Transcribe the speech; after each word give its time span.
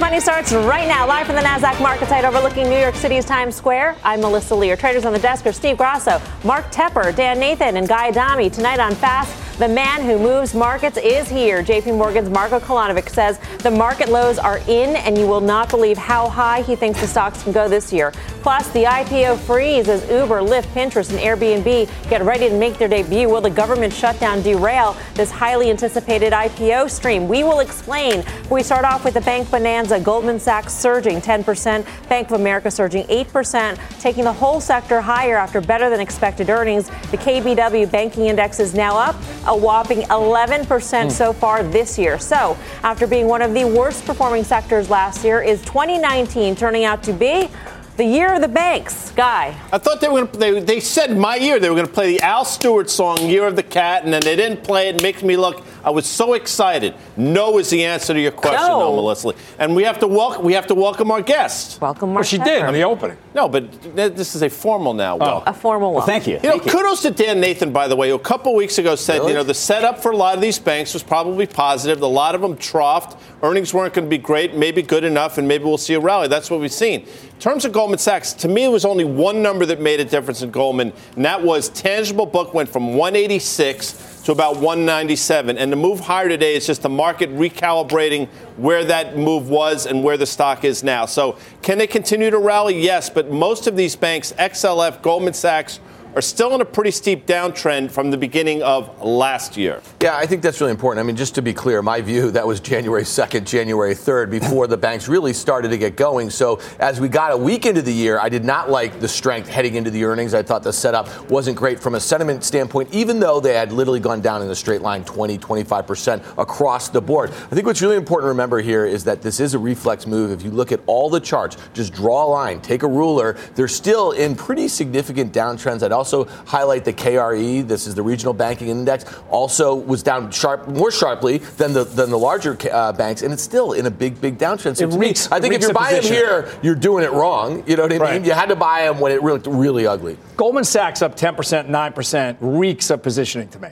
Money 0.00 0.18
starts 0.18 0.50
right 0.54 0.88
now, 0.88 1.06
live 1.06 1.26
from 1.26 1.36
the 1.36 1.42
NASDAQ 1.42 1.78
market 1.82 2.08
site 2.08 2.24
overlooking 2.24 2.70
New 2.70 2.78
York 2.78 2.94
City's 2.94 3.26
Times 3.26 3.54
Square. 3.54 3.96
I'm 4.02 4.22
Melissa 4.22 4.54
Lee. 4.54 4.74
Traders 4.74 5.04
on 5.04 5.12
the 5.12 5.18
desk 5.18 5.44
are 5.44 5.52
Steve 5.52 5.76
Grasso, 5.76 6.22
Mark 6.42 6.72
Tepper, 6.72 7.14
Dan 7.14 7.38
Nathan, 7.38 7.76
and 7.76 7.86
Guy 7.86 8.08
Adami. 8.08 8.48
Tonight 8.48 8.80
on 8.80 8.94
Fast, 8.94 9.30
the 9.60 9.68
man 9.68 10.02
who 10.02 10.18
moves 10.18 10.54
markets 10.54 10.96
is 10.96 11.28
here. 11.28 11.62
JP 11.62 11.98
Morgan's 11.98 12.30
Marko 12.30 12.58
Kolanovic 12.58 13.10
says 13.10 13.38
the 13.58 13.70
market 13.70 14.08
lows 14.08 14.38
are 14.38 14.56
in, 14.66 14.96
and 14.96 15.18
you 15.18 15.26
will 15.26 15.42
not 15.42 15.68
believe 15.68 15.98
how 15.98 16.30
high 16.30 16.62
he 16.62 16.74
thinks 16.74 16.98
the 16.98 17.06
stocks 17.06 17.42
can 17.42 17.52
go 17.52 17.68
this 17.68 17.92
year. 17.92 18.10
Plus, 18.40 18.66
the 18.70 18.84
IPO 18.84 19.38
freeze 19.40 19.86
as 19.90 20.00
Uber, 20.04 20.40
Lyft, 20.40 20.64
Pinterest, 20.68 21.10
and 21.10 21.18
Airbnb 21.18 21.90
get 22.08 22.22
ready 22.22 22.48
to 22.48 22.58
make 22.58 22.78
their 22.78 22.88
debut. 22.88 23.28
Will 23.28 23.42
the 23.42 23.50
government 23.50 23.92
shutdown 23.92 24.40
derail 24.40 24.96
this 25.12 25.30
highly 25.30 25.68
anticipated 25.68 26.32
IPO 26.32 26.88
stream? 26.90 27.28
We 27.28 27.44
will 27.44 27.60
explain. 27.60 28.24
We 28.50 28.62
start 28.62 28.86
off 28.86 29.04
with 29.04 29.12
the 29.12 29.20
bank 29.20 29.50
bonanza. 29.50 30.00
Goldman 30.00 30.40
Sachs 30.40 30.72
surging 30.72 31.20
10%, 31.20 32.08
Bank 32.08 32.30
of 32.30 32.40
America 32.40 32.70
surging 32.70 33.04
8%, 33.08 33.78
taking 34.00 34.24
the 34.24 34.32
whole 34.32 34.62
sector 34.62 35.02
higher 35.02 35.36
after 35.36 35.60
better 35.60 35.90
than 35.90 36.00
expected 36.00 36.48
earnings. 36.48 36.88
The 37.10 37.18
KBW 37.18 37.90
banking 37.90 38.24
index 38.24 38.58
is 38.58 38.72
now 38.72 38.96
up 38.96 39.16
a 39.50 39.56
whopping 39.56 40.02
11% 40.02 40.66
mm. 40.66 41.10
so 41.10 41.32
far 41.32 41.62
this 41.62 41.98
year. 41.98 42.18
So, 42.18 42.56
after 42.84 43.06
being 43.06 43.26
one 43.26 43.42
of 43.42 43.52
the 43.52 43.64
worst 43.64 44.06
performing 44.06 44.44
sectors 44.44 44.88
last 44.88 45.24
year, 45.24 45.42
is 45.42 45.60
2019 45.62 46.54
turning 46.54 46.84
out 46.84 47.02
to 47.02 47.12
be 47.12 47.48
the 47.96 48.04
year 48.04 48.32
of 48.34 48.40
the 48.40 48.48
banks, 48.48 49.10
guy. 49.10 49.54
I 49.72 49.78
thought 49.78 50.00
they 50.00 50.08
were 50.08 50.26
to. 50.26 50.38
They, 50.38 50.60
they 50.60 50.80
said 50.80 51.14
my 51.16 51.36
year 51.36 51.58
they 51.58 51.68
were 51.68 51.74
going 51.74 51.86
to 51.86 51.92
play 51.92 52.16
the 52.16 52.22
Al 52.22 52.46
Stewart 52.46 52.88
song 52.88 53.28
"Year 53.28 53.46
of 53.46 53.56
the 53.56 53.62
Cat," 53.62 54.04
and 54.04 54.12
then 54.12 54.22
they 54.22 54.36
didn't 54.36 54.64
play 54.64 54.88
it. 54.88 54.94
it 54.96 55.02
makes 55.02 55.22
me 55.22 55.36
look. 55.36 55.62
I 55.84 55.90
was 55.90 56.06
so 56.06 56.34
excited. 56.34 56.94
No 57.16 57.58
is 57.58 57.70
the 57.70 57.84
answer 57.84 58.12
to 58.14 58.20
your 58.20 58.32
question, 58.32 58.68
no. 58.68 58.80
no 58.80 58.96
Melissa. 58.96 59.32
And 59.58 59.74
we 59.74 59.84
have 59.84 59.98
to 60.00 60.06
welcome. 60.06 60.44
We 60.44 60.52
have 60.54 60.66
to 60.68 60.74
welcome 60.74 61.10
our 61.10 61.22
guest. 61.22 61.80
Welcome, 61.80 62.10
Mark. 62.10 62.16
Well, 62.16 62.24
she 62.24 62.38
did 62.38 62.62
on 62.62 62.74
the 62.74 62.82
opening. 62.82 63.16
No, 63.34 63.48
but 63.48 63.94
this 63.94 64.34
is 64.34 64.42
a 64.42 64.50
formal 64.50 64.94
now. 64.94 65.18
Oh. 65.20 65.42
A 65.46 65.54
formal 65.54 65.92
one. 65.92 65.98
Well, 65.98 66.06
thank 66.06 66.26
you. 66.26 66.34
You 66.42 66.50
know, 66.50 66.58
thank 66.58 66.70
kudos 66.70 67.02
to 67.02 67.10
Dan 67.10 67.40
Nathan, 67.40 67.72
by 67.72 67.88
the 67.88 67.96
way, 67.96 68.10
who 68.10 68.16
a 68.16 68.18
couple 68.18 68.54
weeks 68.54 68.78
ago 68.78 68.94
said, 68.96 69.18
really? 69.18 69.28
you 69.28 69.34
know, 69.34 69.42
the 69.42 69.54
setup 69.54 70.00
for 70.00 70.12
a 70.12 70.16
lot 70.16 70.34
of 70.34 70.40
these 70.40 70.58
banks 70.58 70.92
was 70.94 71.02
probably 71.02 71.46
positive. 71.46 72.02
A 72.02 72.06
lot 72.06 72.34
of 72.34 72.40
them 72.40 72.56
troughed. 72.56 73.18
Earnings 73.42 73.72
weren't 73.72 73.94
going 73.94 74.06
to 74.06 74.10
be 74.10 74.18
great, 74.18 74.54
maybe 74.54 74.82
good 74.82 75.04
enough, 75.04 75.38
and 75.38 75.48
maybe 75.48 75.64
we'll 75.64 75.78
see 75.78 75.94
a 75.94 76.00
rally. 76.00 76.28
That's 76.28 76.50
what 76.50 76.60
we've 76.60 76.72
seen. 76.72 77.00
In 77.00 77.38
terms 77.38 77.64
of 77.64 77.72
Goldman 77.72 77.98
Sachs, 77.98 78.32
to 78.34 78.48
me, 78.48 78.64
it 78.64 78.68
was 78.68 78.84
only 78.84 79.04
one 79.04 79.42
number 79.42 79.64
that 79.66 79.80
made 79.80 80.00
a 80.00 80.04
difference 80.04 80.42
in 80.42 80.50
Goldman, 80.50 80.92
and 81.16 81.24
that 81.24 81.42
was 81.42 81.70
tangible 81.70 82.26
book 82.26 82.52
went 82.52 82.68
from 82.68 82.94
186 82.94 84.09
to 84.24 84.32
about 84.32 84.56
197. 84.56 85.56
And 85.56 85.72
the 85.72 85.76
move 85.76 86.00
higher 86.00 86.28
today 86.28 86.54
is 86.54 86.66
just 86.66 86.82
the 86.82 86.88
market 86.88 87.30
recalibrating 87.30 88.28
where 88.56 88.84
that 88.84 89.16
move 89.16 89.48
was 89.48 89.86
and 89.86 90.04
where 90.04 90.16
the 90.16 90.26
stock 90.26 90.64
is 90.64 90.82
now. 90.82 91.06
So 91.06 91.38
can 91.62 91.78
they 91.78 91.86
continue 91.86 92.30
to 92.30 92.38
rally? 92.38 92.80
Yes, 92.80 93.08
but 93.08 93.30
most 93.30 93.66
of 93.66 93.76
these 93.76 93.96
banks, 93.96 94.32
XLF, 94.32 95.02
Goldman 95.02 95.34
Sachs, 95.34 95.80
are 96.14 96.22
still 96.22 96.54
in 96.54 96.60
a 96.60 96.64
pretty 96.64 96.90
steep 96.90 97.26
downtrend 97.26 97.90
from 97.90 98.10
the 98.10 98.16
beginning 98.16 98.62
of 98.62 99.02
last 99.02 99.56
year. 99.56 99.80
Yeah, 100.02 100.16
I 100.16 100.26
think 100.26 100.42
that's 100.42 100.60
really 100.60 100.72
important. 100.72 101.04
I 101.04 101.06
mean, 101.06 101.16
just 101.16 101.34
to 101.36 101.42
be 101.42 101.52
clear, 101.52 101.82
my 101.82 102.00
view 102.00 102.30
that 102.30 102.46
was 102.46 102.60
January 102.60 103.02
2nd, 103.02 103.44
January 103.44 103.94
3rd, 103.94 104.30
before 104.30 104.66
the 104.66 104.76
banks 104.76 105.08
really 105.08 105.32
started 105.32 105.68
to 105.68 105.78
get 105.78 105.96
going. 105.96 106.30
So 106.30 106.60
as 106.78 107.00
we 107.00 107.08
got 107.08 107.32
a 107.32 107.36
week 107.36 107.66
into 107.66 107.82
the 107.82 107.92
year, 107.92 108.18
I 108.18 108.28
did 108.28 108.44
not 108.44 108.70
like 108.70 109.00
the 109.00 109.08
strength 109.08 109.48
heading 109.48 109.74
into 109.74 109.90
the 109.90 110.04
earnings. 110.04 110.34
I 110.34 110.42
thought 110.42 110.62
the 110.62 110.72
setup 110.72 111.30
wasn't 111.30 111.56
great 111.56 111.80
from 111.80 111.94
a 111.94 112.00
sentiment 112.00 112.44
standpoint, 112.44 112.92
even 112.92 113.20
though 113.20 113.40
they 113.40 113.54
had 113.54 113.72
literally 113.72 114.00
gone 114.00 114.20
down 114.20 114.42
in 114.42 114.50
a 114.50 114.54
straight 114.54 114.82
line 114.82 115.04
20, 115.04 115.38
25% 115.38 116.38
across 116.38 116.88
the 116.88 117.00
board. 117.00 117.30
I 117.30 117.54
think 117.54 117.66
what's 117.66 117.82
really 117.82 117.96
important 117.96 118.24
to 118.24 118.30
remember 118.30 118.60
here 118.60 118.84
is 118.84 119.04
that 119.04 119.22
this 119.22 119.40
is 119.40 119.54
a 119.54 119.58
reflex 119.58 120.06
move. 120.06 120.30
If 120.30 120.42
you 120.42 120.50
look 120.50 120.72
at 120.72 120.80
all 120.86 121.10
the 121.10 121.20
charts, 121.20 121.56
just 121.74 121.92
draw 121.92 122.24
a 122.24 122.28
line, 122.28 122.60
take 122.60 122.82
a 122.82 122.88
ruler, 122.88 123.36
they're 123.54 123.68
still 123.68 124.12
in 124.12 124.34
pretty 124.34 124.68
significant 124.68 125.32
downtrends. 125.32 125.82
I'd 125.82 125.92
also 126.00 126.24
highlight 126.46 126.86
the 126.86 126.94
KRE. 126.94 127.68
This 127.68 127.86
is 127.86 127.94
the 127.94 128.02
regional 128.02 128.32
banking 128.32 128.68
index. 128.68 129.04
Also 129.28 129.74
was 129.74 130.02
down 130.02 130.30
sharp, 130.30 130.66
more 130.66 130.90
sharply 130.90 131.38
than 131.58 131.74
the 131.74 131.84
than 131.84 132.08
the 132.08 132.18
larger 132.18 132.56
uh, 132.72 132.92
banks, 132.92 133.20
and 133.20 133.32
it's 133.34 133.42
still 133.42 133.72
in 133.72 133.84
a 133.84 133.90
big, 133.90 134.18
big 134.18 134.38
downtrend. 134.38 134.78
So 134.78 134.86
it 134.86 134.92
to 134.92 134.98
reeks, 134.98 135.30
me, 135.30 135.36
I 135.36 135.40
think 135.40 135.54
if 135.54 135.60
you're 135.60 135.74
buying 135.74 136.00
them 136.00 136.10
here, 136.10 136.50
you're 136.62 136.74
doing 136.74 137.04
it 137.04 137.12
wrong. 137.12 137.62
You 137.66 137.76
know 137.76 137.82
what 137.82 137.92
I 137.92 137.98
right. 137.98 138.14
mean? 138.14 138.24
You 138.24 138.32
had 138.32 138.48
to 138.48 138.56
buy 138.56 138.84
them 138.84 138.98
when 138.98 139.12
it 139.12 139.22
looked 139.22 139.46
really 139.46 139.86
ugly. 139.86 140.16
Goldman 140.36 140.64
Sachs 140.64 141.02
up 141.02 141.16
10%, 141.16 141.68
9%, 141.68 142.36
reeks 142.40 142.88
of 142.88 143.02
positioning 143.02 143.48
to 143.48 143.58
me. 143.58 143.68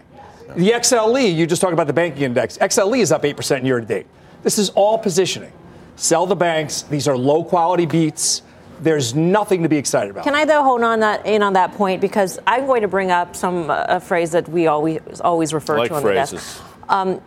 The 0.55 0.71
XLE, 0.71 1.35
you 1.35 1.47
just 1.47 1.63
talked 1.63 1.73
about 1.73 1.87
the 1.87 1.93
banking 1.95 2.23
index. 2.25 2.59
XLE 2.59 2.99
is 2.99 3.11
up 3.11 3.23
8% 3.23 3.65
year 3.65 3.81
to 3.81 3.87
date. 3.87 4.07
This 4.43 4.59
is 4.59 4.69
all 4.71 4.99
positioning. 4.99 5.53
Sell 5.97 6.27
the 6.27 6.37
banks. 6.37 6.83
These 6.83 7.09
are 7.09 7.17
low 7.17 7.43
quality 7.43 7.87
beats 7.87 8.43
there's 8.81 9.15
nothing 9.15 9.63
to 9.63 9.69
be 9.69 9.77
excited 9.77 10.11
about. 10.11 10.25
Can 10.25 10.35
I 10.35 10.45
though 10.45 10.63
hold 10.63 10.83
on 10.83 11.01
that 11.01 11.27
in 11.27 11.43
on 11.43 11.53
that 11.55 11.73
point 11.73 12.01
because 12.01 12.39
I'm 12.47 12.67
going 12.67 12.83
to 12.83 12.89
bring 12.89 13.11
up 13.11 13.37
some 13.37 13.71
uh, 13.71 13.85
a 13.89 14.01
phrase 14.01 14.33
that 14.33 14.49
we 14.49 14.67
always 14.67 15.01
always 15.21 15.53
refer 15.53 15.79
like 15.79 15.89
to 15.89 15.97
on 15.97 16.03
phrases. 16.03 16.31
the 16.31 16.37
desk. 16.37 16.63
Um, 16.89 17.21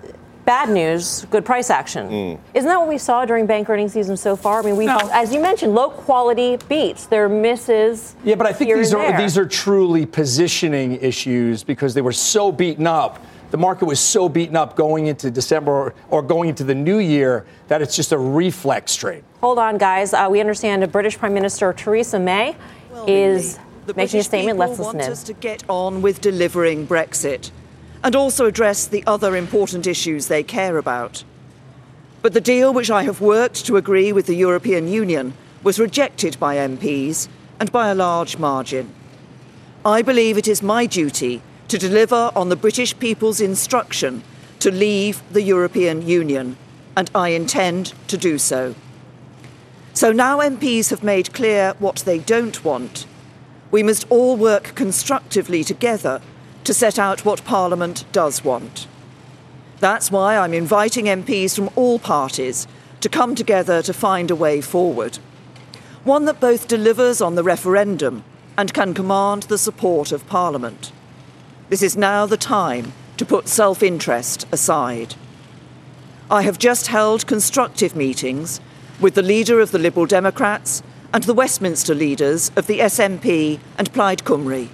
bad 0.45 0.69
news, 0.69 1.25
good 1.29 1.45
price 1.45 1.69
action. 1.69 2.09
Mm. 2.09 2.39
Isn't 2.53 2.67
that 2.67 2.77
what 2.77 2.89
we 2.89 2.97
saw 2.97 3.25
during 3.25 3.45
bank 3.45 3.69
earnings 3.69 3.93
season 3.93 4.17
so 4.17 4.35
far? 4.35 4.59
I 4.59 4.65
mean, 4.65 4.75
we, 4.75 4.85
no. 4.85 4.97
as 5.13 5.33
you 5.33 5.39
mentioned, 5.39 5.75
low 5.75 5.89
quality 5.89 6.57
beats. 6.67 7.05
They're 7.05 7.29
misses. 7.29 8.15
Yeah, 8.23 8.35
but 8.35 8.47
I 8.47 8.53
think 8.53 8.73
these 8.73 8.93
are 8.93 9.11
there. 9.11 9.17
these 9.19 9.37
are 9.37 9.45
truly 9.45 10.05
positioning 10.05 10.93
issues 10.93 11.63
because 11.63 11.93
they 11.93 12.01
were 12.01 12.11
so 12.11 12.51
beaten 12.51 12.87
up 12.87 13.23
the 13.51 13.57
market 13.57 13.85
was 13.85 13.99
so 13.99 14.29
beaten 14.29 14.55
up 14.55 14.75
going 14.75 15.07
into 15.07 15.29
December 15.29 15.71
or, 15.71 15.93
or 16.09 16.21
going 16.21 16.49
into 16.49 16.63
the 16.63 16.73
new 16.73 16.99
year 16.99 17.45
that 17.67 17.81
it's 17.81 17.95
just 17.95 18.13
a 18.13 18.17
reflex 18.17 18.95
trade. 18.95 19.23
Hold 19.41 19.59
on, 19.59 19.77
guys. 19.77 20.13
Uh, 20.13 20.27
we 20.31 20.39
understand 20.39 20.89
British 20.91 21.17
Prime 21.17 21.33
Minister 21.33 21.71
Theresa 21.73 22.17
May 22.17 22.55
well, 22.91 23.05
is 23.07 23.59
making 23.87 23.93
British 23.93 24.13
a 24.15 24.23
statement. 24.23 24.57
Let's 24.57 24.71
listen 24.71 24.85
want 24.85 25.01
in. 25.01 25.11
us 25.11 25.23
to 25.23 25.33
get 25.33 25.69
on 25.69 26.01
with 26.01 26.21
delivering 26.21 26.87
Brexit 26.87 27.51
and 28.03 28.15
also 28.15 28.45
address 28.45 28.87
the 28.87 29.03
other 29.05 29.35
important 29.35 29.85
issues 29.85 30.27
they 30.27 30.43
care 30.43 30.77
about. 30.77 31.23
But 32.21 32.33
the 32.33 32.41
deal 32.41 32.73
which 32.73 32.89
I 32.89 33.03
have 33.03 33.19
worked 33.19 33.65
to 33.65 33.77
agree 33.77 34.13
with 34.13 34.27
the 34.27 34.35
European 34.35 34.87
Union 34.87 35.33
was 35.61 35.77
rejected 35.77 36.39
by 36.39 36.55
MPs 36.55 37.27
and 37.59 37.71
by 37.71 37.89
a 37.89 37.95
large 37.95 38.37
margin. 38.37 38.93
I 39.83 40.01
believe 40.01 40.37
it 40.37 40.47
is 40.47 40.63
my 40.63 40.85
duty 40.85 41.41
to 41.71 41.77
deliver 41.77 42.33
on 42.35 42.49
the 42.49 42.57
British 42.57 42.99
people's 42.99 43.39
instruction 43.39 44.21
to 44.59 44.69
leave 44.69 45.23
the 45.31 45.41
European 45.41 46.05
Union, 46.05 46.57
and 46.97 47.09
I 47.15 47.29
intend 47.29 47.93
to 48.09 48.17
do 48.17 48.37
so. 48.37 48.75
So 49.93 50.11
now 50.11 50.39
MPs 50.39 50.89
have 50.89 51.01
made 51.01 51.31
clear 51.31 51.73
what 51.79 51.99
they 51.99 52.19
don't 52.19 52.61
want. 52.65 53.05
We 53.71 53.83
must 53.83 54.05
all 54.09 54.35
work 54.35 54.75
constructively 54.75 55.63
together 55.63 56.21
to 56.65 56.73
set 56.73 56.99
out 56.99 57.23
what 57.23 57.45
Parliament 57.45 58.03
does 58.11 58.43
want. 58.43 58.85
That's 59.79 60.11
why 60.11 60.35
I'm 60.35 60.53
inviting 60.53 61.05
MPs 61.05 61.55
from 61.55 61.69
all 61.77 61.99
parties 61.99 62.67
to 62.99 63.07
come 63.07 63.33
together 63.33 63.81
to 63.81 63.93
find 63.93 64.29
a 64.29 64.35
way 64.35 64.59
forward. 64.59 65.19
One 66.03 66.25
that 66.25 66.41
both 66.41 66.67
delivers 66.67 67.21
on 67.21 67.35
the 67.35 67.43
referendum 67.43 68.25
and 68.57 68.73
can 68.73 68.93
command 68.93 69.43
the 69.43 69.57
support 69.57 70.11
of 70.11 70.27
Parliament. 70.27 70.91
This 71.71 71.83
is 71.83 71.95
now 71.95 72.25
the 72.25 72.35
time 72.35 72.91
to 73.15 73.25
put 73.25 73.47
self 73.47 73.81
interest 73.81 74.45
aside. 74.51 75.15
I 76.29 76.41
have 76.41 76.59
just 76.59 76.87
held 76.87 77.25
constructive 77.25 77.95
meetings 77.95 78.59
with 78.99 79.13
the 79.13 79.21
leader 79.21 79.61
of 79.61 79.71
the 79.71 79.79
Liberal 79.79 80.05
Democrats 80.05 80.83
and 81.13 81.23
the 81.23 81.33
Westminster 81.33 81.95
leaders 81.95 82.51
of 82.57 82.67
the 82.67 82.79
SNP 82.79 83.61
and 83.77 83.93
Plaid 83.93 84.19
Cymru. 84.25 84.67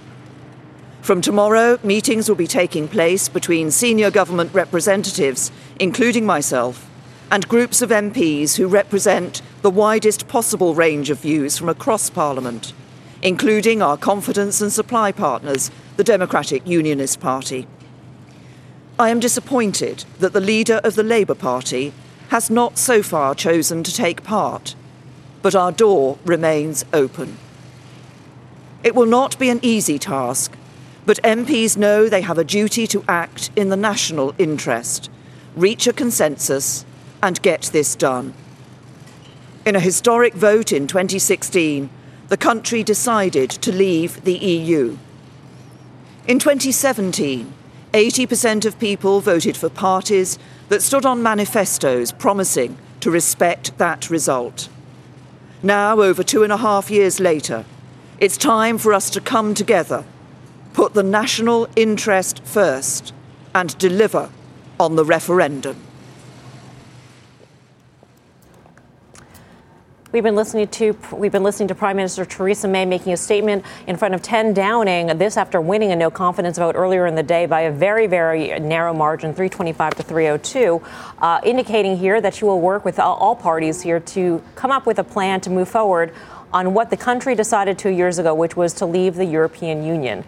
From 1.00 1.20
tomorrow, 1.20 1.78
meetings 1.84 2.28
will 2.28 2.34
be 2.34 2.48
taking 2.48 2.88
place 2.88 3.28
between 3.28 3.70
senior 3.70 4.10
government 4.10 4.52
representatives, 4.52 5.52
including 5.78 6.26
myself, 6.26 6.90
and 7.30 7.46
groups 7.46 7.80
of 7.80 7.90
MPs 7.90 8.56
who 8.56 8.66
represent 8.66 9.40
the 9.62 9.70
widest 9.70 10.26
possible 10.26 10.74
range 10.74 11.10
of 11.10 11.20
views 11.20 11.58
from 11.58 11.68
across 11.68 12.10
Parliament, 12.10 12.72
including 13.22 13.82
our 13.82 13.96
confidence 13.96 14.60
and 14.60 14.72
supply 14.72 15.12
partners 15.12 15.70
the 15.98 16.04
Democratic 16.04 16.64
Unionist 16.64 17.18
Party. 17.18 17.66
I 19.00 19.10
am 19.10 19.18
disappointed 19.18 20.04
that 20.20 20.32
the 20.32 20.40
leader 20.40 20.80
of 20.84 20.94
the 20.94 21.02
Labour 21.02 21.34
Party 21.34 21.92
has 22.28 22.48
not 22.48 22.78
so 22.78 23.02
far 23.02 23.34
chosen 23.34 23.82
to 23.82 23.92
take 23.92 24.22
part, 24.22 24.76
but 25.42 25.56
our 25.56 25.72
door 25.72 26.16
remains 26.24 26.84
open. 26.92 27.36
It 28.84 28.94
will 28.94 29.06
not 29.06 29.36
be 29.40 29.50
an 29.50 29.58
easy 29.60 29.98
task, 29.98 30.56
but 31.04 31.20
MPs 31.24 31.76
know 31.76 32.08
they 32.08 32.20
have 32.20 32.38
a 32.38 32.44
duty 32.44 32.86
to 32.86 33.02
act 33.08 33.50
in 33.56 33.68
the 33.68 33.76
national 33.76 34.36
interest, 34.38 35.10
reach 35.56 35.88
a 35.88 35.92
consensus, 35.92 36.86
and 37.20 37.42
get 37.42 37.70
this 37.72 37.96
done. 37.96 38.34
In 39.66 39.74
a 39.74 39.80
historic 39.80 40.34
vote 40.34 40.70
in 40.70 40.86
2016, 40.86 41.90
the 42.28 42.36
country 42.36 42.84
decided 42.84 43.50
to 43.50 43.72
leave 43.72 44.22
the 44.22 44.38
EU. 44.38 44.96
In 46.28 46.38
2017, 46.38 47.54
80% 47.94 48.66
of 48.66 48.78
people 48.78 49.22
voted 49.22 49.56
for 49.56 49.70
parties 49.70 50.38
that 50.68 50.82
stood 50.82 51.06
on 51.06 51.22
manifestos 51.22 52.12
promising 52.12 52.76
to 53.00 53.10
respect 53.10 53.78
that 53.78 54.10
result. 54.10 54.68
Now, 55.62 56.02
over 56.02 56.22
two 56.22 56.42
and 56.42 56.52
a 56.52 56.58
half 56.58 56.90
years 56.90 57.18
later, 57.18 57.64
it's 58.20 58.36
time 58.36 58.76
for 58.76 58.92
us 58.92 59.08
to 59.08 59.22
come 59.22 59.54
together, 59.54 60.04
put 60.74 60.92
the 60.92 61.02
national 61.02 61.66
interest 61.76 62.44
first, 62.44 63.14
and 63.54 63.78
deliver 63.78 64.28
on 64.78 64.96
the 64.96 65.06
referendum. 65.06 65.80
We've 70.10 70.22
been 70.22 70.36
listening 70.36 70.68
to 70.68 70.96
we've 71.12 71.32
been 71.32 71.42
listening 71.42 71.68
to 71.68 71.74
Prime 71.74 71.96
Minister 71.96 72.24
Theresa 72.24 72.66
May 72.66 72.86
making 72.86 73.12
a 73.12 73.16
statement 73.18 73.62
in 73.86 73.98
front 73.98 74.14
of 74.14 74.22
10 74.22 74.54
Downing. 74.54 75.08
This 75.18 75.36
after 75.36 75.60
winning 75.60 75.92
a 75.92 75.96
no 75.96 76.10
confidence 76.10 76.56
vote 76.56 76.76
earlier 76.76 77.06
in 77.06 77.14
the 77.14 77.22
day 77.22 77.44
by 77.44 77.60
a 77.62 77.70
very 77.70 78.06
very 78.06 78.58
narrow 78.58 78.94
margin, 78.94 79.34
325 79.34 79.96
to 79.96 80.02
302, 80.02 80.80
uh, 81.18 81.40
indicating 81.44 81.98
here 81.98 82.22
that 82.22 82.32
she 82.32 82.46
will 82.46 82.58
work 82.58 82.86
with 82.86 82.98
all, 82.98 83.16
all 83.16 83.36
parties 83.36 83.82
here 83.82 84.00
to 84.00 84.42
come 84.54 84.70
up 84.70 84.86
with 84.86 84.98
a 84.98 85.04
plan 85.04 85.42
to 85.42 85.50
move 85.50 85.68
forward 85.68 86.14
on 86.54 86.72
what 86.72 86.88
the 86.88 86.96
country 86.96 87.34
decided 87.34 87.78
two 87.78 87.90
years 87.90 88.18
ago, 88.18 88.34
which 88.34 88.56
was 88.56 88.72
to 88.72 88.86
leave 88.86 89.14
the 89.14 89.26
European 89.26 89.84
Union. 89.84 90.24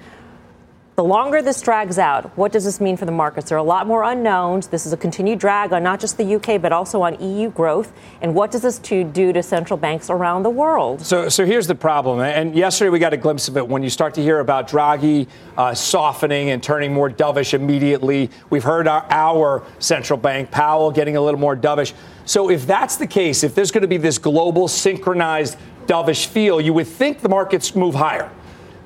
The 1.01 1.05
longer 1.05 1.41
this 1.41 1.63
drags 1.63 1.99
out, 1.99 2.27
what 2.37 2.53
does 2.53 2.67
this 2.67 2.79
mean 2.79 2.95
for 2.99 3.07
the 3.07 3.11
markets? 3.11 3.49
There 3.49 3.57
are 3.57 3.59
a 3.59 3.63
lot 3.63 3.87
more 3.87 4.03
unknowns. 4.03 4.67
This 4.67 4.85
is 4.85 4.93
a 4.93 4.99
continued 4.99 5.39
drag 5.39 5.73
on 5.73 5.83
not 5.83 5.99
just 5.99 6.19
the 6.19 6.35
UK, 6.35 6.61
but 6.61 6.73
also 6.73 7.01
on 7.01 7.19
EU 7.23 7.49
growth. 7.53 7.95
And 8.21 8.35
what 8.35 8.51
does 8.51 8.61
this 8.61 8.79
to 8.81 9.03
do 9.03 9.33
to 9.33 9.43
central 9.43 9.79
banks 9.79 10.11
around 10.11 10.43
the 10.43 10.51
world? 10.51 11.01
So, 11.01 11.31
so 11.31 11.47
here's 11.47 11.67
the 11.67 11.75
problem. 11.75 12.21
And 12.21 12.55
yesterday 12.55 12.91
we 12.91 12.99
got 12.99 13.15
a 13.15 13.17
glimpse 13.17 13.49
of 13.49 13.57
it 13.57 13.67
when 13.67 13.83
you 13.83 13.89
start 13.89 14.13
to 14.13 14.23
hear 14.23 14.41
about 14.41 14.69
Draghi 14.69 15.27
uh, 15.57 15.73
softening 15.73 16.51
and 16.51 16.63
turning 16.63 16.93
more 16.93 17.09
dovish 17.09 17.55
immediately. 17.55 18.29
We've 18.51 18.63
heard 18.63 18.87
our, 18.87 19.07
our 19.09 19.65
central 19.79 20.19
bank, 20.19 20.51
Powell, 20.51 20.91
getting 20.91 21.17
a 21.17 21.21
little 21.23 21.41
more 21.41 21.57
dovish. 21.57 21.95
So 22.27 22.51
if 22.51 22.67
that's 22.67 22.97
the 22.97 23.07
case, 23.07 23.43
if 23.43 23.55
there's 23.55 23.71
going 23.71 23.81
to 23.81 23.89
be 23.89 23.97
this 23.97 24.19
global 24.19 24.69
synchronized 24.69 25.57
dovish 25.87 26.27
feel, 26.27 26.61
you 26.61 26.75
would 26.75 26.89
think 26.89 27.21
the 27.21 27.31
markets 27.31 27.75
move 27.75 27.95
higher. 27.95 28.31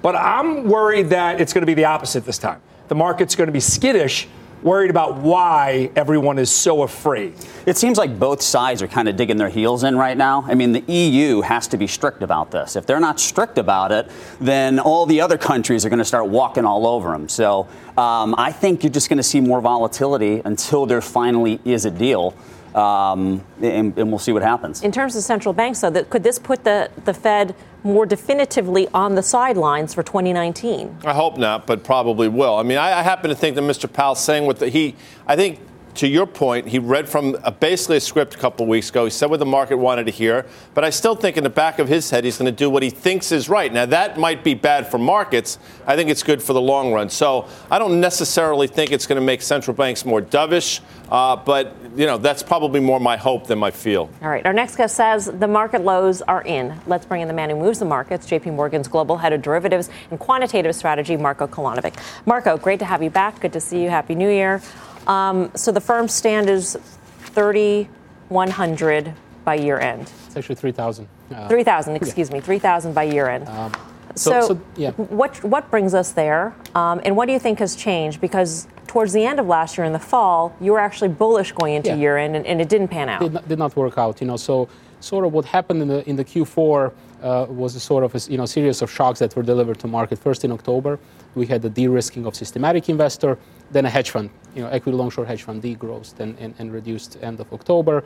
But 0.05 0.17
I'm 0.17 0.65
worried 0.65 1.09
that 1.09 1.41
it's 1.41 1.55
going 1.55 1.63
to 1.63 1.67
be 1.67 1.73
the 1.73 1.87
opposite 1.87 2.27
this 2.27 2.37
time. 2.37 2.61
The 2.89 2.95
market's 2.95 3.35
going 3.35 3.47
to 3.47 3.55
be 3.55 3.59
skittish, 3.59 4.29
worried 4.63 4.91
about 4.91 5.17
why 5.17 5.91
everyone 5.97 6.39
is 6.39 6.51
so 6.51 6.83
afraid. 6.83 7.33
It 7.65 7.79
seems 7.79 7.97
like 7.97 8.19
both 8.19 8.43
sides 8.43 8.83
are 8.83 8.87
kind 8.87 9.09
of 9.09 9.17
digging 9.17 9.39
their 9.39 9.49
heels 9.49 9.83
in 9.83 9.97
right 9.97 10.15
now. 10.15 10.45
I 10.47 10.57
mean, 10.57 10.73
the 10.73 10.85
EU 10.93 11.41
has 11.41 11.67
to 11.69 11.79
be 11.79 11.87
strict 11.87 12.23
about 12.23 12.51
this. 12.51 12.77
If 12.77 12.85
they're 12.85 13.01
not 13.01 13.19
strict 13.19 13.57
about 13.57 13.93
it, 13.93 14.11
then 14.43 14.79
all 14.79 15.07
the 15.07 15.23
other 15.23 15.39
countries 15.39 15.87
are 15.87 15.89
going 15.89 16.01
to 16.01 16.05
start 16.05 16.29
walking 16.29 16.67
all 16.67 16.87
over 16.87 17.11
them. 17.11 17.27
So 17.27 17.67
um, 17.97 18.35
I 18.37 18.53
think 18.53 18.83
you're 18.83 18.93
just 18.93 19.09
going 19.09 19.17
to 19.17 19.23
see 19.23 19.41
more 19.41 19.63
volatility 19.63 20.43
until 20.45 20.85
there 20.85 21.01
finally 21.01 21.61
is 21.65 21.87
a 21.87 21.91
deal. 21.91 22.37
Um, 22.75 23.43
and, 23.63 23.97
and, 23.97 24.11
we'll 24.11 24.19
see 24.19 24.33
what 24.33 24.43
happens. 24.43 24.83
In 24.83 24.91
terms 24.91 25.15
of 25.15 25.23
central 25.23 25.55
banks, 25.55 25.81
though, 25.81 25.91
that, 25.91 26.11
could 26.11 26.25
this 26.25 26.41
put 26.41 26.65
the, 26.65 26.91
the 27.05 27.15
Fed 27.15 27.55
more 27.85 28.07
definitively 28.07 28.89
on 28.95 29.15
the 29.15 29.23
sidelines 29.23 29.95
for 29.95 30.03
2019? 30.03 30.99
I 31.05 31.13
hope 31.13 31.37
not, 31.37 31.67
but 31.67 31.85
probably 31.85 32.29
will. 32.29 32.57
I 32.57 32.63
mean, 32.63 32.79
I, 32.79 32.99
I 32.99 33.03
happen 33.03 33.29
to 33.29 33.37
think 33.37 33.55
that 33.57 33.63
Mr. 33.63 33.91
Powell 33.93 34.15
saying 34.15 34.47
what 34.47 34.59
the, 34.59 34.69
he, 34.69 34.97
I 35.27 35.37
think 35.37 35.61
to 35.97 36.09
your 36.09 36.27
point, 36.27 36.67
he 36.67 36.79
read 36.79 37.09
from 37.09 37.37
a, 37.45 37.53
basically 37.53 37.99
a 37.99 38.01
script 38.01 38.35
a 38.35 38.39
couple 38.39 38.67
weeks 38.67 38.91
ago. 38.91 39.05
He 39.05 39.11
said 39.11 39.31
what 39.31 39.39
the 39.39 39.47
market 39.47 39.77
wanted 39.77 40.05
to 40.07 40.13
hear, 40.13 40.47
but 40.75 40.85
I 40.85 40.91
still 40.91 41.15
think 41.15 41.37
in 41.37 41.45
the 41.45 41.51
back 41.51 41.79
of 41.79 41.89
his 41.89 42.11
head 42.11 42.25
he's 42.25 42.39
going 42.39 42.47
to 42.47 42.57
do 42.57 42.69
what 42.69 42.83
he 42.83 42.91
thinks 42.91 43.33
is 43.33 43.49
right. 43.49 43.73
Now 43.73 43.87
that 43.87 44.19
might 44.19 44.43
be 44.43 44.55
bad 44.55 44.87
for 44.87 44.99
markets. 44.99 45.59
I 45.87 45.97
think 45.97 46.11
it's 46.11 46.23
good 46.23 46.43
for 46.43 46.53
the 46.53 46.61
long 46.61 46.93
run. 46.93 47.09
So 47.09 47.49
I 47.71 47.79
don't 47.79 48.01
necessarily 48.01 48.67
think 48.67 48.93
it's 48.93 49.07
going 49.07 49.21
to 49.21 49.25
make 49.25 49.43
central 49.43 49.77
banks 49.77 50.05
more 50.05 50.21
dovish, 50.21 50.81
uh, 51.11 51.37
but 51.37 51.75
you 51.97 52.07
know 52.07 52.19
that's 52.19 52.43
probably 52.43 52.81
more 52.81 52.99
my 52.99 53.17
hope 53.17 53.47
than 53.47 53.59
my 53.59 53.71
feel. 53.71 54.11
All 54.23 54.29
right, 54.29 54.45
our 54.45 54.53
next 54.53 54.77
guest 54.77 54.97
says 54.97 55.27
the 55.27 55.49
market 55.49 55.83
lows 55.83 56.23
are 56.23 56.43
in. 56.43 56.75
Let's 56.87 57.07
bring 57.07 57.23
in 57.23 57.29
the 57.29 57.35
man 57.35 57.51
who 57.51 57.57
moves 57.57 57.79
the 57.79 57.85
markets, 57.85 58.27
J.P. 58.27 58.51
Morgan's 58.51 58.89
global 58.89 59.17
head 59.17 59.33
of 59.33 59.43
derivatives 59.43 59.91
and 60.11 60.19
quantitative 60.19 60.75
strategy, 60.75 61.17
Marko 61.17 61.47
Kolanovic. 61.47 61.95
Marco, 62.27 62.57
great 62.57 62.79
to 62.81 62.85
have 62.85 63.03
you 63.03 63.11
back. 63.11 63.41
Good 63.41 63.53
to 63.53 63.61
see 63.61 63.83
you. 63.83 63.91
Happy 63.91 64.15
New 64.15 64.31
Year. 64.31 64.61
Um, 65.07 65.51
so 65.55 65.73
the 65.73 65.81
firm 65.81 66.09
stand 66.09 66.49
is 66.49 66.77
3,100 67.21 69.15
by 69.45 69.55
year 69.55 69.79
end. 69.79 70.11
It's 70.27 70.37
actually 70.37 70.55
3,000. 70.57 71.09
Uh, 71.35 71.49
3,000, 71.49 71.97
excuse 71.97 72.29
yeah. 72.29 72.35
me, 72.35 72.41
3,000 72.41 72.95
by 72.95 73.05
year 73.05 73.29
end. 73.29 73.49
Um, 73.49 73.73
so, 74.15 74.31
so, 74.31 74.47
so, 74.49 74.61
yeah. 74.77 74.93
what, 74.93 75.43
what 75.43 75.71
brings 75.71 75.93
us 75.95 76.13
there? 76.13 76.55
Um, 76.75 77.01
and 77.05 77.17
what 77.17 77.27
do 77.27 77.33
you 77.33 77.39
think 77.39 77.59
has 77.59 77.75
changed? 77.75 78.21
Because 78.21 78.69
towards 78.87 79.13
the 79.13 79.25
end 79.25 79.41
of 79.41 79.47
last 79.47 79.77
year 79.77 79.85
in 79.85 79.93
the 79.93 79.99
fall, 79.99 80.55
you 80.61 80.73
were 80.73 80.79
actually 80.79 81.09
bullish 81.09 81.53
going 81.53 81.75
into 81.75 81.91
yeah. 81.91 81.97
year 81.97 82.17
end, 82.17 82.37
and, 82.37 82.47
and, 82.47 82.61
it 82.61 82.69
didn't 82.69 82.89
pan 82.89 83.09
out. 83.09 83.21
Did 83.21 83.33
not, 83.33 83.49
did 83.49 83.59
not 83.59 83.77
work 83.77 83.99
out, 83.99 84.21
you 84.21 84.27
know. 84.27 84.37
So, 84.37 84.69
sort 85.01 85.25
of 85.27 85.33
what 85.33 85.45
happened 85.45 85.83
in 85.83 85.89
the, 85.89 86.09
in 86.09 86.17
the 86.17 86.25
Q4 86.25 86.93
uh, 87.23 87.47
was 87.49 87.75
a 87.75 87.81
sort 87.81 88.05
of 88.05 88.15
a 88.15 88.31
you 88.31 88.39
know, 88.39 88.47
series 88.47 88.83
of 88.83 88.91
shocks 88.91 89.19
that 89.19 89.35
were 89.35 89.43
delivered 89.43 89.79
to 89.81 89.89
market. 89.89 90.19
First 90.19 90.45
in 90.45 90.53
October, 90.53 90.99
we 91.35 91.47
had 91.47 91.61
the 91.63 91.71
de-risking 91.71 92.25
of 92.27 92.35
systematic 92.37 92.89
investor, 92.89 93.39
then 93.71 93.87
a 93.87 93.91
hedge 93.91 94.11
fund, 94.11 94.31
you 94.55 94.63
know, 94.63 94.69
equity 94.69 94.97
long-short 94.97 95.27
hedge 95.27 95.43
fund 95.43 95.63
degrossed 95.63 96.21
and, 96.21 96.39
and, 96.39 96.55
and 96.59 96.73
reduced 96.73 97.19
end 97.23 97.41
of 97.41 97.53
October. 97.53 98.05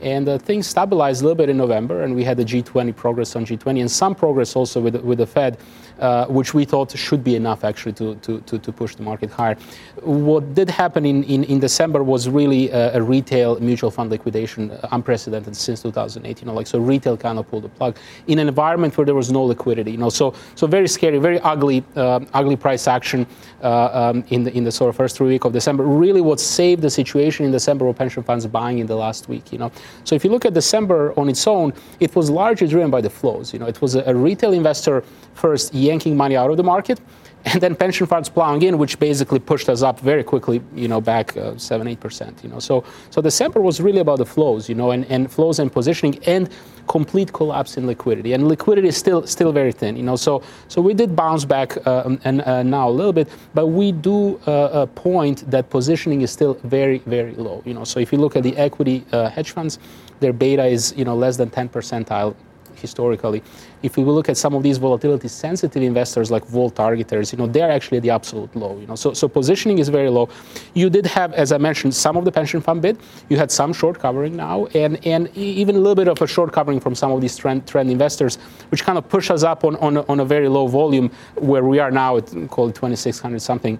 And 0.00 0.28
uh, 0.28 0.38
things 0.38 0.66
stabilized 0.66 1.20
a 1.20 1.24
little 1.24 1.36
bit 1.36 1.48
in 1.48 1.56
November, 1.56 2.02
and 2.02 2.14
we 2.14 2.24
had 2.24 2.36
the 2.36 2.44
G20 2.44 2.94
progress 2.96 3.36
on 3.36 3.44
G20 3.44 3.80
and 3.80 3.90
some 3.90 4.14
progress 4.14 4.56
also 4.56 4.80
with, 4.80 4.96
with 4.96 5.18
the 5.18 5.26
Fed, 5.26 5.58
uh, 6.00 6.26
which 6.26 6.54
we 6.54 6.64
thought 6.64 6.90
should 6.96 7.22
be 7.22 7.36
enough 7.36 7.62
actually 7.62 7.92
to, 7.92 8.14
to, 8.16 8.40
to, 8.42 8.58
to, 8.58 8.72
push 8.72 8.94
the 8.94 9.02
market 9.02 9.30
higher. 9.30 9.54
What 10.02 10.54
did 10.54 10.70
happen 10.70 11.04
in, 11.04 11.24
in, 11.24 11.44
in 11.44 11.60
December 11.60 12.02
was 12.02 12.28
really 12.28 12.70
a, 12.70 12.96
a, 12.96 13.02
retail 13.02 13.60
mutual 13.60 13.90
fund 13.90 14.10
liquidation, 14.10 14.70
uh, 14.70 14.88
unprecedented 14.92 15.54
since 15.54 15.82
2008. 15.82 16.40
You 16.40 16.46
know, 16.46 16.54
like 16.54 16.66
so 16.66 16.78
retail 16.78 17.16
kind 17.18 17.38
of 17.38 17.48
pulled 17.50 17.64
the 17.64 17.68
plug 17.68 17.98
in 18.28 18.38
an 18.38 18.48
environment 18.48 18.96
where 18.96 19.04
there 19.04 19.14
was 19.14 19.30
no 19.30 19.44
liquidity. 19.44 19.90
You 19.90 19.98
know, 19.98 20.08
so 20.08 20.34
so 20.54 20.66
very 20.66 20.88
scary, 20.88 21.18
very 21.18 21.38
ugly, 21.40 21.84
uh, 21.96 22.20
ugly 22.32 22.56
price 22.56 22.88
action 22.88 23.26
uh, 23.62 23.90
um, 23.92 24.24
in 24.28 24.42
the 24.42 24.56
in 24.56 24.64
the 24.64 24.72
sort 24.72 24.88
of 24.88 24.96
first 24.96 25.16
three 25.16 25.28
weeks 25.28 25.44
of 25.44 25.52
December. 25.52 25.84
Really, 25.84 26.22
what 26.22 26.40
saved 26.40 26.80
the 26.80 26.90
situation 26.90 27.44
in 27.44 27.52
December 27.52 27.84
were 27.84 27.92
pension 27.92 28.22
funds 28.22 28.46
buying 28.46 28.78
in 28.78 28.86
the 28.86 28.96
last 28.96 29.28
week. 29.28 29.52
You 29.52 29.58
know, 29.58 29.72
so 30.04 30.14
if 30.14 30.24
you 30.24 30.30
look 30.30 30.46
at 30.46 30.54
December 30.54 31.12
on 31.18 31.28
its 31.28 31.46
own, 31.46 31.74
it 31.98 32.16
was 32.16 32.30
largely 32.30 32.68
driven 32.68 32.90
by 32.90 33.02
the 33.02 33.10
flows. 33.10 33.52
You 33.52 33.58
know, 33.58 33.66
it 33.66 33.82
was 33.82 33.96
a, 33.96 34.02
a 34.06 34.14
retail 34.14 34.52
investor 34.52 35.04
first 35.40 35.74
yanking 35.74 36.16
money 36.16 36.36
out 36.36 36.50
of 36.50 36.56
the 36.56 36.62
market 36.62 37.00
and 37.44 37.60
then 37.60 37.74
pension 37.74 38.06
funds 38.06 38.28
plowing 38.28 38.62
in, 38.62 38.76
which 38.76 38.98
basically 38.98 39.38
pushed 39.38 39.68
us 39.68 39.82
up 39.82 39.98
very 40.00 40.22
quickly, 40.22 40.60
you 40.74 40.88
know, 40.88 41.00
back 41.00 41.36
uh, 41.36 41.56
seven, 41.56 41.86
eight 41.88 42.00
percent. 42.00 42.38
You 42.42 42.50
know, 42.50 42.58
so 42.58 42.84
so 43.10 43.22
December 43.22 43.60
was 43.60 43.80
really 43.80 44.00
about 44.00 44.18
the 44.18 44.26
flows, 44.26 44.68
you 44.68 44.74
know, 44.74 44.90
and, 44.90 45.04
and 45.06 45.30
flows 45.30 45.58
and 45.58 45.72
positioning 45.72 46.18
and 46.26 46.50
complete 46.86 47.32
collapse 47.32 47.76
in 47.76 47.86
liquidity, 47.86 48.32
and 48.34 48.46
liquidity 48.48 48.88
is 48.88 48.96
still 48.96 49.26
still 49.26 49.52
very 49.52 49.72
thin, 49.72 49.96
you 49.96 50.02
know. 50.02 50.16
So 50.16 50.42
so 50.68 50.82
we 50.82 50.92
did 50.92 51.16
bounce 51.16 51.44
back 51.44 51.76
uh, 51.86 52.16
and 52.24 52.42
uh, 52.42 52.62
now 52.62 52.88
a 52.88 52.94
little 53.00 53.12
bit, 53.12 53.28
but 53.54 53.68
we 53.68 53.92
do 53.92 54.38
uh, 54.46 54.86
point 54.86 55.50
that 55.50 55.70
positioning 55.70 56.20
is 56.20 56.30
still 56.30 56.54
very 56.64 56.98
very 57.06 57.34
low, 57.34 57.62
you 57.64 57.74
know. 57.74 57.84
So 57.84 58.00
if 58.00 58.12
you 58.12 58.18
look 58.18 58.36
at 58.36 58.42
the 58.42 58.56
equity 58.56 59.04
uh, 59.12 59.30
hedge 59.30 59.52
funds, 59.52 59.78
their 60.20 60.34
beta 60.34 60.66
is 60.66 60.92
you 60.96 61.04
know 61.04 61.16
less 61.16 61.36
than 61.38 61.48
10 61.48 61.70
percentile 61.70 62.34
historically. 62.80 63.42
If 63.82 63.96
we 63.96 64.04
look 64.04 64.28
at 64.28 64.36
some 64.36 64.54
of 64.54 64.62
these 64.62 64.78
volatility 64.78 65.28
sensitive 65.28 65.82
investors 65.82 66.30
like 66.30 66.44
vol 66.46 66.70
targeters, 66.70 67.32
you 67.32 67.38
know, 67.38 67.46
they're 67.46 67.70
actually 67.70 67.98
at 67.98 68.02
the 68.02 68.10
absolute 68.10 68.54
low, 68.56 68.78
you 68.78 68.86
know. 68.86 68.94
So, 68.94 69.12
so 69.12 69.28
positioning 69.28 69.78
is 69.78 69.88
very 69.88 70.08
low. 70.08 70.28
You 70.74 70.90
did 70.90 71.06
have, 71.06 71.32
as 71.32 71.52
I 71.52 71.58
mentioned, 71.58 71.94
some 71.94 72.16
of 72.16 72.24
the 72.24 72.32
pension 72.32 72.60
fund 72.60 72.82
bid. 72.82 72.98
You 73.28 73.36
had 73.36 73.50
some 73.50 73.72
short 73.72 73.98
covering 73.98 74.36
now 74.36 74.66
and, 74.66 75.04
and 75.06 75.28
even 75.36 75.76
a 75.76 75.78
little 75.78 75.94
bit 75.94 76.08
of 76.08 76.20
a 76.22 76.26
short 76.26 76.52
covering 76.52 76.80
from 76.80 76.94
some 76.94 77.12
of 77.12 77.20
these 77.20 77.36
trend, 77.36 77.66
trend 77.66 77.90
investors, 77.90 78.36
which 78.70 78.84
kind 78.84 78.98
of 78.98 79.08
push 79.08 79.30
us 79.30 79.42
up 79.42 79.64
on, 79.64 79.76
on, 79.76 79.98
on 79.98 80.20
a 80.20 80.24
very 80.24 80.48
low 80.48 80.66
volume 80.66 81.10
where 81.36 81.64
we 81.64 81.78
are 81.78 81.90
now 81.90 82.16
at, 82.16 82.26
call 82.48 82.68
it 82.68 82.74
2600 82.74 83.40
something 83.40 83.78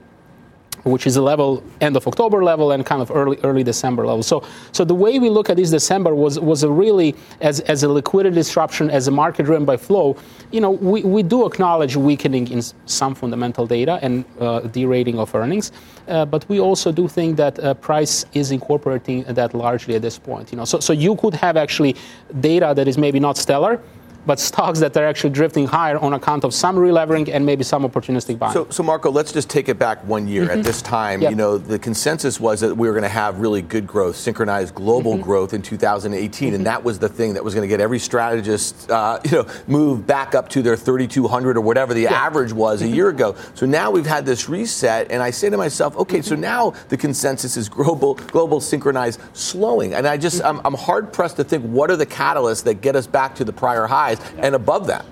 which 0.84 1.06
is 1.06 1.16
a 1.16 1.22
level 1.22 1.62
end 1.80 1.96
of 1.96 2.06
October 2.06 2.42
level 2.44 2.72
and 2.72 2.84
kind 2.86 3.02
of 3.02 3.10
early 3.10 3.38
early 3.42 3.62
December 3.62 4.06
level. 4.06 4.22
So 4.22 4.42
so 4.72 4.84
the 4.84 4.94
way 4.94 5.18
we 5.18 5.28
look 5.28 5.50
at 5.50 5.56
this 5.56 5.70
December 5.70 6.14
was 6.14 6.38
was 6.38 6.62
a 6.62 6.70
really 6.70 7.14
as 7.40 7.60
as 7.60 7.82
a 7.82 7.88
liquidity 7.88 8.34
disruption 8.34 8.90
as 8.90 9.08
a 9.08 9.10
market 9.10 9.44
driven 9.44 9.64
by 9.64 9.76
flow. 9.76 10.16
You 10.50 10.60
know 10.60 10.70
we, 10.70 11.02
we 11.02 11.22
do 11.22 11.46
acknowledge 11.46 11.96
weakening 11.96 12.48
in 12.48 12.62
some 12.86 13.14
fundamental 13.14 13.66
data 13.66 13.98
and 14.02 14.24
uh, 14.40 14.60
derating 14.60 15.18
of 15.18 15.34
earnings, 15.34 15.72
uh, 16.08 16.24
but 16.24 16.48
we 16.48 16.60
also 16.60 16.92
do 16.92 17.08
think 17.08 17.36
that 17.36 17.58
uh, 17.58 17.74
price 17.74 18.24
is 18.32 18.50
incorporating 18.50 19.24
that 19.24 19.54
largely 19.54 19.94
at 19.94 20.02
this 20.02 20.18
point. 20.18 20.50
You 20.52 20.58
know 20.58 20.64
so 20.64 20.80
so 20.80 20.92
you 20.92 21.16
could 21.16 21.34
have 21.34 21.56
actually 21.56 21.96
data 22.40 22.72
that 22.74 22.88
is 22.88 22.96
maybe 22.98 23.20
not 23.20 23.36
stellar 23.36 23.80
but 24.26 24.38
stocks 24.38 24.80
that 24.80 24.96
are 24.96 25.06
actually 25.06 25.30
drifting 25.30 25.66
higher 25.66 25.98
on 25.98 26.12
account 26.12 26.44
of 26.44 26.52
some 26.52 26.78
relevering 26.78 27.30
and 27.30 27.44
maybe 27.44 27.64
some 27.64 27.84
opportunistic 27.84 28.38
buying. 28.38 28.52
So, 28.52 28.66
so 28.70 28.82
Marco, 28.82 29.10
let's 29.10 29.32
just 29.32 29.48
take 29.48 29.68
it 29.68 29.78
back 29.78 30.04
one 30.04 30.28
year. 30.28 30.42
Mm-hmm. 30.42 30.58
At 30.58 30.64
this 30.64 30.82
time, 30.82 31.22
yep. 31.22 31.30
you 31.30 31.36
know, 31.36 31.58
the 31.58 31.78
consensus 31.78 32.40
was 32.40 32.60
that 32.60 32.76
we 32.76 32.86
were 32.86 32.94
going 32.94 33.02
to 33.02 33.08
have 33.08 33.38
really 33.38 33.62
good 33.62 33.86
growth, 33.86 34.16
synchronized 34.16 34.74
global 34.74 35.14
mm-hmm. 35.14 35.22
growth 35.22 35.54
in 35.54 35.62
2018, 35.62 36.48
mm-hmm. 36.48 36.54
and 36.54 36.66
that 36.66 36.82
was 36.82 36.98
the 36.98 37.08
thing 37.08 37.34
that 37.34 37.44
was 37.44 37.54
going 37.54 37.62
to 37.62 37.68
get 37.68 37.80
every 37.80 37.98
strategist, 37.98 38.90
uh, 38.90 39.20
you 39.24 39.30
know, 39.30 39.46
move 39.66 40.06
back 40.06 40.34
up 40.34 40.48
to 40.50 40.62
their 40.62 40.76
3,200 40.76 41.56
or 41.56 41.60
whatever 41.60 41.94
the 41.94 42.06
average 42.06 42.52
was 42.52 42.82
a 42.82 42.84
mm-hmm. 42.84 42.94
year 42.94 43.08
ago. 43.08 43.36
So 43.54 43.66
now 43.66 43.90
we've 43.90 44.06
had 44.06 44.26
this 44.26 44.48
reset, 44.48 45.10
and 45.10 45.22
I 45.22 45.30
say 45.30 45.50
to 45.50 45.56
myself, 45.56 45.96
okay, 45.96 46.22
so 46.22 46.32
mm-hmm. 46.32 46.42
now 46.42 46.74
the 46.88 46.96
consensus 46.96 47.56
is 47.56 47.68
global, 47.68 48.14
global 48.14 48.60
synchronized 48.60 49.20
slowing, 49.32 49.94
and 49.94 50.06
I 50.06 50.16
just, 50.16 50.42
I'm, 50.42 50.60
I'm 50.64 50.74
hard 50.74 51.12
pressed 51.12 51.36
to 51.36 51.44
think 51.44 51.64
what 51.64 51.90
are 51.90 51.96
the 51.96 52.06
catalysts 52.06 52.64
that 52.64 52.80
get 52.80 52.96
us 52.96 53.06
back 53.06 53.34
to 53.36 53.44
the 53.44 53.52
prior 53.52 53.86
highs 54.10 54.32
and 54.38 54.54
above 54.54 54.86
that. 54.86 55.04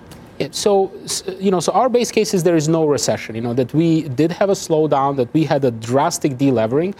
So, 0.53 0.93
you 1.41 1.51
know, 1.51 1.59
so 1.59 1.73
our 1.73 1.89
base 1.89 2.13
case 2.13 2.33
is 2.33 2.45
there 2.45 2.57
is 2.57 2.69
no 2.69 2.87
recession. 2.87 3.35
You 3.35 3.41
know 3.41 3.55
that 3.55 3.75
we 3.75 4.09
did 4.09 4.31
have 4.31 4.51
a 4.51 4.59
slowdown, 4.67 5.17
that 5.17 5.33
we 5.35 5.43
had 5.45 5.65
a 5.65 5.73
drastic 5.73 6.33
delevering, 6.39 6.95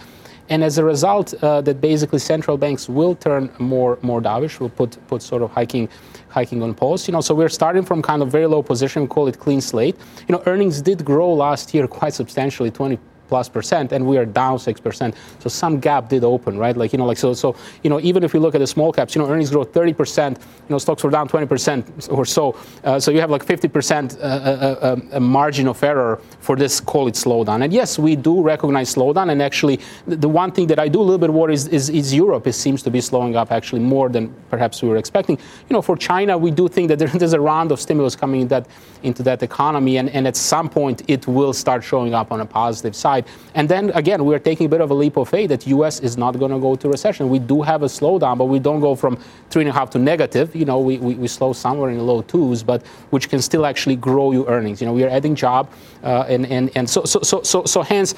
and 0.49 0.61
as 0.61 0.77
a 0.77 0.83
result, 0.83 1.33
uh, 1.35 1.61
that 1.61 1.79
basically 1.79 2.19
central 2.19 2.57
banks 2.57 2.89
will 2.89 3.15
turn 3.15 3.49
more 3.57 3.97
more 4.01 4.21
dovish, 4.21 4.59
will 4.59 4.75
put 4.81 4.97
put 5.07 5.21
sort 5.21 5.41
of 5.41 5.51
hiking 5.51 5.87
hiking 6.27 6.61
on 6.61 6.73
pause. 6.73 7.07
You 7.07 7.13
know, 7.13 7.21
so 7.21 7.33
we're 7.33 7.55
starting 7.61 7.85
from 7.85 8.01
kind 8.01 8.21
of 8.21 8.29
very 8.29 8.47
low 8.47 8.61
position, 8.61 9.07
call 9.07 9.27
it 9.27 9.39
clean 9.39 9.61
slate. 9.61 9.95
You 10.27 10.33
know, 10.33 10.43
earnings 10.45 10.81
did 10.81 11.05
grow 11.05 11.33
last 11.33 11.73
year 11.73 11.87
quite 11.99 12.13
substantially, 12.13 12.71
20 12.71 12.99
plus 13.29 13.47
percent, 13.47 13.93
and 13.93 14.05
we 14.05 14.17
are 14.17 14.25
down 14.25 14.59
six 14.59 14.81
percent. 14.81 15.15
So 15.39 15.47
some 15.47 15.79
gap 15.79 16.09
did 16.09 16.23
open, 16.23 16.57
right? 16.57 16.75
Like 16.75 16.91
you 16.91 16.99
know, 16.99 17.05
like 17.05 17.17
so, 17.17 17.33
so 17.33 17.55
you 17.83 17.89
know, 17.89 17.99
even 18.01 18.23
if 18.23 18.33
we 18.33 18.39
look 18.39 18.55
at 18.55 18.59
the 18.59 18.67
small 18.67 18.91
caps, 18.91 19.15
you 19.15 19.21
know, 19.21 19.29
earnings 19.29 19.51
growth 19.51 19.73
30 19.73 19.93
percent, 19.93 20.37
you 20.39 20.73
know, 20.73 20.79
stocks 20.79 21.03
were 21.03 21.11
down 21.11 21.27
20 21.27 21.45
percent 21.47 22.07
or 22.09 22.25
so. 22.25 22.57
Uh, 22.83 22.99
so 22.99 23.11
you 23.11 23.21
have 23.21 23.29
like 23.29 23.43
50 23.43 23.67
percent 23.67 24.17
uh, 24.19 24.23
uh, 24.23 24.99
uh 25.13 25.19
margin 25.19 25.67
of 25.67 25.81
error 25.83 26.19
for 26.39 26.55
this 26.55 26.81
call 26.81 27.07
it 27.07 27.13
slowdown. 27.13 27.63
And 27.63 27.71
yes, 27.71 27.99
we 27.99 28.15
do 28.15 28.41
recognize 28.41 28.93
slowdown. 28.95 29.31
And 29.31 29.41
actually, 29.41 29.79
the, 30.07 30.27
one 30.27 30.51
thing 30.51 30.67
that 30.67 30.79
I 30.79 30.87
do 30.87 30.99
a 30.99 31.05
little 31.09 31.17
bit 31.17 31.31
worry 31.31 31.53
is, 31.53 31.67
is, 31.67 31.89
is 31.89 32.13
Europe. 32.13 32.47
It 32.47 32.53
seems 32.53 32.81
to 32.83 32.89
be 32.89 33.01
slowing 33.01 33.35
up 33.35 33.51
actually 33.51 33.81
more 33.81 34.09
than 34.09 34.33
perhaps 34.49 34.81
we 34.81 34.89
were 34.89 34.97
expecting. 34.97 35.37
You 35.69 35.73
know, 35.73 35.81
for 35.81 35.95
China, 35.95 36.37
we 36.37 36.51
do 36.51 36.67
think 36.67 36.87
that 36.89 36.99
there, 36.99 37.07
there's 37.21 37.33
a 37.33 37.39
round 37.39 37.71
of 37.71 37.79
stimulus 37.79 38.15
coming 38.15 38.41
in 38.41 38.47
that, 38.49 38.67
into 39.03 39.23
that 39.23 39.43
economy, 39.43 39.97
and, 39.97 40.09
and 40.09 40.27
at 40.27 40.35
some 40.35 40.69
point 40.69 41.03
it 41.07 41.27
will 41.27 41.53
start 41.53 41.83
showing 41.83 42.13
up 42.13 42.31
on 42.31 42.41
a 42.41 42.45
positive 42.45 42.95
side 42.95 43.18
side. 43.21 43.31
And 43.55 43.67
then 43.67 43.91
again, 43.91 44.25
we're 44.25 44.39
taking 44.39 44.65
a 44.65 44.69
bit 44.69 44.81
of 44.81 44.91
a 44.91 44.93
leap 44.93 45.17
of 45.17 45.29
faith 45.29 45.49
that 45.49 45.67
U.S. 45.67 45.99
is 45.99 46.17
not 46.17 46.37
going 46.39 46.51
to 46.51 46.59
go 46.59 46.75
to 46.75 46.89
recession. 46.89 47.29
We 47.29 47.39
do 47.39 47.61
have 47.61 47.83
a 47.83 47.87
slowdown, 47.87 48.37
but 48.37 48.45
we 48.45 48.59
don't 48.59 48.79
go 48.79 48.95
from 48.95 49.17
three 49.49 49.63
and 49.63 49.69
a 49.69 49.73
half 49.73 49.89
to 49.91 49.99
negative. 49.99 50.55
You 50.55 50.65
know, 50.65 50.79
we, 50.79 50.97
we, 50.97 51.15
we 51.15 51.27
slow 51.27 51.53
somewhere 51.53 51.89
in 51.89 51.97
the 51.97 52.03
low 52.03 52.21
twos, 52.21 52.63
but 52.63 52.85
which 53.11 53.29
can 53.29 53.41
still 53.41 53.65
actually 53.65 53.95
grow 53.95 54.31
your 54.31 54.47
earnings. 54.47 54.81
You 54.81 54.87
know, 54.87 54.93
we 54.93 55.03
are 55.03 55.09
adding 55.09 55.35
job, 55.35 55.69
uh, 56.03 56.25
and 56.27 56.45
and 56.45 56.71
and 56.75 56.89
so 56.89 57.03
so 57.05 57.19
so 57.21 57.41
so 57.43 57.65
so 57.65 57.81
hence. 57.81 58.15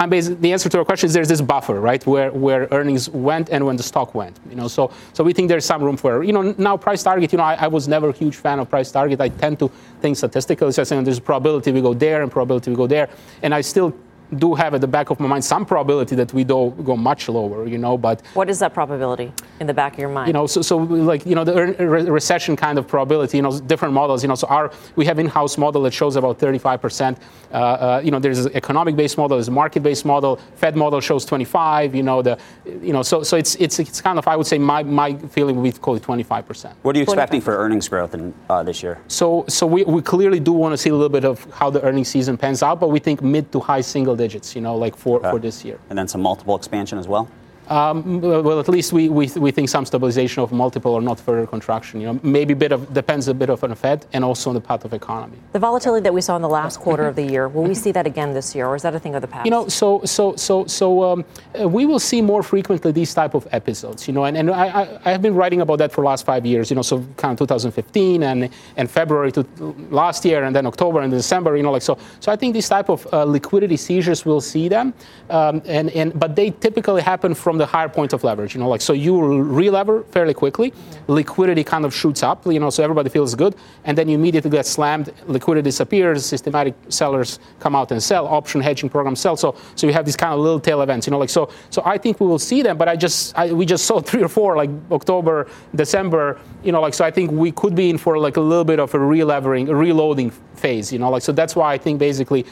I'm 0.00 0.10
basically, 0.10 0.36
the 0.36 0.52
answer 0.52 0.68
to 0.68 0.78
our 0.78 0.84
question 0.84 1.08
is 1.08 1.12
there's 1.12 1.26
this 1.26 1.40
buffer, 1.40 1.80
right, 1.80 2.06
where, 2.06 2.30
where 2.30 2.68
earnings 2.70 3.10
went 3.10 3.50
and 3.50 3.66
when 3.66 3.74
the 3.74 3.82
stock 3.82 4.14
went. 4.14 4.38
You 4.48 4.54
know, 4.54 4.68
so 4.68 4.92
so 5.12 5.24
we 5.24 5.32
think 5.32 5.48
there's 5.48 5.64
some 5.64 5.82
room 5.82 5.96
for, 5.96 6.22
you 6.22 6.32
know, 6.32 6.54
now 6.56 6.76
price 6.76 7.02
target. 7.02 7.32
You 7.32 7.38
know, 7.38 7.42
I, 7.42 7.54
I 7.54 7.66
was 7.66 7.88
never 7.88 8.10
a 8.10 8.12
huge 8.12 8.36
fan 8.36 8.60
of 8.60 8.70
price 8.70 8.92
target. 8.92 9.20
I 9.20 9.28
tend 9.28 9.58
to 9.58 9.68
think 10.00 10.16
statistically, 10.16 10.70
so 10.70 10.84
saying 10.84 11.02
there's 11.02 11.18
a 11.18 11.20
probability 11.20 11.72
we 11.72 11.80
go 11.80 11.94
there 11.94 12.22
and 12.22 12.30
probability 12.30 12.70
we 12.70 12.76
go 12.76 12.86
there, 12.86 13.08
and 13.42 13.52
I 13.52 13.60
still 13.60 13.92
do 14.36 14.54
have 14.54 14.74
at 14.74 14.80
the 14.80 14.86
back 14.86 15.10
of 15.10 15.20
my 15.20 15.26
mind 15.26 15.44
some 15.44 15.64
probability 15.64 16.14
that 16.16 16.32
we 16.32 16.44
do 16.44 16.74
go 16.84 16.96
much 16.96 17.28
lower, 17.28 17.66
you 17.66 17.78
know, 17.78 17.96
but... 17.96 18.22
What 18.34 18.50
is 18.50 18.58
that 18.58 18.74
probability 18.74 19.32
in 19.60 19.66
the 19.66 19.74
back 19.74 19.94
of 19.94 19.98
your 19.98 20.08
mind? 20.08 20.28
You 20.28 20.32
know, 20.34 20.46
so, 20.46 20.62
so 20.62 20.76
like, 20.76 21.24
you 21.24 21.34
know, 21.34 21.44
the 21.44 21.74
re- 21.78 22.10
recession 22.10 22.56
kind 22.56 22.78
of 22.78 22.86
probability, 22.86 23.38
you 23.38 23.42
know, 23.42 23.58
different 23.60 23.94
models, 23.94 24.22
you 24.22 24.28
know, 24.28 24.34
so 24.34 24.46
our, 24.48 24.70
we 24.96 25.06
have 25.06 25.18
in-house 25.18 25.56
model 25.56 25.82
that 25.82 25.94
shows 25.94 26.16
about 26.16 26.38
35%. 26.38 27.18
Uh, 27.50 27.54
uh, 27.54 28.00
you 28.04 28.10
know, 28.10 28.18
there's 28.18 28.44
an 28.44 28.54
economic-based 28.54 29.16
model, 29.16 29.36
there's 29.36 29.48
a 29.48 29.52
market-based 29.52 30.04
model, 30.04 30.36
Fed 30.56 30.76
model 30.76 31.00
shows 31.00 31.24
25, 31.24 31.94
you 31.94 32.02
know, 32.02 32.20
the, 32.20 32.38
you 32.82 32.92
know, 32.92 33.02
so, 33.02 33.22
so 33.22 33.36
it's, 33.36 33.54
it's, 33.56 33.78
it's 33.78 34.00
kind 34.00 34.18
of, 34.18 34.28
I 34.28 34.36
would 34.36 34.46
say 34.46 34.58
my, 34.58 34.82
my 34.82 35.14
feeling 35.16 35.56
would 35.56 35.62
be 35.62 35.78
call 35.78 35.96
it 35.96 36.02
25%. 36.02 36.74
What 36.82 36.94
are 36.94 36.98
you 36.98 37.04
expecting 37.04 37.40
25%. 37.40 37.44
for 37.44 37.56
earnings 37.56 37.88
growth 37.88 38.14
in, 38.14 38.34
uh, 38.50 38.62
this 38.62 38.82
year? 38.82 39.00
So, 39.08 39.44
so 39.48 39.66
we, 39.66 39.84
we 39.84 40.02
clearly 40.02 40.40
do 40.40 40.52
want 40.52 40.72
to 40.72 40.76
see 40.76 40.90
a 40.90 40.94
little 40.94 41.08
bit 41.08 41.24
of 41.24 41.44
how 41.52 41.70
the 41.70 41.82
earnings 41.82 42.08
season 42.08 42.36
pans 42.36 42.62
out, 42.62 42.80
but 42.80 42.88
we 42.88 42.98
think 42.98 43.22
mid 43.22 43.50
to 43.52 43.60
high 43.60 43.80
single 43.80 44.17
digits, 44.18 44.54
you 44.54 44.60
know, 44.60 44.76
like 44.76 44.96
for, 44.96 45.18
okay. 45.18 45.30
for 45.30 45.38
this 45.38 45.64
year. 45.64 45.78
And 45.88 45.98
then 45.98 46.08
some 46.08 46.20
multiple 46.20 46.56
expansion 46.56 46.98
as 46.98 47.08
well? 47.08 47.30
Um, 47.68 48.20
well, 48.20 48.58
at 48.58 48.68
least 48.68 48.92
we, 48.92 49.08
we, 49.08 49.26
we 49.36 49.50
think 49.50 49.68
some 49.68 49.84
stabilization 49.84 50.42
of 50.42 50.52
multiple 50.52 50.92
or 50.92 51.02
not 51.02 51.20
further 51.20 51.46
contraction. 51.46 52.00
You 52.00 52.06
know, 52.12 52.20
maybe 52.22 52.54
a 52.54 52.56
bit 52.56 52.72
of 52.72 52.92
depends 52.94 53.28
a 53.28 53.34
bit 53.34 53.50
of 53.50 53.62
on 53.62 53.70
the 53.70 53.76
Fed 53.76 54.06
and 54.12 54.24
also 54.24 54.50
on 54.50 54.54
the 54.54 54.60
path 54.60 54.84
of 54.84 54.94
economy. 54.94 55.36
The 55.52 55.58
volatility 55.58 56.02
that 56.04 56.14
we 56.14 56.20
saw 56.20 56.36
in 56.36 56.42
the 56.42 56.48
last 56.48 56.80
quarter 56.80 57.06
of 57.06 57.16
the 57.16 57.22
year, 57.22 57.46
will 57.48 57.64
we 57.64 57.74
see 57.74 57.92
that 57.92 58.06
again 58.06 58.32
this 58.32 58.54
year, 58.54 58.66
or 58.66 58.76
is 58.76 58.82
that 58.82 58.94
a 58.94 58.98
thing 58.98 59.14
of 59.14 59.20
the 59.20 59.28
past? 59.28 59.44
You 59.44 59.50
know, 59.50 59.68
so 59.68 60.00
so 60.04 60.34
so 60.36 60.66
so 60.66 61.04
um, 61.04 61.24
uh, 61.60 61.68
we 61.68 61.84
will 61.84 61.98
see 61.98 62.22
more 62.22 62.42
frequently 62.42 62.92
these 62.92 63.12
type 63.12 63.34
of 63.34 63.46
episodes. 63.52 64.08
You 64.08 64.14
know, 64.14 64.24
and, 64.24 64.36
and 64.36 64.50
I, 64.50 64.98
I 65.04 65.10
have 65.10 65.20
been 65.20 65.34
writing 65.34 65.60
about 65.60 65.78
that 65.78 65.92
for 65.92 66.02
the 66.02 66.08
last 66.08 66.24
five 66.24 66.46
years. 66.46 66.70
You 66.70 66.76
know, 66.76 66.82
so 66.82 67.04
kind 67.16 67.32
of 67.32 67.38
2015 67.38 68.22
and 68.22 68.50
and 68.76 68.90
February 68.90 69.32
to 69.32 69.46
last 69.90 70.24
year, 70.24 70.44
and 70.44 70.56
then 70.56 70.66
October 70.66 71.00
and 71.02 71.12
December. 71.12 71.56
You 71.56 71.62
know, 71.62 71.72
like 71.72 71.82
so. 71.82 71.98
So 72.20 72.32
I 72.32 72.36
think 72.36 72.54
these 72.54 72.68
type 72.68 72.88
of 72.88 73.06
uh, 73.12 73.24
liquidity 73.24 73.76
seizures 73.76 74.24
we'll 74.24 74.40
see 74.40 74.68
them, 74.68 74.94
um, 75.28 75.60
and 75.66 75.90
and 75.90 76.18
but 76.18 76.34
they 76.34 76.50
typically 76.50 77.02
happen 77.02 77.34
from 77.34 77.57
the 77.58 77.66
higher 77.66 77.88
point 77.88 78.12
of 78.12 78.24
leverage. 78.24 78.54
You 78.54 78.60
know, 78.60 78.68
like 78.68 78.80
so 78.80 78.92
you 78.92 79.20
re-lever 79.42 80.02
fairly 80.04 80.34
quickly, 80.34 80.72
liquidity 81.06 81.64
kind 81.64 81.84
of 81.84 81.94
shoots 81.94 82.22
up. 82.22 82.46
You 82.46 82.60
know, 82.60 82.70
so 82.70 82.82
everybody 82.82 83.10
feels 83.10 83.34
good, 83.34 83.54
and 83.84 83.96
then 83.96 84.08
you 84.08 84.14
immediately 84.14 84.50
get 84.50 84.66
slammed. 84.66 85.12
Liquidity 85.26 85.64
disappears. 85.64 86.24
Systematic 86.24 86.74
sellers 86.88 87.38
come 87.60 87.74
out 87.74 87.92
and 87.92 88.02
sell. 88.02 88.26
Option 88.26 88.60
hedging 88.60 88.88
programs 88.88 89.20
sell. 89.20 89.36
So 89.36 89.56
so 89.74 89.86
you 89.86 89.92
have 89.92 90.04
these 90.04 90.16
kind 90.16 90.32
of 90.32 90.40
little 90.40 90.60
tail 90.60 90.82
events. 90.82 91.06
You 91.06 91.10
know, 91.10 91.18
like 91.18 91.30
so. 91.30 91.50
So 91.70 91.82
I 91.84 91.98
think 91.98 92.20
we 92.20 92.26
will 92.26 92.38
see 92.38 92.62
them, 92.62 92.78
but 92.78 92.88
I 92.88 92.96
just 92.96 93.36
I, 93.36 93.52
we 93.52 93.66
just 93.66 93.84
saw 93.86 94.00
three 94.10 94.22
or 94.22 94.28
four 94.28 94.56
like 94.56 94.70
October, 94.90 95.48
December. 95.74 96.40
You 96.62 96.72
know, 96.72 96.80
like 96.80 96.94
so 96.94 97.04
I 97.04 97.10
think 97.10 97.30
we 97.30 97.52
could 97.52 97.74
be 97.74 97.90
in 97.90 97.98
for 97.98 98.18
like 98.18 98.36
a 98.36 98.40
little 98.40 98.64
bit 98.64 98.80
of 98.80 98.94
a 98.94 98.98
relevering, 98.98 99.68
a 99.68 99.74
reloading 99.74 100.30
phase. 100.54 100.92
You 100.92 100.98
know, 100.98 101.10
like 101.10 101.22
so 101.22 101.32
that's 101.32 101.54
why 101.56 101.72
I 101.72 101.78
think 101.78 101.98
basically 101.98 102.46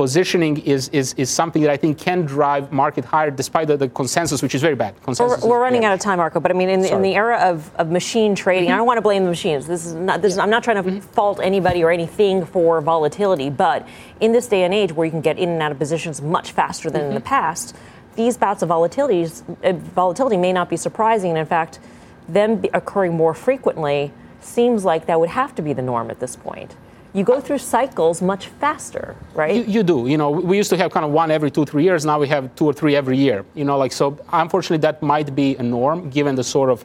positioning 0.00 0.56
is, 0.56 0.88
is, 0.94 1.12
is 1.18 1.28
something 1.28 1.60
that 1.60 1.70
I 1.70 1.76
think 1.76 1.98
can 1.98 2.24
drive 2.24 2.72
market 2.72 3.04
higher 3.04 3.30
despite 3.30 3.68
the, 3.68 3.76
the 3.76 3.90
consensus, 3.90 4.40
which 4.40 4.54
is 4.54 4.62
very 4.62 4.74
bad. 4.74 4.94
Consensus 5.02 5.44
we're, 5.44 5.50
we're 5.50 5.60
running 5.60 5.84
out 5.84 5.92
of 5.92 6.00
time, 6.00 6.16
Marco, 6.16 6.40
but 6.40 6.50
I 6.50 6.54
mean, 6.54 6.70
in, 6.70 6.82
in 6.86 7.02
the 7.02 7.14
era 7.14 7.36
of, 7.36 7.70
of 7.76 7.90
machine 7.90 8.34
trading, 8.34 8.68
mm-hmm. 8.68 8.76
I 8.76 8.76
don't 8.78 8.86
want 8.86 8.96
to 8.96 9.02
blame 9.02 9.24
the 9.24 9.28
machines. 9.28 9.66
This 9.66 9.84
is 9.84 9.92
not, 9.92 10.22
this 10.22 10.32
is, 10.32 10.38
I'm 10.38 10.48
not 10.48 10.64
trying 10.64 10.82
to 10.82 10.90
mm-hmm. 10.90 11.00
fault 11.00 11.38
anybody 11.42 11.84
or 11.84 11.90
anything 11.90 12.46
for 12.46 12.80
volatility, 12.80 13.50
but 13.50 13.86
in 14.20 14.32
this 14.32 14.46
day 14.46 14.64
and 14.64 14.72
age 14.72 14.90
where 14.90 15.04
you 15.04 15.10
can 15.10 15.20
get 15.20 15.38
in 15.38 15.50
and 15.50 15.60
out 15.60 15.70
of 15.70 15.78
positions 15.78 16.22
much 16.22 16.52
faster 16.52 16.88
than 16.88 17.02
mm-hmm. 17.02 17.08
in 17.08 17.14
the 17.16 17.20
mm-hmm. 17.20 17.28
past, 17.28 17.76
these 18.16 18.38
bouts 18.38 18.62
of 18.62 18.70
volatilities, 18.70 19.42
uh, 19.62 19.74
volatility 19.74 20.38
may 20.38 20.54
not 20.54 20.70
be 20.70 20.78
surprising. 20.78 21.32
And 21.32 21.38
in 21.38 21.44
fact, 21.44 21.78
them 22.26 22.64
occurring 22.72 23.18
more 23.18 23.34
frequently 23.34 24.12
seems 24.40 24.82
like 24.82 25.04
that 25.04 25.20
would 25.20 25.28
have 25.28 25.54
to 25.56 25.60
be 25.60 25.74
the 25.74 25.82
norm 25.82 26.10
at 26.10 26.20
this 26.20 26.36
point 26.36 26.74
you 27.12 27.24
go 27.24 27.40
through 27.40 27.58
cycles 27.58 28.22
much 28.22 28.46
faster, 28.46 29.16
right? 29.34 29.56
You, 29.56 29.62
you, 29.62 29.82
do. 29.82 30.06
You 30.06 30.16
know, 30.16 30.30
we 30.30 30.56
used 30.56 30.70
to 30.70 30.76
have 30.76 30.92
kind 30.92 31.04
of 31.04 31.10
one 31.10 31.30
every 31.30 31.50
two, 31.50 31.64
three 31.64 31.82
years. 31.82 32.04
Now 32.04 32.18
we 32.20 32.28
have 32.28 32.54
two 32.54 32.66
or 32.66 32.72
three 32.72 32.94
every 32.94 33.16
year. 33.16 33.44
You 33.54 33.64
know, 33.64 33.76
like 33.76 33.92
so. 33.92 34.18
Unfortunately, 34.32 34.78
that 34.78 35.02
might 35.02 35.34
be 35.34 35.56
a 35.56 35.62
norm 35.62 36.10
given 36.10 36.36
the 36.36 36.44
sort 36.44 36.70
of 36.70 36.84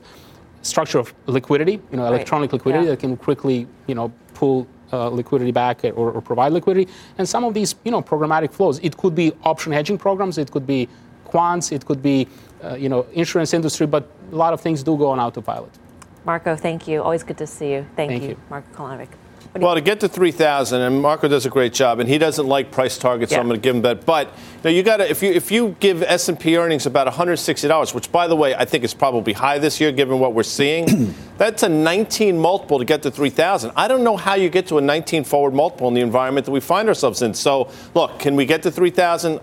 structure 0.62 1.00
of 1.00 1.13
liquidity. 1.27 1.74
You 1.91 1.98
know, 1.98 2.03
right. 2.03 2.13
electronic 2.15 2.53
liquidity 2.53 2.86
yeah. 2.86 2.91
that 2.91 3.00
can 3.00 3.17
quickly, 3.17 3.67
you 3.88 3.96
know, 3.96 4.12
pull 4.34 4.67
uh, 4.91 5.10
liquidity 5.10 5.51
back 5.51 5.84
or, 5.84 6.12
or, 6.12 6.22
provide 6.22 6.53
liquidity. 6.53 6.91
And 7.17 7.27
some 7.27 7.44
of 7.44 7.53
these, 7.53 7.75
you 7.84 7.91
know, 7.91 8.01
programmatic 8.01 8.51
flows. 8.51 8.79
It 8.79 8.98
could 8.98 9.15
be 9.15 9.34
option 9.44 9.72
hedging 9.72 9.98
programs. 9.98 10.38
It 10.38 10.51
could 10.51 10.65
be 10.65 10.88
quants. 11.25 11.72
It 11.72 11.86
could 11.86 12.01
be, 12.01 12.27
uh, 12.63 12.75
you 12.75 12.89
know, 12.89 13.05
insurance 13.13 13.53
industry. 13.53 13.88
But 13.88 14.10
a 14.32 14.36
lot 14.36 14.53
of 14.53 14.62
things 14.62 14.84
do 14.84 14.98
go 14.98 15.10
on 15.10 15.20
autopilot. 15.20 15.72
Marco, 16.24 16.55
thank 16.55 16.88
you. 16.88 17.03
Always 17.03 17.24
good 17.24 17.38
to 17.38 17.48
see 17.48 17.72
you. 17.74 17.86
Thank, 17.96 18.12
thank 18.12 18.24
you, 18.24 18.29
you, 18.29 18.38
Marko 18.50 18.67
Kolanovic. 18.75 19.10
Well, 19.58 19.74
to 19.76 19.80
get 19.80 20.02
to 20.02 20.10
3,000, 20.10 20.82
and 20.82 21.02
Marco 21.02 21.30
does 21.30 21.46
a 21.46 21.50
great 21.50 21.74
job, 21.74 22.02
and 22.02 22.10
he 22.10 22.18
doesn't 22.18 22.46
like 22.46 22.72
price 22.72 22.98
targets, 22.98 23.32
yeah. 23.32 23.38
so 23.38 23.42
I'm 23.42 23.48
going 23.48 23.60
to 23.60 23.64
give 23.64 23.74
him 23.74 23.84
that. 23.84 24.06
But 24.06 24.30
you, 24.66 24.72
you 24.72 24.84
got 24.84 24.98
to 24.98 25.10
if 25.10 25.24
you 25.24 25.32
if 25.32 25.50
you 25.50 25.78
give 25.80 26.04
S&P 26.04 26.58
earnings 26.58 26.86
about 26.86 27.08
160 27.08 27.66
dollars, 27.70 27.94
which 27.94 28.12
by 28.12 28.28
the 28.28 28.36
way 28.36 28.54
I 28.54 28.66
think 28.66 28.84
is 28.84 28.94
probably 28.94 29.32
high 29.32 29.58
this 29.58 29.80
year 29.80 29.94
given 29.94 30.20
what 30.20 30.34
we're 30.34 30.44
seeing, 30.44 31.14
that's 31.38 31.64
a 31.64 31.70
19 31.70 32.38
multiple 32.38 32.80
to 32.80 32.84
get 32.84 33.02
to 33.04 33.12
3,000. 33.12 33.72
I 33.78 33.88
don't 33.88 34.04
know 34.04 34.18
how 34.18 34.34
you 34.36 34.50
get 34.50 34.68
to 34.68 34.78
a 34.78 34.82
19 34.82 35.24
forward 35.24 35.54
multiple 35.54 35.88
in 35.88 35.94
the 35.94 36.02
environment 36.02 36.46
that 36.48 36.52
we 36.52 36.60
find 36.60 36.90
ourselves 36.90 37.22
in. 37.22 37.34
So 37.34 37.72
look, 37.94 38.20
can 38.20 38.36
we 38.36 38.46
get 38.46 38.62
to 38.64 38.72
3,000? 38.72 39.38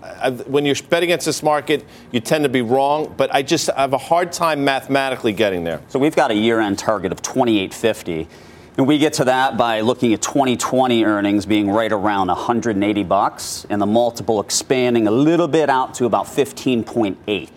When 0.45 0.63
you're 0.63 0.75
betting 0.89 1.09
against 1.09 1.25
this 1.25 1.41
market, 1.41 1.83
you 2.11 2.19
tend 2.19 2.43
to 2.43 2.49
be 2.49 2.61
wrong, 2.61 3.11
but 3.17 3.33
I 3.33 3.41
just 3.41 3.67
have 3.71 3.93
a 3.93 3.97
hard 3.97 4.31
time 4.31 4.63
mathematically 4.63 5.33
getting 5.33 5.63
there. 5.63 5.81
So 5.87 5.97
we've 5.97 6.15
got 6.15 6.29
a 6.29 6.35
year-end 6.35 6.77
target 6.77 7.11
of 7.11 7.23
2850. 7.23 8.27
And 8.75 8.87
we 8.87 8.97
get 8.97 9.13
to 9.13 9.25
that 9.25 9.55
by 9.55 9.81
looking 9.81 10.13
at 10.13 10.21
2020 10.23 11.05
earnings 11.05 11.45
being 11.45 11.69
right 11.69 11.91
around 11.91 12.27
180 12.29 13.03
bucks 13.03 13.67
and 13.69 13.79
the 13.79 13.85
multiple 13.85 14.39
expanding 14.39 15.05
a 15.05 15.11
little 15.11 15.47
bit 15.47 15.69
out 15.69 15.93
to 15.95 16.05
about 16.05 16.25
15.8. 16.25 17.49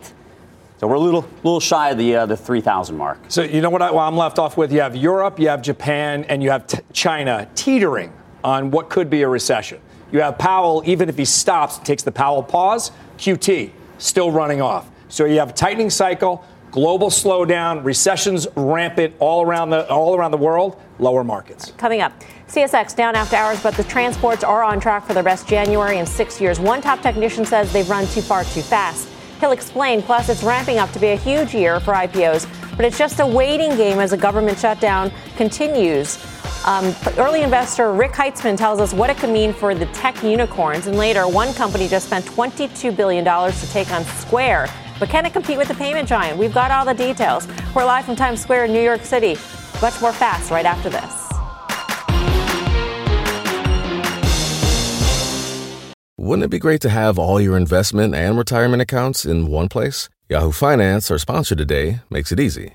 So 0.78 0.86
we're 0.86 0.96
a 0.96 1.00
little, 1.00 1.26
little 1.42 1.60
shy 1.60 1.88
of 1.88 1.96
the 1.96 2.16
uh, 2.16 2.26
the 2.26 2.36
3,000 2.36 2.98
mark. 2.98 3.18
So 3.28 3.42
you 3.42 3.62
know 3.62 3.70
what, 3.70 3.80
I, 3.80 3.88
I'm 3.88 4.14
left 4.14 4.38
off 4.38 4.58
with? 4.58 4.70
You 4.70 4.82
have 4.82 4.94
Europe, 4.94 5.38
you 5.38 5.48
have 5.48 5.62
Japan, 5.62 6.24
and 6.24 6.42
you 6.42 6.50
have 6.50 6.66
t- 6.66 6.80
China 6.92 7.48
teetering 7.54 8.12
on 8.44 8.70
what 8.70 8.90
could 8.90 9.08
be 9.08 9.22
a 9.22 9.28
recession. 9.28 9.80
You 10.12 10.20
have 10.20 10.36
Powell, 10.36 10.82
even 10.84 11.08
if 11.08 11.16
he 11.16 11.24
stops, 11.24 11.78
takes 11.78 12.02
the 12.02 12.12
Powell 12.12 12.42
pause, 12.42 12.92
QT 13.16 13.70
still 13.96 14.30
running 14.30 14.60
off. 14.60 14.90
So 15.08 15.24
you 15.24 15.38
have 15.38 15.50
a 15.50 15.54
tightening 15.54 15.88
cycle 15.88 16.44
global 16.76 17.08
slowdown, 17.08 17.82
recessions 17.82 18.46
rampant 18.54 19.14
all 19.18 19.40
around 19.40 19.70
the 19.70 19.88
all 19.88 20.14
around 20.14 20.30
the 20.30 20.36
world, 20.36 20.78
lower 20.98 21.24
markets. 21.24 21.72
Coming 21.78 22.02
up, 22.02 22.12
CSX 22.48 22.94
down 22.94 23.16
after 23.16 23.34
hours, 23.34 23.62
but 23.62 23.72
the 23.74 23.84
transports 23.84 24.44
are 24.44 24.62
on 24.62 24.78
track 24.78 25.06
for 25.06 25.14
their 25.14 25.22
best 25.22 25.48
January 25.48 25.96
in 25.96 26.04
six 26.04 26.38
years. 26.38 26.60
One 26.60 26.82
top 26.82 27.00
technician 27.00 27.46
says 27.46 27.72
they've 27.72 27.88
run 27.88 28.06
too 28.08 28.20
far 28.20 28.44
too 28.44 28.60
fast. 28.60 29.08
He'll 29.40 29.52
explain. 29.52 30.02
Plus, 30.02 30.28
it's 30.28 30.42
ramping 30.42 30.76
up 30.76 30.92
to 30.92 30.98
be 30.98 31.08
a 31.08 31.16
huge 31.16 31.54
year 31.54 31.80
for 31.80 31.94
IPOs, 31.94 32.46
but 32.76 32.84
it's 32.84 32.98
just 32.98 33.20
a 33.20 33.26
waiting 33.26 33.74
game 33.78 33.98
as 33.98 34.10
the 34.10 34.18
government 34.18 34.58
shutdown 34.58 35.10
continues. 35.38 36.22
Um, 36.66 36.94
early 37.16 37.40
investor 37.40 37.94
Rick 37.94 38.12
Heitzmann 38.12 38.58
tells 38.58 38.80
us 38.80 38.92
what 38.92 39.08
it 39.08 39.16
could 39.16 39.30
mean 39.30 39.54
for 39.54 39.74
the 39.74 39.86
tech 39.86 40.22
unicorns. 40.22 40.88
And 40.88 40.98
later, 40.98 41.26
one 41.26 41.54
company 41.54 41.88
just 41.88 42.08
spent 42.08 42.26
$22 42.26 42.94
billion 42.94 43.24
to 43.24 43.70
take 43.70 43.90
on 43.92 44.04
Square 44.04 44.68
but 44.98 45.08
can 45.08 45.26
it 45.26 45.32
compete 45.32 45.58
with 45.58 45.68
the 45.68 45.74
payment 45.74 46.08
giant? 46.08 46.38
We've 46.38 46.54
got 46.54 46.70
all 46.70 46.84
the 46.84 46.94
details. 46.94 47.46
We're 47.74 47.84
live 47.84 48.04
from 48.04 48.16
Times 48.16 48.40
Square 48.40 48.66
in 48.66 48.72
New 48.72 48.82
York 48.82 49.02
City. 49.02 49.36
Much 49.82 50.00
more 50.00 50.12
fast 50.12 50.50
right 50.50 50.66
after 50.66 50.88
this. 50.88 51.26
Wouldn't 56.18 56.44
it 56.44 56.50
be 56.50 56.58
great 56.58 56.80
to 56.80 56.88
have 56.88 57.20
all 57.20 57.40
your 57.40 57.56
investment 57.56 58.14
and 58.14 58.36
retirement 58.36 58.82
accounts 58.82 59.24
in 59.24 59.46
one 59.46 59.68
place? 59.68 60.08
Yahoo 60.28 60.50
Finance, 60.50 61.08
our 61.08 61.18
sponsor 61.18 61.54
today, 61.54 62.00
makes 62.10 62.32
it 62.32 62.40
easy. 62.40 62.74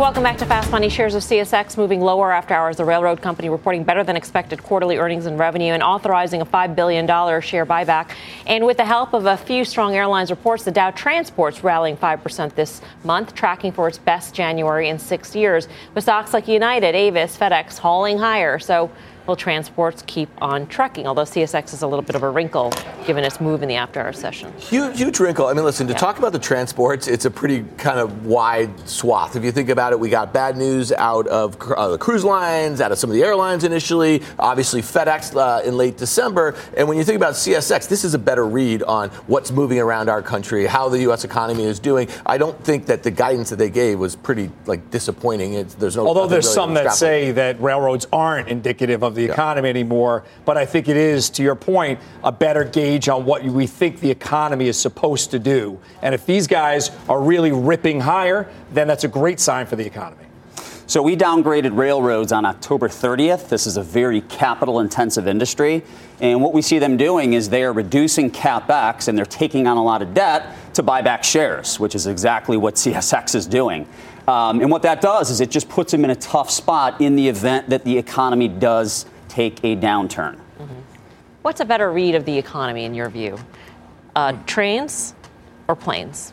Welcome 0.00 0.22
back 0.22 0.38
to 0.38 0.46
Fast 0.46 0.70
Money. 0.70 0.88
Shares 0.88 1.14
of 1.14 1.22
CSX 1.22 1.76
moving 1.76 2.00
lower 2.00 2.32
after 2.32 2.54
hours. 2.54 2.78
The 2.78 2.86
railroad 2.86 3.20
company 3.20 3.50
reporting 3.50 3.84
better 3.84 4.02
than 4.02 4.16
expected 4.16 4.62
quarterly 4.62 4.96
earnings 4.96 5.26
and 5.26 5.38
revenue 5.38 5.74
and 5.74 5.82
authorizing 5.82 6.40
a 6.40 6.46
$5 6.46 6.74
billion 6.74 7.06
share 7.42 7.66
buyback. 7.66 8.08
And 8.46 8.64
with 8.64 8.78
the 8.78 8.86
help 8.86 9.12
of 9.12 9.26
a 9.26 9.36
few 9.36 9.62
strong 9.62 9.94
airlines 9.94 10.30
reports, 10.30 10.64
the 10.64 10.70
Dow 10.70 10.90
Transports 10.90 11.62
rallying 11.62 11.98
5% 11.98 12.54
this 12.54 12.80
month, 13.04 13.34
tracking 13.34 13.72
for 13.72 13.88
its 13.88 13.98
best 13.98 14.34
January 14.34 14.88
in 14.88 14.98
six 14.98 15.36
years. 15.36 15.68
With 15.94 16.04
stocks 16.04 16.32
like 16.32 16.48
United, 16.48 16.94
Avis, 16.94 17.36
FedEx 17.36 17.76
hauling 17.76 18.16
higher. 18.16 18.58
So 18.58 18.90
will 19.30 19.36
transports 19.36 20.02
keep 20.08 20.28
on 20.42 20.66
trucking, 20.66 21.06
although 21.06 21.22
CSX 21.22 21.72
is 21.72 21.82
a 21.82 21.86
little 21.86 22.02
bit 22.02 22.16
of 22.16 22.24
a 22.24 22.28
wrinkle 22.28 22.72
given 23.06 23.22
its 23.22 23.40
move 23.40 23.62
in 23.62 23.68
the 23.68 23.76
after 23.76 24.00
hour 24.00 24.12
session. 24.12 24.52
Huge, 24.58 24.98
huge 24.98 25.20
wrinkle. 25.20 25.46
I 25.46 25.52
mean, 25.52 25.64
listen, 25.64 25.86
to 25.86 25.92
yeah. 25.92 25.98
talk 26.00 26.18
about 26.18 26.32
the 26.32 26.38
transports, 26.40 27.06
it's 27.06 27.26
a 27.26 27.30
pretty 27.30 27.64
kind 27.78 28.00
of 28.00 28.26
wide 28.26 28.88
swath. 28.88 29.36
If 29.36 29.44
you 29.44 29.52
think 29.52 29.68
about 29.68 29.92
it, 29.92 30.00
we 30.00 30.10
got 30.10 30.32
bad 30.32 30.56
news 30.56 30.90
out 30.90 31.28
of 31.28 31.56
uh, 31.62 31.90
the 31.90 31.98
cruise 31.98 32.24
lines, 32.24 32.80
out 32.80 32.90
of 32.90 32.98
some 32.98 33.08
of 33.08 33.14
the 33.14 33.22
airlines 33.22 33.62
initially, 33.62 34.20
obviously 34.36 34.82
FedEx 34.82 35.36
uh, 35.36 35.62
in 35.62 35.76
late 35.76 35.96
December. 35.96 36.56
And 36.76 36.88
when 36.88 36.98
you 36.98 37.04
think 37.04 37.16
about 37.16 37.34
CSX, 37.34 37.88
this 37.88 38.04
is 38.04 38.14
a 38.14 38.18
better 38.18 38.46
read 38.46 38.82
on 38.82 39.10
what's 39.28 39.52
moving 39.52 39.78
around 39.78 40.08
our 40.08 40.22
country, 40.22 40.66
how 40.66 40.88
the 40.88 41.02
U.S. 41.02 41.22
economy 41.22 41.64
is 41.64 41.78
doing. 41.78 42.08
I 42.26 42.36
don't 42.36 42.60
think 42.64 42.86
that 42.86 43.04
the 43.04 43.12
guidance 43.12 43.50
that 43.50 43.56
they 43.56 43.70
gave 43.70 44.00
was 44.00 44.16
pretty 44.16 44.50
like 44.66 44.90
disappointing. 44.90 45.54
It's, 45.54 45.74
there's 45.74 45.94
no. 45.94 46.04
Although 46.08 46.26
there's 46.26 46.46
really 46.46 46.54
some 46.54 46.74
that 46.74 46.94
say 46.94 47.30
that 47.30 47.60
railroads 47.60 48.08
aren't 48.12 48.48
indicative 48.48 49.04
of 49.04 49.14
the 49.14 49.19
yeah. 49.26 49.32
economy 49.32 49.68
anymore. 49.68 50.24
But 50.44 50.56
I 50.56 50.66
think 50.66 50.88
it 50.88 50.96
is, 50.96 51.30
to 51.30 51.42
your 51.42 51.54
point, 51.54 52.00
a 52.24 52.32
better 52.32 52.64
gauge 52.64 53.08
on 53.08 53.24
what 53.24 53.44
we 53.44 53.66
think 53.66 54.00
the 54.00 54.10
economy 54.10 54.68
is 54.68 54.78
supposed 54.78 55.30
to 55.32 55.38
do. 55.38 55.78
And 56.02 56.14
if 56.14 56.26
these 56.26 56.46
guys 56.46 56.90
are 57.08 57.20
really 57.20 57.52
ripping 57.52 58.00
higher, 58.00 58.48
then 58.72 58.86
that's 58.86 59.04
a 59.04 59.08
great 59.08 59.40
sign 59.40 59.66
for 59.66 59.76
the 59.76 59.86
economy. 59.86 60.24
So 60.90 61.02
we 61.02 61.16
downgraded 61.16 61.76
railroads 61.78 62.32
on 62.32 62.44
October 62.44 62.88
30th. 62.88 63.48
This 63.48 63.68
is 63.68 63.76
a 63.76 63.82
very 63.82 64.22
capital 64.22 64.80
intensive 64.80 65.28
industry. 65.28 65.84
And 66.20 66.42
what 66.42 66.52
we 66.52 66.62
see 66.62 66.80
them 66.80 66.96
doing 66.96 67.34
is 67.34 67.48
they 67.48 67.62
are 67.62 67.72
reducing 67.72 68.28
capex 68.28 69.06
and 69.06 69.16
they're 69.16 69.24
taking 69.24 69.68
on 69.68 69.76
a 69.76 69.84
lot 69.84 70.02
of 70.02 70.14
debt 70.14 70.56
to 70.74 70.82
buy 70.82 71.00
back 71.00 71.22
shares, 71.22 71.78
which 71.78 71.94
is 71.94 72.08
exactly 72.08 72.56
what 72.56 72.74
CSX 72.74 73.36
is 73.36 73.46
doing. 73.46 73.86
Um, 74.30 74.60
and 74.60 74.70
what 74.70 74.82
that 74.82 75.00
does 75.00 75.28
is 75.32 75.40
it 75.40 75.50
just 75.50 75.68
puts 75.68 75.90
them 75.90 76.04
in 76.04 76.10
a 76.10 76.14
tough 76.14 76.50
spot 76.50 77.00
in 77.00 77.16
the 77.16 77.28
event 77.28 77.68
that 77.70 77.84
the 77.84 77.98
economy 77.98 78.46
does 78.46 79.06
take 79.28 79.58
a 79.64 79.74
downturn. 79.74 80.36
Mm-hmm. 80.36 80.80
What's 81.42 81.60
a 81.60 81.64
better 81.64 81.90
read 81.90 82.14
of 82.14 82.24
the 82.24 82.38
economy 82.38 82.84
in 82.84 82.94
your 82.94 83.08
view? 83.08 83.36
Uh, 84.14 84.34
trains 84.46 85.14
or 85.66 85.74
planes? 85.74 86.32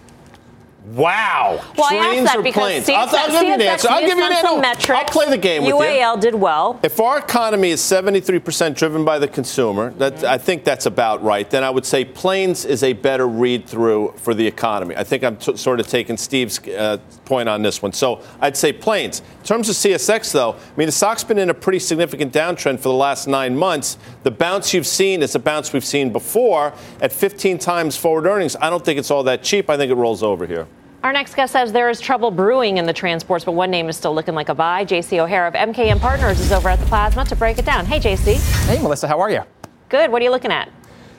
Wow. 0.88 1.62
Well, 1.78 1.90
Trains 1.90 2.06
I 2.06 2.16
asked 2.16 2.36
that 2.36 2.44
because 2.44 2.62
planes? 2.62 2.90
I'll, 2.90 3.10
I'll 3.12 3.32
give 3.32 3.44
you 3.44 3.54
an 3.56 3.62
answer. 3.62 3.90
I'll 3.90 4.00
give 4.00 4.18
you 4.18 4.26
an 4.26 4.32
answer. 4.32 4.62
Metrics. 4.62 4.90
I'll 4.90 5.06
play 5.06 5.30
the 5.30 5.38
game 5.38 5.64
with 5.64 5.74
UAL 5.74 5.96
you. 5.96 6.00
UAL 6.00 6.22
did 6.22 6.36
well. 6.36 6.80
If 6.82 7.00
our 7.02 7.20
economy 7.20 7.72
is 7.72 7.82
73% 7.82 8.76
driven 8.76 9.04
by 9.04 9.20
the 9.20 9.28
consumer, 9.28 9.92
that 9.92 10.16
mm-hmm. 10.16 10.26
I 10.26 10.38
think 10.38 10.64
that's 10.64 10.86
about 10.86 11.22
right. 11.24 11.50
Then 11.50 11.64
I 11.64 11.70
would 11.70 11.86
say 11.86 12.06
planes 12.06 12.64
is 12.64 12.84
a 12.84 12.94
better 12.94 13.28
read 13.28 13.66
through 13.66 14.14
for 14.16 14.34
the 14.34 14.48
economy. 14.48 14.96
I 14.96 15.04
think 15.04 15.24
I'm 15.24 15.36
t- 15.36 15.58
sort 15.58 15.82
of 15.82 15.88
taking 15.88 16.16
Steve's 16.16 16.66
uh, 16.70 17.00
point 17.26 17.50
on 17.50 17.62
this 17.64 17.82
one. 17.82 17.92
So 17.92 18.22
I'd 18.40 18.56
say 18.56 18.72
planes. 18.72 19.20
In 19.20 19.46
terms 19.46 19.68
of 19.68 19.76
CSX, 19.76 20.32
though, 20.32 20.54
I 20.54 20.78
mean 20.78 20.86
the 20.86 20.94
stock's 20.94 21.24
been 21.24 21.38
in 21.38 21.50
a 21.50 21.54
pretty 21.54 21.80
significant 21.80 22.32
downtrend 22.32 22.78
for 22.78 22.90
the 22.90 22.94
last 22.94 23.28
nine 23.28 23.58
months. 23.58 23.98
The 24.24 24.32
bounce 24.32 24.74
you've 24.74 24.88
seen 24.88 25.22
is 25.22 25.36
a 25.36 25.40
bounce 25.40 25.74
we've 25.74 25.86
seen 25.86 26.14
before 26.14 26.74
at 27.02 27.12
15 27.12 27.58
times 27.58 27.98
forward 27.98 28.26
earnings. 28.26 28.56
I 28.62 28.70
don't 28.70 28.86
think 28.86 29.00
it's 29.00 29.12
all 29.12 29.24
that 29.24 29.44
cheap. 29.44 29.70
I 29.70 29.76
think 29.76 29.92
it 29.92 29.96
rolls 29.96 30.24
over 30.24 30.48
here. 30.48 30.66
Our 31.04 31.14
next 31.14 31.36
guest 31.36 31.54
says 31.54 31.72
there 31.72 31.90
is 31.90 32.02
trouble 32.02 32.32
brewing 32.32 32.78
in 32.78 32.86
the 32.86 32.94
transports, 32.94 33.46
but 33.46 33.52
one 33.52 33.70
name 33.70 33.88
is 33.88 33.96
still 33.96 34.16
looking 34.16 34.34
like 34.34 34.50
a 34.50 34.56
buy. 34.56 34.84
JC 34.84 35.20
O'Hara 35.20 35.48
of 35.48 35.54
MKM 35.54 36.00
Partners 36.00 36.40
is 36.40 36.52
over 36.52 36.70
at 36.70 36.80
the 36.80 36.86
Plasma 36.88 37.24
to 37.26 37.36
break 37.36 37.60
it 37.60 37.66
down. 37.66 37.86
Hey, 37.86 38.00
JC. 38.00 38.36
Hey, 38.66 38.82
Melissa, 38.82 39.08
how 39.08 39.20
are 39.20 39.30
you? 39.30 39.44
Good. 39.90 40.12
What 40.12 40.22
are 40.22 40.26
you 40.26 40.32
looking 40.32 40.52
at? 40.52 40.72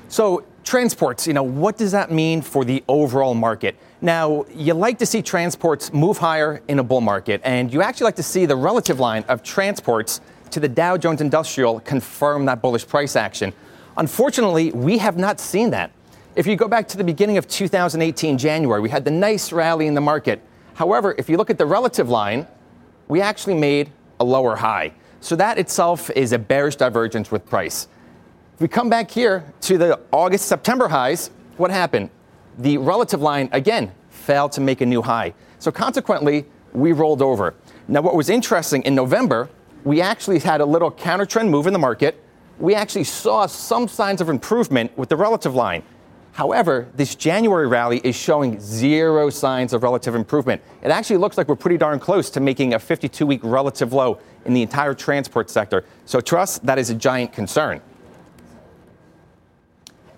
So, 0.09 0.45
transports, 0.65 1.29
you 1.29 1.33
know, 1.33 1.45
what 1.45 1.77
does 1.77 1.93
that 1.93 2.11
mean 2.11 2.43
for 2.43 2.65
the 2.65 2.83
overall 2.89 3.35
market? 3.35 3.77
Now, 4.01 4.47
you 4.53 4.75
like 4.75 4.99
to 4.99 5.07
see 5.07 5.23
transports 5.23 5.93
move 5.93 6.19
higher 6.19 6.61
in 6.67 6.81
a 6.81 6.83
bull 6.83 7.01
market, 7.01 7.41
and 7.45 7.73
you 7.73 7.81
actually 7.81 8.07
like 8.07 8.17
to 8.17 8.23
see 8.23 8.47
the 8.47 8.57
relative 8.57 8.99
line 8.99 9.25
of 9.29 9.45
transports 9.45 10.21
to 10.51 10.61
the 10.61 10.69
Dow 10.69 10.97
Jones 10.97 11.21
Industrial 11.21 11.79
confirm 11.81 12.47
that 12.47 12.61
bullish 12.61 12.87
price 12.87 13.15
action. 13.15 13.53
Unfortunately, 13.97 14.73
we 14.73 14.99
have 14.99 15.17
not 15.17 15.39
seen 15.39 15.71
that. 15.71 15.93
If 16.39 16.47
you 16.47 16.55
go 16.55 16.69
back 16.69 16.87
to 16.89 16.97
the 16.97 17.03
beginning 17.03 17.37
of 17.37 17.49
2018, 17.49 18.39
January, 18.39 18.81
we 18.81 18.89
had 18.89 19.05
the 19.05 19.11
nice 19.11 19.51
rally 19.51 19.89
in 19.89 19.95
the 19.95 20.01
market. 20.01 20.41
However, 20.75 21.17
if 21.19 21.29
you 21.29 21.37
look 21.37 21.51
at 21.51 21.59
the 21.59 21.67
relative 21.67 22.09
line, 22.09 22.47
we 23.09 23.21
actually 23.21 23.55
made 23.55 23.91
a 24.21 24.25
lower 24.25 24.55
high. 24.55 24.93
So 25.19 25.35
that 25.35 25.59
itself 25.59 26.11
is 26.11 26.33
a 26.33 26.39
bearish 26.39 26.77
divergence 26.77 27.33
with 27.33 27.45
price. 27.45 27.89
If 28.55 28.61
we 28.61 28.69
come 28.69 28.89
back 28.89 29.11
here 29.11 29.53
to 29.63 29.79
the 29.79 29.99
August 30.13 30.47
September 30.47 30.87
highs, 30.87 31.33
what 31.57 31.73
happened? 31.73 32.09
The 32.59 32.79
relative 32.79 33.21
line, 33.21 33.49
again, 33.51 33.91
failed 34.09 34.53
to 34.53 34.61
make 34.61 34.81
a 34.81 34.87
new 34.87 35.03
high. 35.03 35.35
So 35.59 35.73
consequently, 35.73 36.47
we 36.73 36.93
rolled 36.93 37.21
over. 37.21 37.57
Now, 37.89 38.01
what 38.01 38.15
was 38.15 38.31
interesting 38.31 38.85
in 38.85 38.95
November, 38.95 39.51
we 39.83 40.01
actually 40.01 40.39
had 40.39 40.61
a 40.61 40.65
little 40.65 40.93
counter 40.93 41.27
trend 41.27 41.51
move 41.51 41.67
in 41.67 41.73
the 41.73 41.81
market. 41.81 42.23
We 42.61 42.77
actually 42.77 43.05
saw 43.05 43.47
some 43.47 43.89
signs 43.89 44.21
of 44.21 44.29
improvement 44.29 44.97
with 44.97 45.09
the 45.09 45.17
relative 45.17 45.57
line. 45.57 45.83
However, 46.39 46.87
this 46.95 47.17
January 47.17 47.67
rally 47.67 48.01
is 48.05 48.15
showing 48.15 48.61
zero 48.61 49.29
signs 49.29 49.73
of 49.73 49.83
relative 49.83 50.15
improvement. 50.15 50.63
It 50.83 50.93
actually 50.93 51.17
looks 51.17 51.37
like 51.37 51.49
we're 51.49 51.57
pretty 51.57 51.79
darn 51.79 51.99
close 51.99 52.31
to 52.31 52.39
making 52.39 52.75
a 52.75 52.79
52 52.79 53.27
week 53.27 53.41
relative 53.43 53.93
low 53.93 54.21
in 54.45 54.55
the 54.55 54.63
entire 54.63 54.95
transport 54.95 55.51
sector. 55.51 55.85
So, 56.05 56.21
to 56.21 56.39
us, 56.39 56.61
that 56.61 56.79
is 56.79 56.91
a 56.91 56.95
giant 56.95 57.33
concern. 57.33 57.81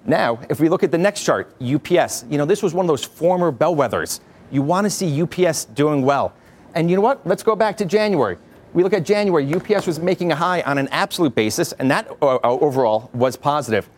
Now, 0.05 0.39
if 0.51 0.61
we 0.61 0.69
look 0.69 0.83
at 0.83 0.91
the 0.91 0.99
next 0.99 1.25
chart, 1.25 1.55
UPS, 1.59 2.27
you 2.29 2.37
know, 2.37 2.45
this 2.45 2.63
was 2.63 2.75
one 2.75 2.85
of 2.85 2.89
those 2.89 3.03
former 3.03 3.51
bellwethers. 3.51 4.21
You 4.51 4.61
want 4.61 4.85
to 4.85 4.91
see 4.91 5.23
UPS 5.23 5.65
doing 5.65 6.03
well. 6.03 6.35
And 6.75 6.91
you 6.91 6.97
know 6.97 7.03
what? 7.03 7.27
Let's 7.27 7.43
go 7.43 7.57
back 7.57 7.79
to 7.79 7.87
January. 7.87 8.37
We 8.75 8.83
look 8.83 8.93
at 8.93 9.07
January, 9.07 9.55
UPS 9.55 9.87
was 9.87 9.99
making 9.99 10.33
a 10.33 10.37
high 10.37 10.61
on 10.67 10.77
an 10.77 10.89
absolute 10.89 11.35
basis, 11.35 11.73
and 11.73 11.91
that 11.91 12.11
uh, 12.21 12.37
uh 12.37 12.59
overall 12.61 13.09
was 13.15 13.39
positive. 13.39 13.89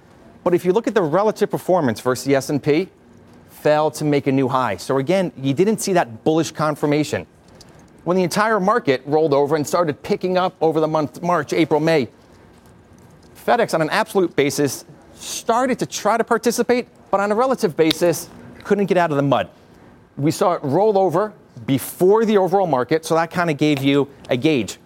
But 0.45 0.55
if 0.55 0.65
you 0.65 0.73
look 0.73 0.87
at 0.87 0.95
the 0.95 1.03
relative 1.03 1.51
performance 1.51 2.01
versus 2.01 2.25
the 2.25 2.35
S&P, 2.35 2.89
failed 3.51 3.95
to 3.95 4.05
make 4.05 4.27
a 4.27 4.33
new 4.33 4.49
high. 4.49 4.77
So 4.77 4.99
again, 4.99 5.31
you 5.37 5.55
didn't 5.55 5.79
see 5.79 5.93
that 5.93 6.25
bullish 6.25 6.51
confirmation. 6.51 7.27
When 8.05 8.17
the 8.17 8.25
entire 8.25 8.59
market 8.59 9.03
rolled 9.07 9.33
over 9.33 9.55
and 9.55 9.67
started 9.67 10.03
picking 10.03 10.37
up 10.37 10.57
over 10.61 10.81
the 10.81 10.89
month 10.89 11.23
March, 11.23 11.53
April, 11.53 11.79
May, 11.79 12.09
FedEx 13.47 13.75
on 13.75 13.83
an 13.83 13.91
absolute 13.91 14.35
basis 14.35 14.85
started 15.15 15.79
to 15.79 15.87
try 15.87 16.17
to 16.17 16.25
participate, 16.25 16.89
but 17.11 17.21
on 17.21 17.31
a 17.31 17.35
relative 17.35 17.77
basis, 17.77 18.29
couldn't 18.65 18.87
get 18.87 18.97
out 18.97 19.11
of 19.11 19.17
the 19.17 19.23
mud. 19.23 19.49
We 20.17 20.33
saw 20.33 20.55
it 20.55 20.65
roll 20.65 20.99
over 20.99 21.33
before 21.67 22.25
the 22.25 22.39
overall 22.39 22.67
market, 22.67 23.05
so 23.05 23.15
that 23.15 23.31
kind 23.31 23.51
of 23.51 23.57
gave 23.57 23.83
you 23.83 24.09
a 24.29 24.37
gauge. 24.37 24.79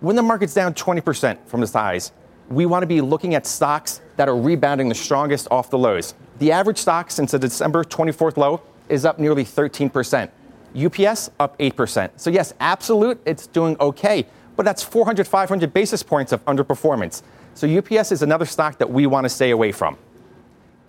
When 0.00 0.16
the 0.16 0.22
market's 0.22 0.52
down 0.52 0.74
20% 0.74 1.46
from 1.46 1.62
its 1.62 1.72
highs, 1.72 2.12
we 2.52 2.66
want 2.66 2.82
to 2.82 2.86
be 2.86 3.00
looking 3.00 3.34
at 3.34 3.46
stocks 3.46 4.00
that 4.16 4.28
are 4.28 4.36
rebounding 4.36 4.88
the 4.88 4.94
strongest 4.94 5.48
off 5.50 5.70
the 5.70 5.78
lows. 5.78 6.14
The 6.38 6.52
average 6.52 6.78
stock 6.78 7.10
since 7.10 7.30
the 7.30 7.38
December 7.38 7.82
24th 7.82 8.36
low 8.36 8.60
is 8.88 9.04
up 9.04 9.18
nearly 9.18 9.44
13%. 9.44 10.30
UPS 10.76 11.30
up 11.40 11.58
8%. 11.58 12.10
So, 12.16 12.30
yes, 12.30 12.54
absolute, 12.60 13.20
it's 13.24 13.46
doing 13.46 13.76
okay, 13.80 14.26
but 14.56 14.64
that's 14.64 14.82
400, 14.82 15.26
500 15.26 15.72
basis 15.72 16.02
points 16.02 16.32
of 16.32 16.44
underperformance. 16.44 17.22
So, 17.54 17.66
UPS 17.66 18.12
is 18.12 18.22
another 18.22 18.46
stock 18.46 18.78
that 18.78 18.90
we 18.90 19.06
want 19.06 19.24
to 19.24 19.28
stay 19.28 19.50
away 19.50 19.72
from. 19.72 19.96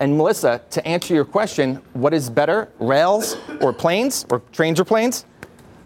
And, 0.00 0.16
Melissa, 0.16 0.60
to 0.70 0.86
answer 0.86 1.14
your 1.14 1.24
question, 1.24 1.76
what 1.92 2.12
is 2.12 2.28
better, 2.28 2.68
rails 2.78 3.36
or 3.60 3.72
planes, 3.72 4.26
or 4.30 4.40
trains 4.52 4.80
or 4.80 4.84
planes? 4.84 5.24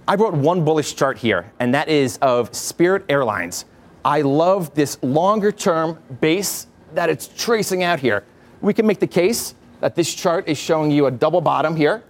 I 0.06 0.16
brought 0.16 0.32
one 0.32 0.64
bullish 0.64 0.96
chart 0.96 1.18
here, 1.18 1.52
and 1.60 1.74
that 1.74 1.88
is 1.88 2.16
of 2.18 2.54
Spirit 2.54 3.04
Airlines. 3.08 3.64
I 4.04 4.22
love 4.22 4.74
this 4.74 5.02
longer 5.02 5.52
term 5.52 5.98
base 6.20 6.66
that 6.94 7.10
it's 7.10 7.28
tracing 7.28 7.82
out 7.82 8.00
here. 8.00 8.24
We 8.60 8.74
can 8.74 8.86
make 8.86 9.00
the 9.00 9.06
case 9.06 9.54
that 9.80 9.94
this 9.94 10.12
chart 10.12 10.48
is 10.48 10.58
showing 10.58 10.90
you 10.90 11.06
a 11.06 11.10
double 11.10 11.40
bottom 11.40 11.76
here. 11.76 12.02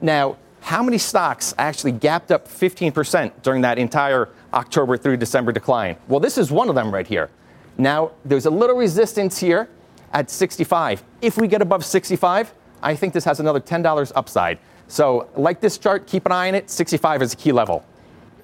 Now, 0.00 0.36
how 0.60 0.82
many 0.82 0.98
stocks 0.98 1.54
actually 1.58 1.92
gapped 1.92 2.30
up 2.30 2.46
15% 2.46 3.42
during 3.42 3.62
that 3.62 3.78
entire 3.78 4.28
October 4.52 4.96
through 4.96 5.16
December 5.16 5.52
decline? 5.52 5.96
Well, 6.08 6.20
this 6.20 6.36
is 6.36 6.50
one 6.50 6.68
of 6.68 6.74
them 6.74 6.92
right 6.92 7.06
here. 7.06 7.30
Now, 7.78 8.12
there's 8.24 8.46
a 8.46 8.50
little 8.50 8.76
resistance 8.76 9.38
here 9.38 9.68
at 10.12 10.30
65. 10.30 11.02
If 11.22 11.38
we 11.38 11.48
get 11.48 11.62
above 11.62 11.84
65, 11.84 12.52
I 12.82 12.94
think 12.94 13.14
this 13.14 13.24
has 13.24 13.40
another 13.40 13.60
$10 13.60 14.12
upside. 14.14 14.58
So, 14.88 15.28
like 15.36 15.60
this 15.60 15.78
chart, 15.78 16.06
keep 16.06 16.26
an 16.26 16.32
eye 16.32 16.48
on 16.48 16.54
it. 16.54 16.68
65 16.68 17.22
is 17.22 17.32
a 17.32 17.36
key 17.36 17.52
level. 17.52 17.84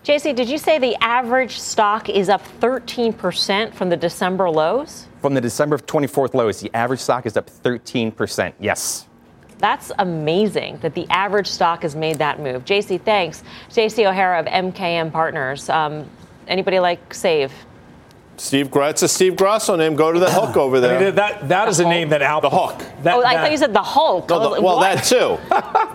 JC, 0.07 0.37
did 0.37 0.49
you 0.49 0.57
say 0.57 0.79
the 0.79 0.95
average 1.03 1.59
stock 1.59 2.09
is 2.09 2.29
up 2.29 2.41
13% 2.61 3.75
from 3.75 3.89
the 3.89 3.97
December 3.97 4.49
lows? 4.49 5.09
From 5.21 5.35
the 5.35 5.41
December 5.41 5.79
24th 5.79 6.33
lows, 6.33 6.61
the 6.61 6.71
average 6.75 7.01
stock 7.01 7.27
is 7.27 7.37
up 7.37 7.51
13%. 7.51 8.53
Yes. 8.61 9.09
That's 9.59 9.91
amazing 9.99 10.79
that 10.79 10.95
the 10.95 11.09
average 11.11 11.49
stock 11.49 11.83
has 11.83 11.97
made 11.97 12.19
that 12.19 12.39
move. 12.39 12.65
JC, 12.65 13.03
thanks. 13.03 13.43
JC 13.69 14.09
O'Hara 14.09 14.39
of 14.39 14.47
MKM 14.47 15.11
Partners. 15.11 15.69
Um, 15.69 16.09
anybody 16.47 16.79
like 16.79 17.13
Save? 17.13 17.53
Steve 18.39 18.71
Gratz, 18.71 19.03
a 19.03 19.09
Steve 19.09 19.35
Grasso 19.35 19.77
name. 19.77 19.97
Go 19.97 20.13
to 20.13 20.21
the 20.21 20.31
Hulk 20.31 20.57
over 20.57 20.79
there. 20.79 20.99
I 20.99 21.05
mean, 21.05 21.15
that 21.15 21.49
that 21.49 21.69
is 21.69 21.81
a 21.81 21.85
name 21.85 22.11
that 22.11 22.23
out 22.23 22.43
the 22.43 22.51
hook. 22.51 22.79
That, 23.03 23.17
oh, 23.17 23.23
I 23.23 23.35
that, 23.35 23.43
thought 23.43 23.51
you 23.51 23.57
said 23.57 23.73
the 23.73 23.83
Hulk. 23.83 24.29
No, 24.29 24.55
the, 24.55 24.61
well, 24.61 24.81
that 24.81 25.05
too. 25.05 25.39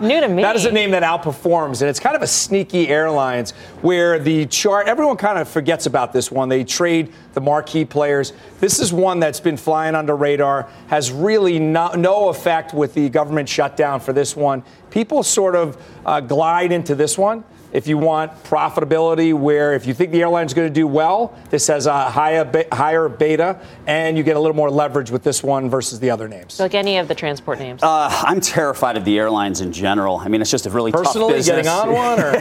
New 0.04 0.20
to 0.20 0.28
me. 0.28 0.42
That 0.42 0.56
is 0.56 0.64
a 0.64 0.72
name 0.72 0.90
that 0.90 1.02
outperforms, 1.02 1.80
and 1.82 1.88
it's 1.88 2.00
kind 2.00 2.16
of 2.16 2.22
a 2.22 2.26
sneaky 2.26 2.88
airlines 2.88 3.52
where 3.82 4.18
the 4.18 4.46
chart. 4.46 4.88
Everyone 4.88 5.16
kind 5.16 5.38
of 5.38 5.48
forgets 5.48 5.86
about 5.86 6.12
this 6.12 6.32
one. 6.32 6.48
They 6.48 6.64
trade 6.64 7.12
the 7.34 7.40
marquee 7.40 7.84
players. 7.84 8.32
This 8.58 8.80
is 8.80 8.92
one 8.92 9.20
that's 9.20 9.40
been 9.40 9.56
flying 9.56 9.94
under 9.94 10.16
radar. 10.16 10.68
Has 10.88 11.12
really 11.12 11.58
no, 11.58 11.92
no 11.92 12.28
effect 12.28 12.74
with 12.74 12.94
the 12.94 13.08
government 13.08 13.48
shutdown 13.48 14.00
for 14.00 14.12
this 14.12 14.34
one. 14.34 14.64
People 14.90 15.22
sort 15.22 15.54
of 15.54 15.80
uh, 16.04 16.20
glide 16.20 16.72
into 16.72 16.94
this 16.94 17.16
one 17.16 17.44
if 17.72 17.86
you 17.86 17.98
want 17.98 18.32
profitability, 18.44 19.34
where 19.34 19.74
if 19.74 19.86
you 19.86 19.94
think 19.94 20.12
the 20.12 20.20
airline 20.20 20.46
is 20.46 20.54
going 20.54 20.68
to 20.68 20.74
do 20.74 20.86
well, 20.86 21.36
this 21.50 21.66
has 21.68 21.86
a 21.86 22.10
higher, 22.10 22.66
higher 22.72 23.08
beta, 23.08 23.60
and 23.86 24.16
you 24.16 24.22
get 24.22 24.36
a 24.36 24.40
little 24.40 24.56
more 24.56 24.70
leverage 24.70 25.10
with 25.10 25.22
this 25.22 25.42
one 25.42 25.70
versus 25.70 26.00
the 26.00 26.10
other 26.10 26.28
names. 26.28 26.60
Like 26.60 26.74
any 26.74 26.98
of 26.98 27.08
the 27.08 27.14
transport 27.14 27.58
names? 27.58 27.82
Uh, 27.82 28.08
I'm 28.10 28.40
terrified 28.40 28.96
of 28.96 29.04
the 29.04 29.18
airlines 29.18 29.60
in 29.60 29.72
general. 29.72 30.18
I 30.18 30.28
mean, 30.28 30.40
it's 30.40 30.50
just 30.50 30.66
a 30.66 30.70
really 30.70 30.92
Personally, 30.92 31.34
tough 31.34 31.38
business. 31.38 31.66
getting 31.66 31.70
on 31.70 31.92
one, 31.92 32.20
or 32.20 32.32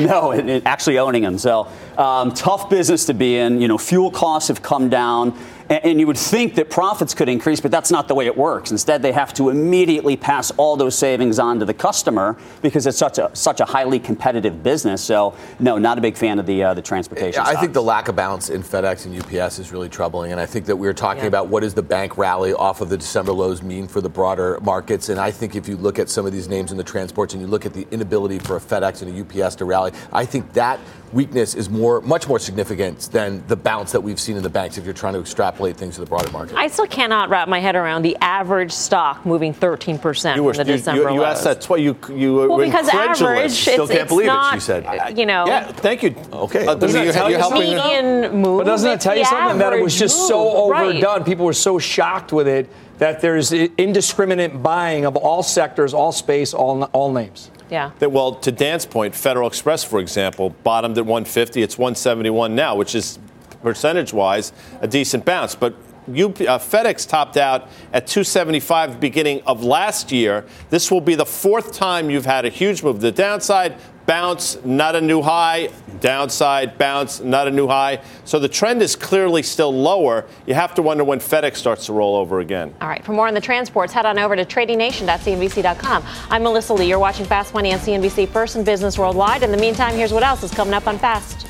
no, 0.00 0.32
it, 0.32 0.48
it, 0.48 0.66
actually 0.66 0.98
owning 0.98 1.22
them. 1.22 1.38
So 1.38 1.68
um, 1.98 2.32
tough 2.32 2.70
business 2.70 3.06
to 3.06 3.14
be 3.14 3.36
in. 3.36 3.60
You 3.60 3.68
know, 3.68 3.78
fuel 3.78 4.10
costs 4.10 4.48
have 4.48 4.62
come 4.62 4.88
down. 4.88 5.38
And 5.72 5.98
you 5.98 6.06
would 6.06 6.18
think 6.18 6.54
that 6.56 6.68
profits 6.68 7.14
could 7.14 7.30
increase, 7.30 7.58
but 7.58 7.70
that's 7.70 7.90
not 7.90 8.06
the 8.06 8.14
way 8.14 8.26
it 8.26 8.36
works. 8.36 8.70
Instead, 8.70 9.00
they 9.00 9.12
have 9.12 9.32
to 9.34 9.48
immediately 9.48 10.16
pass 10.18 10.50
all 10.58 10.76
those 10.76 10.96
savings 10.96 11.38
on 11.38 11.58
to 11.60 11.64
the 11.64 11.72
customer 11.72 12.36
because 12.60 12.86
it's 12.86 12.98
such 12.98 13.16
a 13.16 13.30
such 13.34 13.60
a 13.60 13.64
highly 13.64 13.98
competitive 13.98 14.62
business. 14.62 15.02
So, 15.02 15.34
no, 15.58 15.78
not 15.78 15.96
a 15.96 16.02
big 16.02 16.16
fan 16.16 16.38
of 16.38 16.44
the 16.44 16.62
uh, 16.62 16.74
the 16.74 16.82
transportation. 16.82 17.40
I 17.40 17.44
stocks. 17.44 17.60
think 17.60 17.72
the 17.72 17.82
lack 17.82 18.08
of 18.08 18.16
balance 18.16 18.50
in 18.50 18.62
FedEx 18.62 19.06
and 19.06 19.18
UPS 19.18 19.58
is 19.60 19.72
really 19.72 19.88
troubling, 19.88 20.32
and 20.32 20.40
I 20.40 20.44
think 20.44 20.66
that 20.66 20.76
we 20.76 20.86
are 20.88 20.92
talking 20.92 21.22
yeah. 21.22 21.28
about 21.28 21.48
what 21.48 21.60
does 21.60 21.72
the 21.72 21.82
bank 21.82 22.18
rally 22.18 22.52
off 22.52 22.82
of 22.82 22.90
the 22.90 22.98
December 22.98 23.32
lows 23.32 23.62
mean 23.62 23.88
for 23.88 24.02
the 24.02 24.10
broader 24.10 24.58
markets. 24.60 25.08
And 25.08 25.18
I 25.18 25.30
think 25.30 25.56
if 25.56 25.68
you 25.68 25.78
look 25.78 25.98
at 25.98 26.10
some 26.10 26.26
of 26.26 26.32
these 26.32 26.48
names 26.48 26.70
in 26.70 26.76
the 26.76 26.84
transports 26.84 27.32
and 27.32 27.40
you 27.40 27.48
look 27.48 27.64
at 27.64 27.72
the 27.72 27.86
inability 27.90 28.40
for 28.40 28.56
a 28.56 28.60
FedEx 28.60 29.00
and 29.00 29.16
a 29.16 29.44
UPS 29.44 29.54
to 29.56 29.64
rally, 29.64 29.92
I 30.12 30.26
think 30.26 30.52
that 30.52 30.80
weakness 31.12 31.54
is 31.54 31.68
more, 31.68 32.00
much 32.00 32.28
more 32.28 32.38
significant 32.38 33.00
than 33.12 33.46
the 33.46 33.56
bounce 33.56 33.92
that 33.92 34.00
we've 34.00 34.20
seen 34.20 34.36
in 34.36 34.42
the 34.42 34.50
banks 34.50 34.78
if 34.78 34.84
you're 34.84 34.94
trying 34.94 35.14
to 35.14 35.20
extrapolate 35.20 35.76
things 35.76 35.94
to 35.94 36.00
the 36.00 36.06
broader 36.06 36.30
market. 36.30 36.56
I 36.56 36.68
still 36.68 36.86
cannot 36.86 37.28
wrap 37.28 37.48
my 37.48 37.60
head 37.60 37.76
around 37.76 38.02
the 38.02 38.16
average 38.20 38.72
stock 38.72 39.24
moving 39.26 39.52
13% 39.52 40.36
you 40.36 40.42
were, 40.42 40.54
from 40.54 40.66
the 40.66 40.72
you, 40.72 40.76
December 40.78 41.10
you, 41.10 41.14
you 41.16 41.24
asked 41.24 41.44
that 41.44 41.60
twice. 41.60 41.80
You, 41.80 41.96
you 42.10 42.34
well, 42.36 42.56
were 42.56 42.64
because 42.64 42.88
average, 42.88 43.52
Still 43.52 43.84
it's, 43.84 43.90
can't 43.90 44.02
it's 44.02 44.08
believe 44.08 44.26
not, 44.26 44.54
it, 44.54 44.56
she 44.56 44.60
said. 44.60 45.18
You 45.18 45.26
know. 45.26 45.46
Yeah, 45.46 45.70
thank 45.72 46.02
you. 46.02 46.14
Okay. 46.32 46.66
Uh, 46.66 46.74
doesn't 46.74 47.04
you, 47.04 47.12
tell 47.12 47.30
you 47.30 47.36
helping 47.36 47.60
median 47.60 48.40
move? 48.40 48.58
But 48.60 48.64
doesn't 48.64 48.90
it 48.90 49.00
tell 49.00 49.16
you 49.16 49.24
something 49.24 49.58
that 49.58 49.72
it 49.72 49.82
was 49.82 49.98
just 49.98 50.16
move. 50.18 50.28
so 50.28 50.48
overdone? 50.50 51.02
Right. 51.02 51.24
People 51.24 51.46
were 51.46 51.52
so 51.52 51.78
shocked 51.78 52.32
with 52.32 52.48
it 52.48 52.68
that 52.98 53.20
there's 53.20 53.52
indiscriminate 53.52 54.62
buying 54.62 55.04
of 55.04 55.16
all 55.16 55.42
sectors, 55.42 55.92
all 55.92 56.12
space, 56.12 56.54
all, 56.54 56.84
all 56.84 57.12
names. 57.12 57.50
Yeah. 57.72 57.92
That, 58.00 58.12
well, 58.12 58.34
to 58.34 58.52
Dan's 58.52 58.84
point, 58.84 59.14
Federal 59.14 59.48
Express, 59.48 59.82
for 59.82 59.98
example, 59.98 60.50
bottomed 60.62 60.98
at 60.98 61.06
150. 61.06 61.62
It's 61.62 61.78
171 61.78 62.54
now, 62.54 62.76
which 62.76 62.94
is 62.94 63.18
percentage-wise 63.62 64.52
a 64.82 64.86
decent 64.86 65.24
bounce. 65.24 65.54
But 65.54 65.74
UP, 66.06 66.38
uh, 66.42 66.58
FedEx 66.58 67.08
topped 67.08 67.38
out 67.38 67.68
at 67.94 68.06
275 68.06 69.00
beginning 69.00 69.40
of 69.46 69.64
last 69.64 70.12
year. 70.12 70.44
This 70.68 70.90
will 70.90 71.00
be 71.00 71.14
the 71.14 71.24
fourth 71.24 71.72
time 71.72 72.10
you've 72.10 72.26
had 72.26 72.44
a 72.44 72.50
huge 72.50 72.82
move. 72.82 72.96
to 72.96 73.00
The 73.00 73.12
downside, 73.12 73.76
bounce, 74.06 74.62
not 74.64 74.96
a 74.96 75.00
new 75.00 75.22
high. 75.22 75.70
Downside, 76.00 76.78
bounce, 76.78 77.20
not 77.20 77.46
a 77.46 77.50
new 77.50 77.68
high. 77.68 78.02
So 78.24 78.38
the 78.38 78.48
trend 78.48 78.82
is 78.82 78.96
clearly 78.96 79.42
still 79.42 79.72
lower. 79.72 80.26
You 80.46 80.54
have 80.54 80.74
to 80.74 80.82
wonder 80.82 81.04
when 81.04 81.20
FedEx 81.20 81.56
starts 81.56 81.86
to 81.86 81.92
roll 81.92 82.16
over 82.16 82.40
again. 82.40 82.74
All 82.80 82.88
right. 82.88 83.04
For 83.04 83.12
more 83.12 83.28
on 83.28 83.34
the 83.34 83.40
transports, 83.40 83.92
head 83.92 84.06
on 84.06 84.18
over 84.18 84.34
to 84.34 84.44
tradingnation.cnbc.com. 84.44 86.04
I'm 86.30 86.42
Melissa 86.42 86.74
Lee. 86.74 86.88
You're 86.88 86.98
watching 86.98 87.26
Fast 87.26 87.54
Money 87.54 87.72
on 87.72 87.78
CNBC 87.78 88.28
First 88.28 88.56
in 88.56 88.64
Business 88.64 88.98
Worldwide. 88.98 89.42
In 89.42 89.52
the 89.52 89.56
meantime, 89.56 89.94
here's 89.94 90.12
what 90.12 90.22
else 90.22 90.42
is 90.42 90.50
coming 90.50 90.74
up 90.74 90.86
on 90.86 90.98
Fast. 90.98 91.46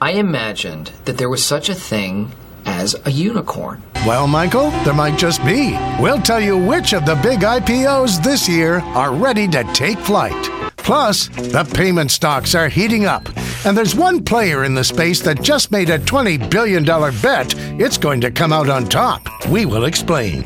I 0.00 0.12
imagined 0.12 0.92
that 1.04 1.18
there 1.18 1.28
was 1.28 1.44
such 1.44 1.68
a 1.68 1.74
thing 1.74 2.32
as 2.64 2.96
a 3.04 3.10
unicorn. 3.10 3.82
Well, 4.06 4.26
Michael, 4.26 4.70
there 4.82 4.94
might 4.94 5.18
just 5.18 5.44
be. 5.44 5.72
We'll 6.00 6.22
tell 6.22 6.40
you 6.40 6.56
which 6.56 6.94
of 6.94 7.04
the 7.04 7.16
big 7.16 7.40
IPOs 7.40 8.22
this 8.22 8.48
year 8.48 8.80
are 8.80 9.14
ready 9.14 9.46
to 9.48 9.62
take 9.74 9.98
flight. 9.98 10.69
Plus, 10.82 11.28
the 11.28 11.68
payment 11.74 12.10
stocks 12.10 12.54
are 12.54 12.68
heating 12.68 13.06
up. 13.06 13.28
And 13.64 13.76
there's 13.76 13.94
one 13.94 14.24
player 14.24 14.64
in 14.64 14.74
the 14.74 14.84
space 14.84 15.20
that 15.20 15.42
just 15.42 15.70
made 15.70 15.90
a 15.90 15.98
$20 15.98 16.50
billion 16.50 16.84
bet 16.84 17.54
it's 17.80 17.98
going 17.98 18.20
to 18.22 18.30
come 18.30 18.52
out 18.52 18.68
on 18.68 18.86
top. 18.86 19.22
We 19.48 19.66
will 19.66 19.84
explain. 19.84 20.44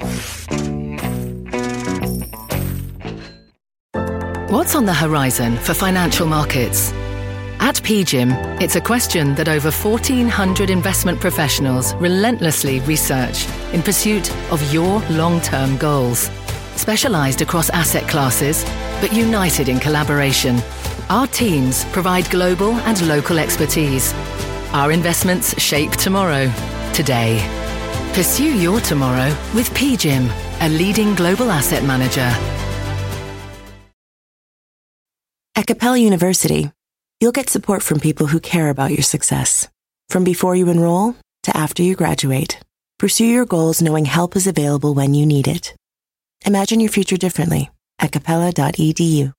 What's 4.48 4.74
on 4.74 4.84
the 4.84 4.94
horizon 4.94 5.56
for 5.56 5.74
financial 5.74 6.26
markets? 6.26 6.92
At 7.60 7.76
PGIM, 7.76 8.60
it's 8.60 8.76
a 8.76 8.80
question 8.80 9.34
that 9.36 9.48
over 9.48 9.70
1,400 9.70 10.70
investment 10.70 11.20
professionals 11.20 11.94
relentlessly 11.94 12.80
research 12.80 13.46
in 13.72 13.82
pursuit 13.82 14.30
of 14.52 14.72
your 14.72 15.00
long 15.10 15.40
term 15.40 15.76
goals. 15.76 16.28
Specialized 16.76 17.40
across 17.40 17.70
asset 17.70 18.08
classes, 18.08 18.64
but 19.00 19.12
united 19.12 19.68
in 19.68 19.78
collaboration, 19.78 20.60
our 21.08 21.26
teams 21.26 21.84
provide 21.86 22.28
global 22.30 22.72
and 22.72 23.06
local 23.08 23.38
expertise. 23.38 24.12
Our 24.72 24.92
investments 24.92 25.60
shape 25.60 25.92
tomorrow, 25.92 26.52
today. 26.92 27.38
Pursue 28.12 28.58
your 28.58 28.80
tomorrow 28.80 29.28
with 29.54 29.70
PGIM, 29.70 30.30
a 30.60 30.68
leading 30.68 31.14
global 31.14 31.50
asset 31.50 31.84
manager. 31.84 32.30
At 35.56 35.66
Capella 35.66 35.98
University, 35.98 36.70
you'll 37.20 37.32
get 37.32 37.48
support 37.48 37.82
from 37.82 38.00
people 38.00 38.26
who 38.26 38.40
care 38.40 38.68
about 38.70 38.90
your 38.90 39.02
success. 39.02 39.68
From 40.08 40.24
before 40.24 40.56
you 40.56 40.68
enroll 40.68 41.14
to 41.44 41.56
after 41.56 41.82
you 41.82 41.94
graduate, 41.94 42.58
pursue 42.98 43.24
your 43.24 43.46
goals 43.46 43.80
knowing 43.80 44.04
help 44.04 44.36
is 44.36 44.46
available 44.46 44.94
when 44.94 45.14
you 45.14 45.24
need 45.24 45.48
it. 45.48 45.74
Imagine 46.46 46.80
your 46.80 46.90
future 46.90 47.16
differently 47.16 47.70
at 47.98 48.12
capella.edu. 48.12 49.32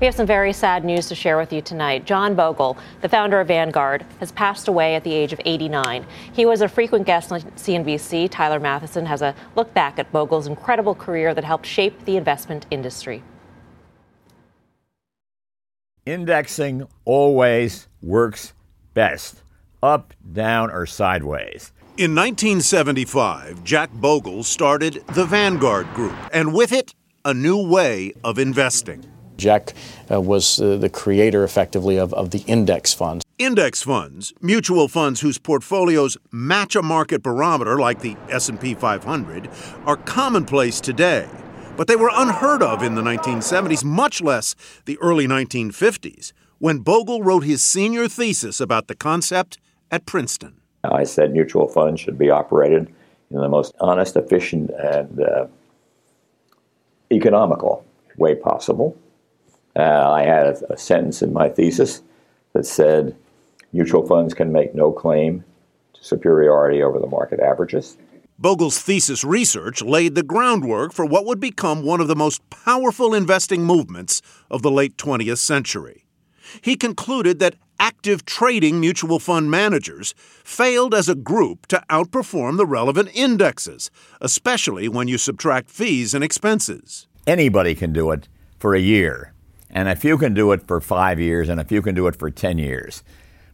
We 0.00 0.06
have 0.06 0.14
some 0.14 0.26
very 0.26 0.52
sad 0.52 0.84
news 0.84 1.08
to 1.08 1.14
share 1.14 1.38
with 1.38 1.50
you 1.50 1.62
tonight. 1.62 2.04
John 2.04 2.34
Bogle, 2.34 2.76
the 3.00 3.08
founder 3.08 3.40
of 3.40 3.48
Vanguard, 3.48 4.04
has 4.20 4.32
passed 4.32 4.68
away 4.68 4.96
at 4.96 5.04
the 5.04 5.14
age 5.14 5.32
of 5.32 5.40
89. 5.46 6.04
He 6.34 6.44
was 6.44 6.60
a 6.60 6.68
frequent 6.68 7.06
guest 7.06 7.32
on 7.32 7.40
CNBC. 7.40 8.28
Tyler 8.30 8.60
Mathisen 8.60 9.06
has 9.06 9.22
a 9.22 9.34
look 9.56 9.72
back 9.72 9.98
at 9.98 10.12
Bogle's 10.12 10.46
incredible 10.46 10.94
career 10.94 11.32
that 11.32 11.44
helped 11.44 11.64
shape 11.64 12.04
the 12.04 12.18
investment 12.18 12.66
industry. 12.70 13.22
Indexing 16.04 16.86
always 17.06 17.88
works 18.02 18.52
best 18.92 19.43
up, 19.84 20.14
down, 20.32 20.70
or 20.70 20.86
sideways. 20.86 21.72
In 21.96 22.14
1975, 22.14 23.62
Jack 23.62 23.92
Bogle 23.92 24.42
started 24.42 25.04
the 25.14 25.24
Vanguard 25.24 25.86
Group, 25.94 26.16
and 26.32 26.52
with 26.52 26.72
it, 26.72 26.94
a 27.24 27.32
new 27.32 27.56
way 27.56 28.12
of 28.24 28.38
investing. 28.38 29.04
Jack 29.36 29.74
uh, 30.10 30.20
was 30.20 30.60
uh, 30.60 30.76
the 30.76 30.88
creator, 30.88 31.44
effectively, 31.44 31.96
of, 31.98 32.12
of 32.14 32.30
the 32.30 32.40
index 32.46 32.92
funds. 32.92 33.24
Index 33.38 33.82
funds, 33.82 34.32
mutual 34.40 34.88
funds 34.88 35.20
whose 35.20 35.38
portfolios 35.38 36.16
match 36.30 36.76
a 36.76 36.82
market 36.82 37.22
barometer 37.22 37.78
like 37.78 38.00
the 38.00 38.16
S&P 38.28 38.74
500, 38.74 39.48
are 39.86 39.96
commonplace 39.96 40.80
today. 40.80 41.28
But 41.76 41.88
they 41.88 41.96
were 41.96 42.10
unheard 42.12 42.62
of 42.62 42.82
in 42.82 42.94
the 42.94 43.02
1970s, 43.02 43.84
much 43.84 44.20
less 44.20 44.54
the 44.84 44.98
early 44.98 45.26
1950s, 45.26 46.32
when 46.58 46.78
Bogle 46.78 47.22
wrote 47.22 47.44
his 47.44 47.62
senior 47.62 48.08
thesis 48.08 48.60
about 48.60 48.86
the 48.86 48.94
concept 48.94 49.58
at 49.94 50.06
Princeton. 50.06 50.60
I 50.82 51.04
said 51.04 51.32
mutual 51.32 51.68
funds 51.68 52.00
should 52.00 52.18
be 52.18 52.28
operated 52.28 52.92
in 53.30 53.40
the 53.40 53.48
most 53.48 53.74
honest, 53.80 54.16
efficient, 54.16 54.70
and 54.70 55.20
uh, 55.20 55.46
economical 57.12 57.84
way 58.16 58.34
possible. 58.34 58.96
Uh, 59.76 60.10
I 60.10 60.22
had 60.24 60.46
a, 60.46 60.72
a, 60.72 60.76
sentence 60.76 61.22
in 61.22 61.32
my 61.32 61.48
thesis 61.48 62.02
that 62.52 62.66
said 62.66 63.16
mutual 63.72 64.06
funds 64.06 64.34
can 64.34 64.52
make 64.52 64.74
no 64.74 64.92
claim 64.92 65.44
to 65.94 66.04
superiority 66.04 66.82
over 66.82 66.98
the 66.98 67.06
market 67.06 67.40
averages. 67.40 67.96
Bogle's 68.36 68.80
thesis 68.80 69.22
research 69.22 69.80
laid 69.80 70.16
the 70.16 70.22
groundwork 70.24 70.92
for 70.92 71.06
what 71.06 71.24
would 71.24 71.40
become 71.40 71.84
one 71.84 72.00
of 72.00 72.08
the 72.08 72.16
most 72.16 72.48
powerful 72.50 73.14
investing 73.14 73.64
movements 73.64 74.20
of 74.50 74.62
the 74.62 74.72
late 74.72 74.96
20th 74.96 75.38
century. 75.38 76.04
He 76.60 76.76
concluded 76.76 77.38
that 77.38 77.54
active 77.78 78.24
trading 78.24 78.80
mutual 78.80 79.18
fund 79.18 79.50
managers 79.50 80.14
failed 80.18 80.94
as 80.94 81.08
a 81.08 81.14
group 81.14 81.66
to 81.66 81.82
outperform 81.90 82.56
the 82.56 82.66
relevant 82.66 83.10
indexes, 83.14 83.90
especially 84.20 84.88
when 84.88 85.08
you 85.08 85.18
subtract 85.18 85.70
fees 85.70 86.14
and 86.14 86.24
expenses. 86.24 87.06
Anybody 87.26 87.74
can 87.74 87.92
do 87.92 88.10
it 88.10 88.28
for 88.58 88.74
a 88.74 88.80
year 88.80 89.34
and 89.74 89.88
a 89.88 89.96
few 89.96 90.16
can 90.16 90.32
do 90.32 90.52
it 90.52 90.66
for 90.66 90.80
five 90.80 91.18
years, 91.18 91.48
and 91.48 91.60
a 91.60 91.64
few 91.64 91.82
can 91.82 91.96
do 91.96 92.06
it 92.06 92.16
for 92.16 92.30
10 92.30 92.58
years. 92.58 93.02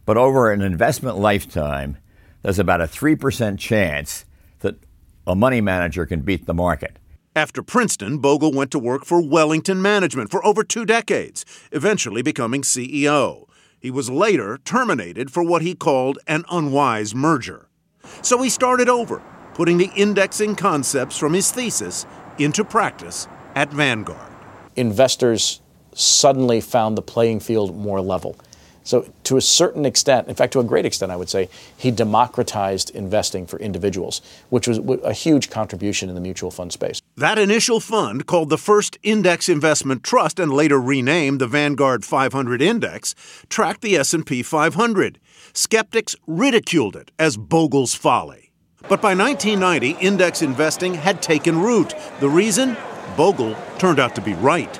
But 0.05 0.17
over 0.17 0.51
an 0.51 0.61
investment 0.61 1.17
lifetime, 1.17 1.97
there's 2.43 2.59
about 2.59 2.79
a 2.79 2.85
3% 2.85 3.57
chance 3.57 4.25
that 4.59 4.75
a 5.25 5.35
money 5.35 5.61
manager 5.61 6.05
can 6.05 6.21
beat 6.21 6.45
the 6.45 6.53
market. 6.53 6.99
After 7.35 7.63
Princeton, 7.63 8.19
Bogle 8.19 8.51
went 8.51 8.71
to 8.71 8.79
work 8.79 9.03
for 9.03 9.21
Wellington 9.21 9.81
Management 9.81 10.29
for 10.29 10.45
over 10.45 10.63
two 10.63 10.85
decades, 10.85 11.43
eventually 11.71 12.21
becoming 12.21 12.61
CEO. 12.61 13.45
He 13.81 13.89
was 13.89 14.11
later 14.11 14.59
terminated 14.63 15.31
for 15.31 15.41
what 15.41 15.63
he 15.63 15.73
called 15.73 16.19
an 16.27 16.45
unwise 16.51 17.15
merger. 17.15 17.67
So 18.21 18.41
he 18.43 18.49
started 18.49 18.87
over, 18.87 19.23
putting 19.55 19.79
the 19.79 19.91
indexing 19.95 20.55
concepts 20.55 21.17
from 21.17 21.33
his 21.33 21.51
thesis 21.51 22.05
into 22.37 22.63
practice 22.63 23.27
at 23.55 23.71
Vanguard. 23.71 24.31
Investors 24.75 25.61
suddenly 25.93 26.61
found 26.61 26.95
the 26.95 27.01
playing 27.01 27.39
field 27.39 27.75
more 27.75 28.01
level. 28.01 28.37
So, 28.83 29.11
to 29.25 29.37
a 29.37 29.41
certain 29.41 29.85
extent, 29.85 30.27
in 30.27 30.35
fact, 30.35 30.53
to 30.53 30.59
a 30.59 30.63
great 30.63 30.85
extent, 30.85 31.11
I 31.11 31.15
would 31.15 31.29
say, 31.29 31.49
he 31.77 31.91
democratized 31.91 32.89
investing 32.91 33.45
for 33.45 33.59
individuals, 33.59 34.21
which 34.49 34.67
was 34.67 34.79
a 35.03 35.13
huge 35.13 35.49
contribution 35.49 36.09
in 36.09 36.15
the 36.15 36.21
mutual 36.21 36.49
fund 36.49 36.71
space. 36.71 37.00
That 37.17 37.37
initial 37.37 37.81
fund, 37.81 38.25
called 38.25 38.49
the 38.49 38.57
First 38.57 38.97
Index 39.03 39.49
Investment 39.49 40.01
Trust 40.01 40.39
and 40.39 40.51
later 40.51 40.79
renamed 40.79 41.41
the 41.41 41.47
Vanguard 41.47 42.05
500 42.05 42.61
Index, 42.61 43.15
tracked 43.49 43.81
the 43.81 43.97
S&P 43.97 44.41
500. 44.41 45.19
Skeptics 45.53 46.15
ridiculed 46.25 46.95
it 46.95 47.11
as 47.19 47.35
Bogle's 47.35 47.93
folly. 47.93 48.51
But 48.83 49.01
by 49.01 49.13
1990, 49.13 50.03
index 50.03 50.41
investing 50.41 50.93
had 50.93 51.21
taken 51.21 51.59
root. 51.59 51.93
The 52.21 52.29
reason? 52.29 52.77
Bogle 53.17 53.57
turned 53.77 53.99
out 53.99 54.15
to 54.15 54.21
be 54.21 54.33
right. 54.35 54.79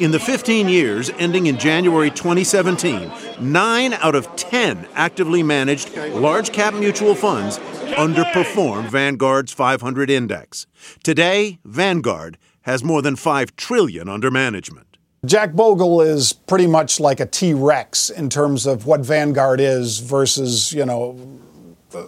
In 0.00 0.10
the 0.10 0.18
15 0.18 0.68
years 0.68 1.10
ending 1.18 1.46
in 1.46 1.58
January 1.58 2.10
2017, 2.10 3.12
nine 3.40 3.92
out 3.94 4.14
of 4.14 4.34
10 4.36 4.86
actively 4.94 5.42
managed 5.42 5.94
large 6.14 6.50
cap 6.50 6.72
mutual 6.74 7.14
funds 7.14 7.58
underperformed 7.94 8.88
Vanguard's 8.88 9.52
500 9.52 10.10
index. 10.10 10.66
Today, 11.04 11.58
Vanguard 11.64 12.38
has 12.62 12.82
more 12.82 13.02
than 13.02 13.16
5 13.16 13.54
trillion 13.56 14.08
under 14.08 14.30
management. 14.30 14.96
Jack 15.26 15.52
Bogle 15.52 16.00
is 16.00 16.32
pretty 16.32 16.66
much 16.66 16.98
like 16.98 17.20
a 17.20 17.26
T-Rex 17.26 18.10
in 18.10 18.28
terms 18.28 18.66
of 18.66 18.86
what 18.86 19.00
Vanguard 19.02 19.60
is 19.60 19.98
versus, 19.98 20.72
you 20.72 20.86
know, 20.86 21.18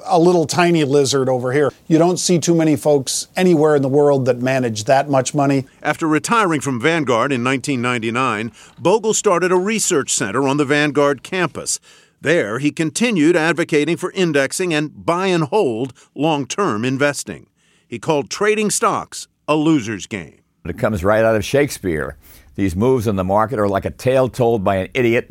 a 0.04 0.18
little 0.18 0.46
tiny 0.46 0.84
lizard 0.84 1.28
over 1.28 1.52
here. 1.52 1.72
You 1.86 1.98
don't 1.98 2.18
see 2.18 2.38
too 2.38 2.54
many 2.54 2.76
folks 2.76 3.28
anywhere 3.36 3.76
in 3.76 3.82
the 3.82 3.88
world 3.88 4.26
that 4.26 4.38
manage 4.38 4.84
that 4.84 5.08
much 5.08 5.34
money. 5.34 5.66
After 5.82 6.06
retiring 6.06 6.60
from 6.60 6.80
Vanguard 6.80 7.32
in 7.32 7.44
1999, 7.44 8.52
Bogle 8.78 9.14
started 9.14 9.52
a 9.52 9.56
research 9.56 10.12
center 10.12 10.48
on 10.48 10.56
the 10.56 10.64
Vanguard 10.64 11.22
campus. 11.22 11.80
There, 12.20 12.58
he 12.58 12.70
continued 12.70 13.36
advocating 13.36 13.96
for 13.96 14.10
indexing 14.12 14.72
and 14.72 15.04
buy 15.04 15.26
and 15.26 15.44
hold 15.44 15.92
long 16.14 16.46
term 16.46 16.84
investing. 16.84 17.48
He 17.86 17.98
called 17.98 18.30
trading 18.30 18.70
stocks 18.70 19.28
a 19.46 19.54
loser's 19.54 20.06
game. 20.06 20.40
It 20.64 20.78
comes 20.78 21.04
right 21.04 21.24
out 21.24 21.36
of 21.36 21.44
Shakespeare. 21.44 22.16
These 22.54 22.74
moves 22.74 23.06
in 23.06 23.16
the 23.16 23.24
market 23.24 23.58
are 23.58 23.68
like 23.68 23.84
a 23.84 23.90
tale 23.90 24.28
told 24.28 24.64
by 24.64 24.76
an 24.76 24.88
idiot, 24.94 25.30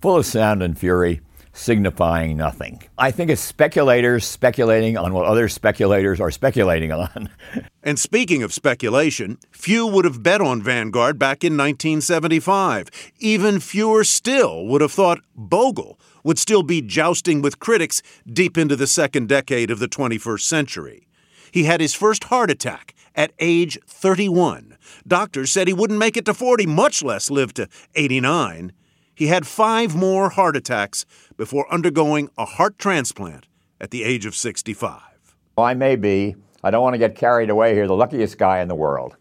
full 0.00 0.16
of 0.16 0.26
sound 0.26 0.62
and 0.62 0.78
fury 0.78 1.20
signifying 1.56 2.36
nothing. 2.36 2.82
I 2.98 3.10
think 3.10 3.30
it's 3.30 3.40
speculators 3.40 4.24
speculating 4.24 4.96
on 4.96 5.12
what 5.12 5.26
other 5.26 5.48
speculators 5.48 6.20
are 6.20 6.30
speculating 6.30 6.92
on. 6.92 7.30
and 7.82 7.98
speaking 7.98 8.42
of 8.42 8.52
speculation, 8.52 9.38
few 9.50 9.86
would 9.86 10.04
have 10.04 10.22
bet 10.22 10.40
on 10.40 10.62
Vanguard 10.62 11.18
back 11.18 11.42
in 11.42 11.56
1975. 11.56 12.88
Even 13.18 13.58
fewer 13.60 14.04
still 14.04 14.66
would 14.66 14.80
have 14.80 14.92
thought 14.92 15.20
Bogle 15.34 15.98
would 16.22 16.38
still 16.38 16.62
be 16.62 16.82
jousting 16.82 17.42
with 17.42 17.58
critics 17.58 18.02
deep 18.30 18.58
into 18.58 18.76
the 18.76 18.86
second 18.86 19.28
decade 19.28 19.70
of 19.70 19.78
the 19.78 19.88
21st 19.88 20.40
century. 20.40 21.08
He 21.50 21.64
had 21.64 21.80
his 21.80 21.94
first 21.94 22.24
heart 22.24 22.50
attack 22.50 22.94
at 23.14 23.32
age 23.38 23.78
31 23.86 24.76
Doctors 25.06 25.52
said 25.52 25.68
he 25.68 25.74
wouldn't 25.74 25.98
make 25.98 26.16
it 26.16 26.24
to 26.24 26.34
40, 26.34 26.66
much 26.66 27.02
less 27.02 27.30
live 27.30 27.54
to 27.54 27.68
89. 27.94 28.72
He 29.16 29.28
had 29.28 29.46
five 29.46 29.96
more 29.96 30.28
heart 30.28 30.56
attacks 30.56 31.06
before 31.38 31.72
undergoing 31.72 32.28
a 32.36 32.44
heart 32.44 32.78
transplant 32.78 33.46
at 33.80 33.90
the 33.90 34.04
age 34.04 34.26
of 34.26 34.36
65. 34.36 35.00
Well, 35.56 35.66
I 35.66 35.72
may 35.72 35.96
be, 35.96 36.36
I 36.62 36.70
don't 36.70 36.82
want 36.82 36.92
to 36.92 36.98
get 36.98 37.16
carried 37.16 37.48
away 37.48 37.74
here, 37.74 37.86
the 37.86 37.96
luckiest 37.96 38.36
guy 38.36 38.60
in 38.60 38.68
the 38.68 38.74
world. 38.74 39.16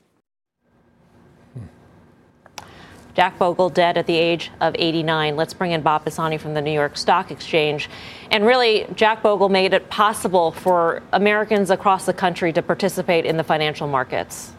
Jack 3.14 3.40
Bogle 3.40 3.70
dead 3.70 3.98
at 3.98 4.06
the 4.06 4.18
age 4.18 4.52
of 4.60 4.76
89. 4.78 5.38
Let's 5.38 5.54
bring 5.54 5.72
in 5.72 5.82
Bob 5.82 6.04
Pisani 6.04 6.38
from 6.38 6.54
the 6.54 6.62
New 6.62 6.74
York 6.74 6.98
Stock 6.98 7.32
Exchange. 7.32 7.90
And 8.32 8.46
really, 8.46 8.86
Jack 8.96 9.24
Bogle 9.24 9.48
made 9.48 9.74
it 9.74 9.90
possible 9.90 10.52
for 10.52 11.02
Americans 11.14 11.70
across 11.70 12.06
the 12.06 12.14
country 12.14 12.52
to 12.52 12.62
participate 12.62 13.26
in 13.26 13.38
the 13.38 13.46
financial 13.46 13.88
markets. 13.88 14.52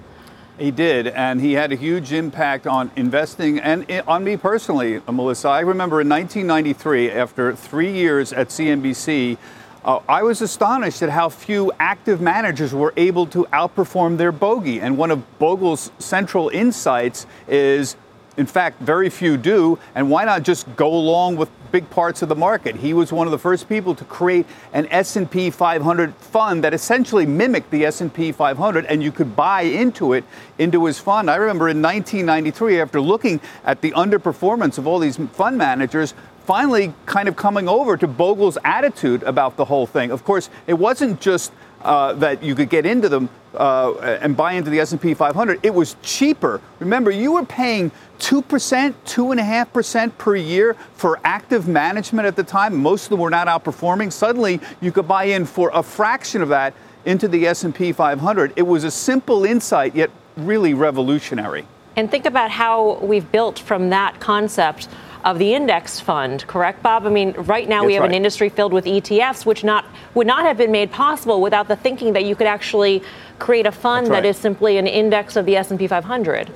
He 0.59 0.71
did, 0.71 1.09
and 1.09 1.39
he 1.39 1.53
had 1.53 1.71
a 1.71 1.77
huge 1.77 2.13
impact 2.15 2.67
on 2.67 2.91
investing 2.97 3.59
and 3.59 3.85
on 4.07 4.25
me 4.25 4.39
personally, 4.39 5.03
Melissa. 5.07 5.49
I 5.49 5.61
remember 5.61 6.01
in 6.01 6.09
1993, 6.09 7.11
after 7.11 7.55
three 7.55 7.93
years 7.93 8.33
at 8.33 8.49
CNBC, 8.49 9.37
uh, 9.85 10.01
I 10.09 10.23
was 10.23 10.41
astonished 10.41 11.03
at 11.03 11.11
how 11.11 11.29
few 11.29 11.73
active 11.79 12.23
managers 12.23 12.75
were 12.75 12.95
able 12.97 13.27
to 13.27 13.45
outperform 13.53 14.17
their 14.17 14.33
bogey. 14.33 14.81
And 14.81 14.97
one 14.97 15.11
of 15.11 15.39
Bogle's 15.39 15.93
central 15.99 16.49
insights 16.49 17.27
is 17.47 17.95
in 18.37 18.47
fact, 18.47 18.81
very 18.81 19.11
few 19.11 19.37
do. 19.37 19.79
And 19.95 20.11
why 20.11 20.25
not 20.25 20.43
just 20.43 20.75
go 20.77 20.89
along 20.89 21.37
with 21.37 21.49
big 21.73 21.89
parts 21.91 22.23
of 22.23 22.29
the 22.29 22.35
market? 22.35 22.77
He 22.77 22.93
was 22.93 23.13
one 23.13 23.27
of 23.27 23.31
the 23.31 23.39
first 23.39 23.69
people 23.69 23.95
to 23.95 24.05
create 24.05 24.47
an 24.73 24.87
S&P 24.91 25.51
500 25.51 26.15
fund 26.15 26.65
that 26.65 26.75
essentially 26.75 27.27
mimicked 27.27 27.71
the 27.71 27.85
S&P 27.87 28.33
500, 28.33 28.87
and 28.87 29.03
you 29.03 29.13
could 29.13 29.37
buy 29.37 29.63
into 29.63 30.13
it, 30.13 30.25
into 30.59 30.85
his 30.85 30.99
fund. 30.99 31.31
I 31.31 31.37
remember 31.37 31.69
in 31.69 31.83
1993, 31.83 32.81
after 32.81 33.01
looking 33.01 33.41
at 33.65 33.81
the 33.81 33.93
underperformance 33.93 34.79
of 34.79 34.87
all 34.87 34.99
these 34.99 35.17
fund 35.17 35.59
managers, 35.59 36.15
finally 36.47 36.95
kind 37.07 37.29
of 37.29 37.35
coming 37.35 37.69
over 37.69 37.97
to 37.97 38.07
Bogle's 38.07 38.57
attitude 38.65 39.23
about 39.25 39.57
the 39.57 39.65
whole 39.65 39.87
thing. 39.87 40.13
Of 40.13 40.25
course, 40.25 40.49
it 40.69 40.75
wasn't 40.75 41.21
just 41.21 41.53
uh, 41.87 42.13
that 42.15 42.43
you 42.43 42.55
could 42.57 42.69
get 42.69 42.85
into 42.85 43.09
them 43.09 43.31
uh, 43.55 43.95
and 44.21 44.37
buy 44.37 44.55
into 44.55 44.71
the 44.71 44.81
S&P 44.81 45.15
500. 45.15 45.61
It 45.63 45.73
was 45.73 45.95
cheaper. 46.03 46.61
Remember, 46.81 47.13
you 47.13 47.33
were 47.33 47.45
paying 47.45 47.93
2%, 48.19 48.43
2.5% 48.43 50.19
per 50.19 50.35
year 50.35 50.75
for 50.95 51.21
active 51.23 51.69
management 51.69 52.27
at 52.27 52.35
the 52.35 52.43
time. 52.43 52.77
Most 52.77 53.05
of 53.05 53.11
them 53.11 53.21
were 53.21 53.31
not 53.31 53.47
outperforming. 53.47 54.13
Suddenly, 54.13 54.61
you 54.81 54.91
could 54.91 55.07
buy 55.07 55.25
in 55.25 55.45
for 55.47 55.71
a 55.73 55.83
fraction 55.83 56.43
of 56.43 56.49
that 56.49 56.75
into 57.05 57.29
the 57.29 57.47
S&P 57.47 57.93
500. 57.93 58.53
It 58.57 58.63
was 58.63 58.83
a 58.83 58.91
simple 58.91 59.45
insight, 59.45 59.95
yet 59.95 60.11
really 60.37 60.75
revolutionary. 60.75 61.67
And 61.95 62.11
think 62.11 62.27
about 62.27 62.51
how 62.51 62.99
we've 62.99 63.31
built 63.31 63.61
from 63.61 63.91
that 63.91 64.19
concept 64.19 64.89
of 65.25 65.39
the 65.39 65.55
index 65.55 66.01
fund, 66.01 66.47
correct, 66.47 66.83
Bob? 66.83 67.07
I 67.07 67.11
mean, 67.11 67.33
right 67.33 67.69
now 67.69 67.81
That's 67.81 67.87
we 67.87 67.95
have 67.95 68.03
right. 68.03 68.11
an 68.11 68.17
industry 68.17 68.49
filled 68.49 68.73
with 68.73 68.85
ETFs, 68.85 69.45
which 69.47 69.65
not 69.65 69.85
would 70.15 70.27
not 70.27 70.45
have 70.45 70.57
been 70.57 70.73
made 70.73 70.91
possible 70.91 71.41
without 71.41 71.69
the 71.69 71.77
thinking 71.77 72.13
that 72.13 72.25
you 72.25 72.37
could 72.37 72.47
actually 72.47 73.03
create 73.39 73.67
a 73.67 73.73
fund 73.73 74.09
right. 74.09 74.23
that 74.23 74.29
is 74.29 74.37
simply 74.37 74.79
an 74.79 74.87
index 74.87 75.37
of 75.37 75.47
the 75.47 75.57
S&P 75.57 75.87
500. 75.87 76.51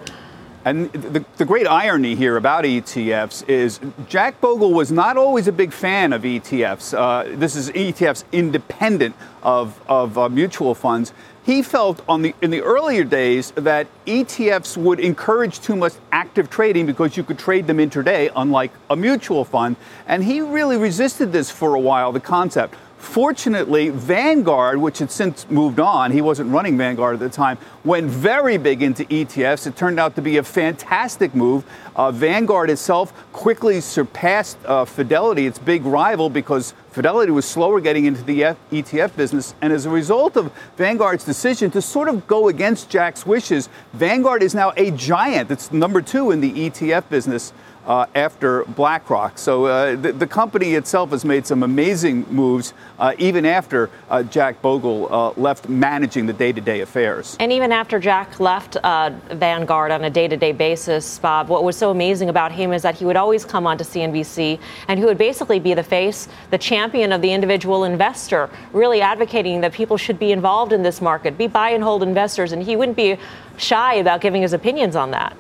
And 0.64 0.92
the, 0.92 1.24
the, 1.38 1.44
great 1.46 1.66
irony 1.66 2.14
here 2.14 2.36
about 2.36 2.64
ETFs 2.64 3.48
is 3.48 3.80
Jack 4.08 4.42
Bogle 4.42 4.74
was 4.74 4.92
not 4.92 5.16
always 5.16 5.48
a 5.48 5.52
big 5.52 5.72
fan 5.72 6.12
of 6.12 6.22
ETFs. 6.22 6.92
Uh, 6.92 7.34
this 7.38 7.56
is 7.56 7.70
ETFs 7.70 8.24
independent 8.30 9.16
of, 9.42 9.80
of 9.88 10.18
uh, 10.18 10.28
mutual 10.28 10.74
funds. 10.74 11.14
He 11.44 11.62
felt 11.62 12.04
on 12.06 12.20
the, 12.20 12.34
in 12.42 12.50
the 12.50 12.60
earlier 12.60 13.04
days 13.04 13.52
that 13.52 13.86
ETFs 14.04 14.76
would 14.76 15.00
encourage 15.00 15.60
too 15.60 15.76
much 15.76 15.94
active 16.12 16.50
trading 16.50 16.84
because 16.84 17.16
you 17.16 17.24
could 17.24 17.38
trade 17.38 17.66
them 17.66 17.78
intraday, 17.78 18.30
unlike 18.36 18.70
a 18.90 18.96
mutual 18.96 19.46
fund. 19.46 19.76
And 20.06 20.22
he 20.22 20.42
really 20.42 20.76
resisted 20.76 21.32
this 21.32 21.50
for 21.50 21.74
a 21.74 21.80
while, 21.80 22.12
the 22.12 22.20
concept. 22.20 22.74
Fortunately, 23.00 23.88
Vanguard, 23.88 24.76
which 24.76 24.98
had 24.98 25.10
since 25.10 25.48
moved 25.48 25.80
on, 25.80 26.12
he 26.12 26.20
wasn't 26.20 26.50
running 26.50 26.76
Vanguard 26.76 27.14
at 27.14 27.20
the 27.20 27.30
time, 27.30 27.56
went 27.82 28.08
very 28.08 28.58
big 28.58 28.82
into 28.82 29.06
ETFs. 29.06 29.66
It 29.66 29.74
turned 29.74 29.98
out 29.98 30.16
to 30.16 30.22
be 30.22 30.36
a 30.36 30.42
fantastic 30.42 31.34
move. 31.34 31.64
Uh, 31.96 32.12
Vanguard 32.12 32.68
itself 32.68 33.14
quickly 33.32 33.80
surpassed 33.80 34.58
uh, 34.66 34.84
Fidelity, 34.84 35.46
its 35.46 35.58
big 35.58 35.86
rival, 35.86 36.28
because 36.28 36.74
Fidelity 36.90 37.32
was 37.32 37.46
slower 37.46 37.80
getting 37.80 38.04
into 38.04 38.22
the 38.22 38.44
F- 38.44 38.58
ETF 38.70 39.16
business. 39.16 39.54
And 39.62 39.72
as 39.72 39.86
a 39.86 39.90
result 39.90 40.36
of 40.36 40.52
Vanguard's 40.76 41.24
decision 41.24 41.70
to 41.70 41.80
sort 41.80 42.08
of 42.08 42.26
go 42.26 42.48
against 42.48 42.90
Jack's 42.90 43.24
wishes, 43.24 43.70
Vanguard 43.94 44.42
is 44.42 44.54
now 44.54 44.74
a 44.76 44.90
giant. 44.90 45.50
It's 45.50 45.72
number 45.72 46.02
two 46.02 46.32
in 46.32 46.42
the 46.42 46.68
ETF 46.68 47.08
business 47.08 47.54
uh, 47.90 48.06
after 48.14 48.62
BlackRock. 48.66 49.36
So 49.36 49.64
uh, 49.64 49.96
the, 49.96 50.12
the, 50.12 50.26
company 50.28 50.74
itself 50.74 51.10
has 51.10 51.24
made 51.24 51.44
some 51.44 51.64
amazing 51.64 52.24
moves, 52.30 52.72
uh, 53.00 53.14
even 53.18 53.44
after 53.44 53.90
uh, 54.08 54.22
Jack 54.22 54.62
Bogle 54.62 55.12
uh, 55.12 55.32
left 55.32 55.68
managing 55.68 56.26
the 56.26 56.32
day-to-day 56.32 56.82
affairs. 56.82 57.36
And 57.40 57.50
even 57.50 57.72
after 57.72 57.98
Jack 57.98 58.38
left 58.38 58.76
uh, 58.76 59.10
Vanguard 59.32 59.90
on 59.90 60.04
a 60.04 60.10
day-to-day 60.10 60.52
basis, 60.52 61.18
Bob, 61.18 61.48
what 61.48 61.64
was 61.64 61.76
so 61.76 61.90
amazing 61.90 62.28
about 62.28 62.52
him 62.52 62.72
is 62.72 62.82
that 62.82 62.94
he 62.94 63.04
would 63.04 63.16
always 63.16 63.44
come 63.44 63.66
onto 63.66 63.82
CNBC 63.82 64.60
and 64.86 65.00
he 65.00 65.04
would 65.04 65.18
basically 65.18 65.58
be 65.58 65.74
the 65.74 65.82
face, 65.82 66.28
the 66.50 66.58
champion 66.58 67.10
of 67.10 67.22
the 67.22 67.32
individual 67.32 67.82
investor, 67.82 68.48
really 68.72 69.00
advocating 69.00 69.60
that 69.62 69.72
people 69.72 69.96
should 69.96 70.20
be 70.20 70.30
involved 70.30 70.72
in 70.72 70.84
this 70.84 71.00
market, 71.00 71.36
be 71.36 71.48
buy 71.48 71.70
and 71.70 71.82
hold 71.82 72.04
investors, 72.04 72.52
and 72.52 72.62
he 72.62 72.76
wouldn't 72.76 72.96
be 72.96 73.18
shy 73.56 73.94
about 73.94 74.20
giving 74.20 74.42
his 74.42 74.52
opinions 74.52 74.94
on 74.94 75.10
that. 75.10 75.36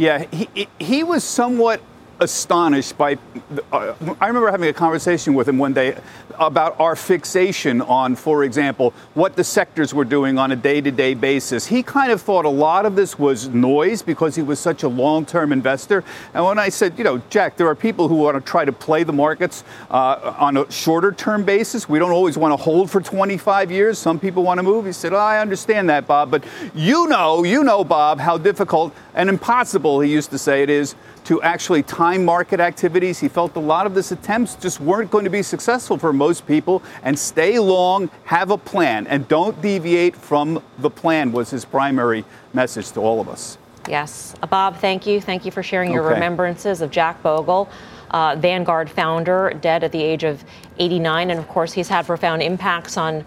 Yeah, 0.00 0.24
he, 0.32 0.66
he 0.78 1.04
was 1.04 1.22
somewhat 1.22 1.82
astonished 2.20 2.96
by. 2.96 3.18
Uh, 3.72 3.94
I 4.20 4.28
remember 4.28 4.50
having 4.50 4.68
a 4.68 4.72
conversation 4.72 5.34
with 5.34 5.48
him 5.48 5.58
one 5.58 5.72
day 5.72 5.96
about 6.38 6.78
our 6.80 6.96
fixation 6.96 7.82
on, 7.82 8.14
for 8.14 8.44
example, 8.44 8.94
what 9.14 9.36
the 9.36 9.44
sectors 9.44 9.92
were 9.92 10.04
doing 10.04 10.38
on 10.38 10.52
a 10.52 10.56
day 10.56 10.80
to 10.80 10.90
day 10.90 11.14
basis. 11.14 11.66
He 11.66 11.82
kind 11.82 12.12
of 12.12 12.22
thought 12.22 12.44
a 12.44 12.50
lot 12.50 12.86
of 12.86 12.96
this 12.96 13.18
was 13.18 13.48
noise 13.48 14.02
because 14.02 14.36
he 14.36 14.42
was 14.42 14.58
such 14.58 14.82
a 14.82 14.88
long 14.88 15.24
term 15.26 15.52
investor. 15.52 16.04
And 16.34 16.44
when 16.44 16.58
I 16.58 16.68
said, 16.68 16.96
you 16.98 17.04
know, 17.04 17.20
Jack, 17.30 17.56
there 17.56 17.68
are 17.68 17.74
people 17.74 18.08
who 18.08 18.16
want 18.16 18.36
to 18.36 18.40
try 18.40 18.64
to 18.64 18.72
play 18.72 19.02
the 19.02 19.12
markets 19.12 19.64
uh, 19.90 20.34
on 20.38 20.56
a 20.56 20.70
shorter 20.70 21.12
term 21.12 21.44
basis. 21.44 21.88
We 21.88 21.98
don't 21.98 22.12
always 22.12 22.38
want 22.38 22.52
to 22.52 22.56
hold 22.56 22.90
for 22.90 23.00
25 23.00 23.70
years. 23.70 23.98
Some 23.98 24.18
people 24.20 24.42
want 24.42 24.58
to 24.58 24.62
move. 24.62 24.86
He 24.86 24.92
said, 24.92 25.12
oh, 25.12 25.18
I 25.18 25.40
understand 25.40 25.88
that, 25.90 26.06
Bob. 26.06 26.30
But 26.30 26.44
you 26.74 27.06
know, 27.08 27.44
you 27.44 27.64
know, 27.64 27.84
Bob, 27.84 28.20
how 28.20 28.38
difficult 28.38 28.94
and 29.14 29.28
impossible, 29.28 30.00
he 30.00 30.10
used 30.10 30.30
to 30.30 30.38
say 30.38 30.62
it 30.62 30.70
is 30.70 30.94
to 31.24 31.42
actually 31.42 31.82
time 31.82 32.09
market 32.18 32.60
activities. 32.60 33.18
He 33.18 33.28
felt 33.28 33.56
a 33.56 33.60
lot 33.60 33.86
of 33.86 33.94
these 33.94 34.12
attempts 34.12 34.54
just 34.54 34.80
weren't 34.80 35.10
going 35.10 35.24
to 35.24 35.30
be 35.30 35.42
successful 35.42 35.98
for 35.98 36.12
most 36.12 36.46
people. 36.46 36.82
And 37.02 37.18
stay 37.18 37.58
long, 37.58 38.10
have 38.24 38.50
a 38.50 38.58
plan, 38.58 39.06
and 39.06 39.26
don't 39.28 39.60
deviate 39.60 40.16
from 40.16 40.62
the 40.78 40.90
plan 40.90 41.32
was 41.32 41.50
his 41.50 41.64
primary 41.64 42.24
message 42.52 42.90
to 42.92 43.00
all 43.00 43.20
of 43.20 43.28
us. 43.28 43.58
Yes. 43.88 44.34
Bob, 44.50 44.76
thank 44.76 45.06
you. 45.06 45.20
Thank 45.20 45.44
you 45.44 45.50
for 45.50 45.62
sharing 45.62 45.92
your 45.92 46.04
okay. 46.04 46.14
remembrances 46.14 46.80
of 46.80 46.90
Jack 46.90 47.22
Bogle. 47.22 47.68
Uh, 48.10 48.34
Vanguard 48.36 48.90
founder, 48.90 49.52
dead 49.60 49.84
at 49.84 49.92
the 49.92 50.02
age 50.02 50.24
of 50.24 50.44
89. 50.78 51.30
And 51.30 51.38
of 51.38 51.48
course, 51.48 51.72
he's 51.72 51.88
had 51.88 52.06
profound 52.06 52.42
impacts 52.42 52.96
on 52.96 53.24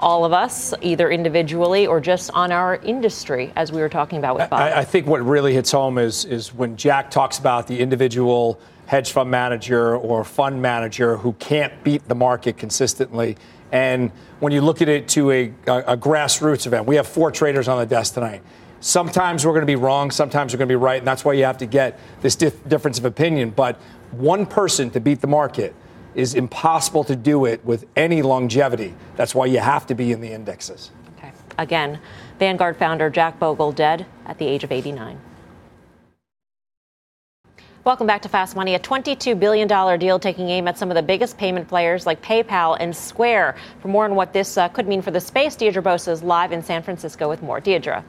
all 0.00 0.24
of 0.24 0.32
us, 0.32 0.74
either 0.80 1.10
individually 1.10 1.86
or 1.86 2.00
just 2.00 2.30
on 2.32 2.50
our 2.50 2.76
industry, 2.76 3.52
as 3.54 3.70
we 3.70 3.80
were 3.80 3.88
talking 3.88 4.18
about 4.18 4.36
with 4.36 4.50
Bob? 4.50 4.60
I, 4.60 4.78
I 4.80 4.84
think 4.84 5.06
what 5.06 5.24
really 5.24 5.54
hits 5.54 5.70
home 5.70 5.98
is, 5.98 6.24
is 6.24 6.52
when 6.52 6.76
Jack 6.76 7.10
talks 7.10 7.38
about 7.38 7.66
the 7.66 7.78
individual 7.78 8.58
hedge 8.86 9.12
fund 9.12 9.30
manager 9.30 9.96
or 9.96 10.24
fund 10.24 10.60
manager 10.60 11.16
who 11.16 11.32
can't 11.34 11.84
beat 11.84 12.08
the 12.08 12.14
market 12.14 12.56
consistently. 12.56 13.36
And 13.70 14.10
when 14.40 14.52
you 14.52 14.62
look 14.62 14.82
at 14.82 14.88
it 14.88 15.06
to 15.10 15.30
a, 15.30 15.52
a, 15.66 15.78
a 15.92 15.96
grassroots 15.96 16.66
event, 16.66 16.86
we 16.86 16.96
have 16.96 17.06
four 17.06 17.30
traders 17.30 17.68
on 17.68 17.78
the 17.78 17.86
desk 17.86 18.14
tonight. 18.14 18.42
Sometimes 18.80 19.46
we're 19.46 19.52
going 19.52 19.60
to 19.60 19.66
be 19.66 19.76
wrong, 19.76 20.10
sometimes 20.10 20.52
we're 20.52 20.58
going 20.58 20.68
to 20.68 20.72
be 20.72 20.76
right, 20.76 20.98
and 20.98 21.06
that's 21.06 21.24
why 21.24 21.34
you 21.34 21.44
have 21.44 21.58
to 21.58 21.66
get 21.66 22.00
this 22.22 22.34
dif- 22.34 22.66
difference 22.66 22.98
of 22.98 23.04
opinion. 23.04 23.50
But 23.50 23.76
one 24.10 24.46
person 24.46 24.90
to 24.90 25.00
beat 25.00 25.20
the 25.20 25.26
market 25.26 25.74
is 26.14 26.34
impossible 26.34 27.04
to 27.04 27.16
do 27.16 27.44
it 27.44 27.64
with 27.64 27.86
any 27.96 28.22
longevity. 28.22 28.94
That's 29.16 29.34
why 29.34 29.46
you 29.46 29.58
have 29.58 29.86
to 29.86 29.94
be 29.94 30.12
in 30.12 30.20
the 30.20 30.32
indexes. 30.32 30.90
Okay. 31.18 31.32
Again, 31.58 32.00
Vanguard 32.38 32.76
founder 32.76 33.10
Jack 33.10 33.38
Bogle 33.38 33.72
dead 33.72 34.06
at 34.26 34.38
the 34.38 34.46
age 34.46 34.64
of 34.64 34.72
89. 34.72 35.20
Welcome 37.82 38.06
back 38.06 38.20
to 38.22 38.28
Fast 38.28 38.56
Money. 38.56 38.74
A 38.74 38.78
$22 38.78 39.40
billion 39.40 39.66
deal 39.98 40.18
taking 40.18 40.50
aim 40.50 40.68
at 40.68 40.76
some 40.76 40.90
of 40.90 40.96
the 40.96 41.02
biggest 41.02 41.38
payment 41.38 41.66
players 41.66 42.04
like 42.04 42.20
PayPal 42.20 42.76
and 42.78 42.94
Square. 42.94 43.56
For 43.80 43.88
more 43.88 44.04
on 44.04 44.14
what 44.14 44.34
this 44.34 44.58
uh, 44.58 44.68
could 44.68 44.86
mean 44.86 45.00
for 45.00 45.10
the 45.10 45.20
space, 45.20 45.56
Deirdre 45.56 45.82
Bosa 45.82 46.08
is 46.08 46.22
live 46.22 46.52
in 46.52 46.62
San 46.62 46.82
Francisco 46.82 47.26
with 47.26 47.42
more. 47.42 47.58
Deirdre. 47.58 48.04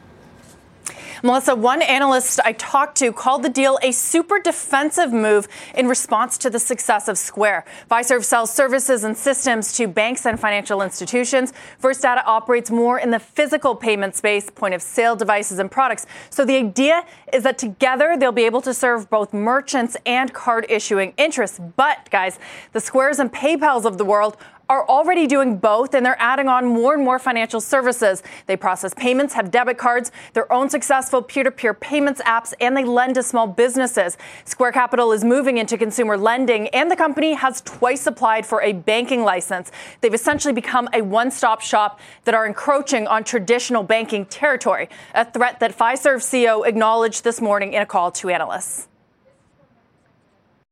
Melissa, 1.24 1.56
one 1.56 1.84
analyst 1.84 2.40
I 2.44 2.54
talked 2.54 2.98
to 2.98 3.14
called 3.14 3.44
the 3.44 3.50
deal 3.50 3.78
a 3.84 3.92
super 3.92 4.40
defensive 4.40 5.14
move 5.14 5.48
in 5.76 5.88
response 5.88 6.38
to 6.40 6.50
the 6.50 6.58
success 6.58 7.08
of 7.08 7.18
Square. 7.18 7.66
Fiserv 7.90 8.24
sells 8.24 8.52
services 8.52 9.04
and 9.04 9.16
systems 9.16 9.72
to 9.78 9.88
banks 9.88 10.26
and 10.26 10.40
financial 10.40 10.82
institutions. 10.82 11.54
First 11.78 12.02
Data 12.02 12.26
operates 12.26 12.72
more 12.72 12.98
in 12.98 13.12
the 13.12 13.20
physical 13.20 13.76
payment 13.76 14.16
space, 14.16 14.50
point 14.50 14.74
of 14.74 14.82
sale 14.82 15.16
devices 15.16 15.60
and 15.60 15.70
products. 15.70 16.08
So 16.32 16.44
the 16.44 16.56
idea 16.56 17.06
is 17.32 17.44
that 17.44 17.60
together 17.60 18.16
they'll 18.18 18.32
be 18.32 18.46
able 18.46 18.62
to 18.62 18.74
serve 18.74 19.08
both 19.12 19.32
merchants 19.32 19.96
and 20.08 20.34
card 20.34 20.66
issuing 20.70 21.14
interests. 21.18 21.60
But 21.76 22.10
guys, 22.10 22.40
the 22.74 22.80
Squares 22.80 23.20
and 23.20 23.32
PayPals 23.32 23.86
of 23.86 24.00
the 24.00 24.06
world 24.06 24.38
are 24.72 24.88
already 24.88 25.28
doing 25.28 25.58
both 25.58 25.94
and 25.94 26.06
they're 26.06 26.16
adding 26.18 26.48
on 26.48 26.66
more 26.66 26.94
and 26.94 27.04
more 27.04 27.20
financial 27.20 27.60
services. 27.60 28.24
They 28.46 28.56
process 28.56 28.94
payments, 28.94 29.34
have 29.34 29.52
debit 29.52 29.78
cards, 29.78 30.14
their 30.32 30.52
own 30.52 30.70
successful 30.70 31.22
peer 31.22 31.44
to 31.44 31.52
peer 31.52 31.74
payments 31.74 32.22
apps, 32.22 32.54
and 32.62 32.76
they 32.76 32.86
lend 32.86 33.16
to 33.16 33.24
small 33.24 33.48
businesses. 33.48 34.18
Square 34.46 34.72
Capital 34.72 35.12
is 35.12 35.26
moving 35.26 35.58
into 35.58 35.78
consumer 35.78 36.18
lending, 36.18 36.70
and 36.70 36.90
the 36.90 36.96
company 36.96 37.34
has 37.34 37.60
twice 37.60 38.08
applied 38.08 38.46
for 38.46 38.62
a 38.62 38.72
banking 38.72 39.24
license. 39.26 39.74
They've 40.00 40.14
essentially 40.14 40.54
become 40.54 40.88
a 40.94 41.02
one 41.02 41.32
stop 41.32 41.60
shop 41.60 42.00
that 42.24 42.34
are 42.34 42.46
encroaching 42.46 43.08
on 43.08 43.26
traditional 43.26 43.84
banking 43.84 44.26
territory, 44.26 44.88
a 45.14 45.30
threat 45.30 45.60
that 45.60 45.78
Fiserv 45.78 46.22
CEO 46.22 46.66
acknowledged 46.66 47.26
this 47.26 47.42
morning 47.42 47.74
in 47.74 47.82
a 47.82 47.86
call 47.86 48.10
to 48.12 48.30
analysts. 48.30 48.88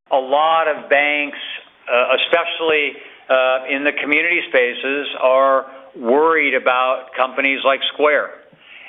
A 0.09 0.15
lot 0.15 0.69
of 0.69 0.89
banks, 0.89 1.37
uh, 1.91 2.15
especially 2.15 2.93
in 3.69 3.83
the 3.83 3.93
community 4.01 4.41
spaces 4.49 5.07
are 5.21 5.65
worried 5.95 6.55
about 6.55 7.09
companies 7.15 7.59
like 7.63 7.79
Square. 7.93 8.31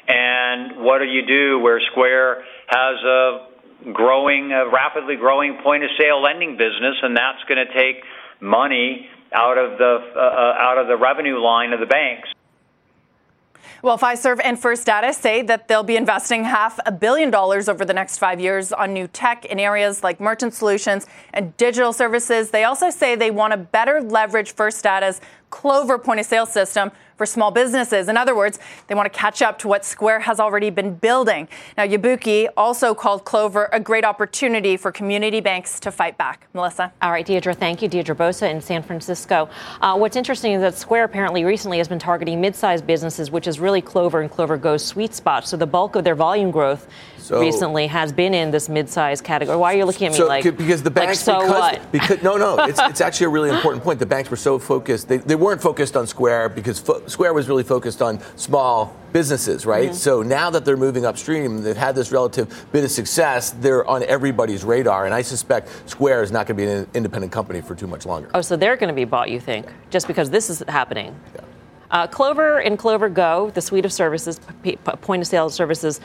And 0.08 0.84
what 0.84 0.98
do 0.98 1.04
you 1.04 1.26
do 1.26 1.58
where 1.60 1.80
Square 1.92 2.42
has 2.68 2.96
a 3.04 3.46
growing, 3.92 4.52
a 4.52 4.68
rapidly 4.68 5.16
growing 5.16 5.58
point 5.62 5.84
of 5.84 5.90
sale 5.98 6.22
lending 6.22 6.56
business, 6.56 6.96
and 7.02 7.16
that's 7.16 7.42
going 7.48 7.64
to 7.64 7.72
take 7.72 8.02
money 8.40 9.08
out 9.32 9.58
of 9.58 9.78
the 9.78 9.98
uh, 10.16 10.18
uh, 10.18 10.54
out 10.58 10.78
of 10.78 10.88
the 10.88 10.96
revenue 10.96 11.38
line 11.38 11.72
of 11.72 11.80
the 11.80 11.86
banks. 11.86 12.28
Well, 13.82 13.98
Fiserv 13.98 14.40
and 14.42 14.58
First 14.58 14.86
Data 14.86 15.12
say 15.12 15.42
that 15.42 15.68
they'll 15.68 15.82
be 15.82 15.96
investing 15.96 16.44
half 16.44 16.78
a 16.86 16.92
billion 16.92 17.30
dollars 17.30 17.68
over 17.68 17.84
the 17.84 17.94
next 17.94 18.18
five 18.18 18.40
years 18.40 18.72
on 18.72 18.92
new 18.92 19.08
tech 19.08 19.44
in 19.44 19.58
areas 19.58 20.02
like 20.02 20.20
merchant 20.20 20.54
solutions 20.54 21.06
and 21.32 21.56
digital 21.56 21.92
services. 21.92 22.50
They 22.50 22.64
also 22.64 22.90
say 22.90 23.14
they 23.14 23.30
want 23.30 23.52
to 23.52 23.56
better 23.56 24.00
leverage 24.00 24.52
First 24.52 24.82
Data's 24.82 25.20
Clover 25.50 25.98
point 25.98 26.20
of 26.20 26.26
sale 26.26 26.46
system 26.46 26.90
for 27.16 27.26
small 27.26 27.50
businesses. 27.50 28.08
In 28.08 28.16
other 28.16 28.34
words, 28.34 28.58
they 28.86 28.94
want 28.94 29.12
to 29.12 29.18
catch 29.18 29.42
up 29.42 29.58
to 29.58 29.68
what 29.68 29.84
Square 29.84 30.20
has 30.20 30.40
already 30.40 30.70
been 30.70 30.94
building. 30.94 31.48
Now, 31.76 31.84
Yabuki 31.84 32.48
also 32.56 32.94
called 32.94 33.26
Clover 33.26 33.68
a 33.72 33.78
great 33.78 34.06
opportunity 34.06 34.78
for 34.78 34.90
community 34.90 35.40
banks 35.40 35.78
to 35.80 35.92
fight 35.92 36.16
back. 36.16 36.46
Melissa. 36.54 36.90
All 37.02 37.10
right, 37.10 37.26
Deirdre, 37.26 37.52
thank 37.52 37.82
you. 37.82 37.88
Deirdre 37.88 38.16
Bosa 38.16 38.50
in 38.50 38.60
San 38.62 38.82
Francisco. 38.82 39.50
Uh, 39.82 39.98
what's 39.98 40.16
interesting 40.16 40.52
is 40.52 40.62
that 40.62 40.76
Square 40.76 41.04
apparently 41.04 41.44
recently 41.44 41.76
has 41.76 41.88
been 41.88 41.98
targeting 41.98 42.40
mid-sized 42.40 42.86
businesses, 42.86 43.30
which 43.30 43.46
is 43.46 43.60
really 43.60 43.82
Clover 43.82 44.22
and 44.22 44.30
Clover 44.30 44.56
Go's 44.56 44.82
sweet 44.82 45.12
spot. 45.12 45.46
So 45.46 45.58
the 45.58 45.66
bulk 45.66 45.96
of 45.96 46.04
their 46.04 46.14
volume 46.14 46.50
growth 46.50 46.88
so, 47.30 47.40
recently 47.40 47.86
has 47.86 48.12
been 48.12 48.34
in 48.34 48.50
this 48.50 48.68
mid-sized 48.68 49.24
category. 49.24 49.56
Why 49.56 49.74
are 49.74 49.78
you 49.78 49.84
looking 49.84 50.08
at 50.08 50.12
me 50.12 50.18
so, 50.18 50.26
like 50.26 50.44
because 50.44 50.82
the 50.82 50.90
banks 50.90 51.26
like, 51.26 51.40
so 51.40 51.46
because, 51.46 51.72
what? 51.72 51.92
because 51.92 52.22
no 52.22 52.36
no 52.36 52.58
it's, 52.64 52.80
it's 52.80 53.00
actually 53.00 53.26
a 53.26 53.30
really 53.30 53.50
important 53.50 53.84
point. 53.84 54.00
The 54.00 54.06
banks 54.06 54.30
were 54.30 54.36
so 54.36 54.58
focused 54.58 55.08
they, 55.08 55.18
they 55.18 55.36
weren't 55.36 55.62
focused 55.62 55.96
on 55.96 56.06
Square 56.06 56.50
because 56.50 56.80
fo- 56.80 57.06
Square 57.06 57.34
was 57.34 57.48
really 57.48 57.62
focused 57.62 58.02
on 58.02 58.20
small 58.36 58.96
businesses, 59.12 59.66
right? 59.66 59.90
Mm-hmm. 59.90 59.94
So 59.94 60.22
now 60.22 60.50
that 60.50 60.64
they're 60.64 60.76
moving 60.76 61.04
upstream, 61.04 61.62
they've 61.62 61.76
had 61.76 61.94
this 61.94 62.12
relative 62.12 62.66
bit 62.72 62.84
of 62.84 62.90
success. 62.90 63.50
They're 63.50 63.86
on 63.86 64.02
everybody's 64.04 64.64
radar, 64.64 65.06
and 65.06 65.14
I 65.14 65.22
suspect 65.22 65.88
Square 65.88 66.22
is 66.22 66.32
not 66.32 66.46
going 66.46 66.56
to 66.56 66.64
be 66.64 66.70
an 66.70 66.86
independent 66.94 67.32
company 67.32 67.60
for 67.60 67.74
too 67.74 67.86
much 67.86 68.06
longer. 68.06 68.30
Oh, 68.34 68.40
so 68.40 68.56
they're 68.56 68.76
going 68.76 68.88
to 68.88 68.94
be 68.94 69.04
bought, 69.04 69.30
you 69.30 69.40
think, 69.40 69.66
just 69.90 70.06
because 70.06 70.30
this 70.30 70.50
is 70.50 70.62
happening? 70.68 71.18
Yeah. 71.34 71.40
Uh, 71.90 72.06
Clover 72.06 72.58
and 72.58 72.78
Clover 72.78 73.08
Go, 73.08 73.50
the 73.50 73.60
suite 73.60 73.84
of 73.84 73.92
services, 73.92 74.40
p- 74.62 74.76
point 74.76 75.22
of 75.22 75.26
sale 75.26 75.50
services, 75.50 76.00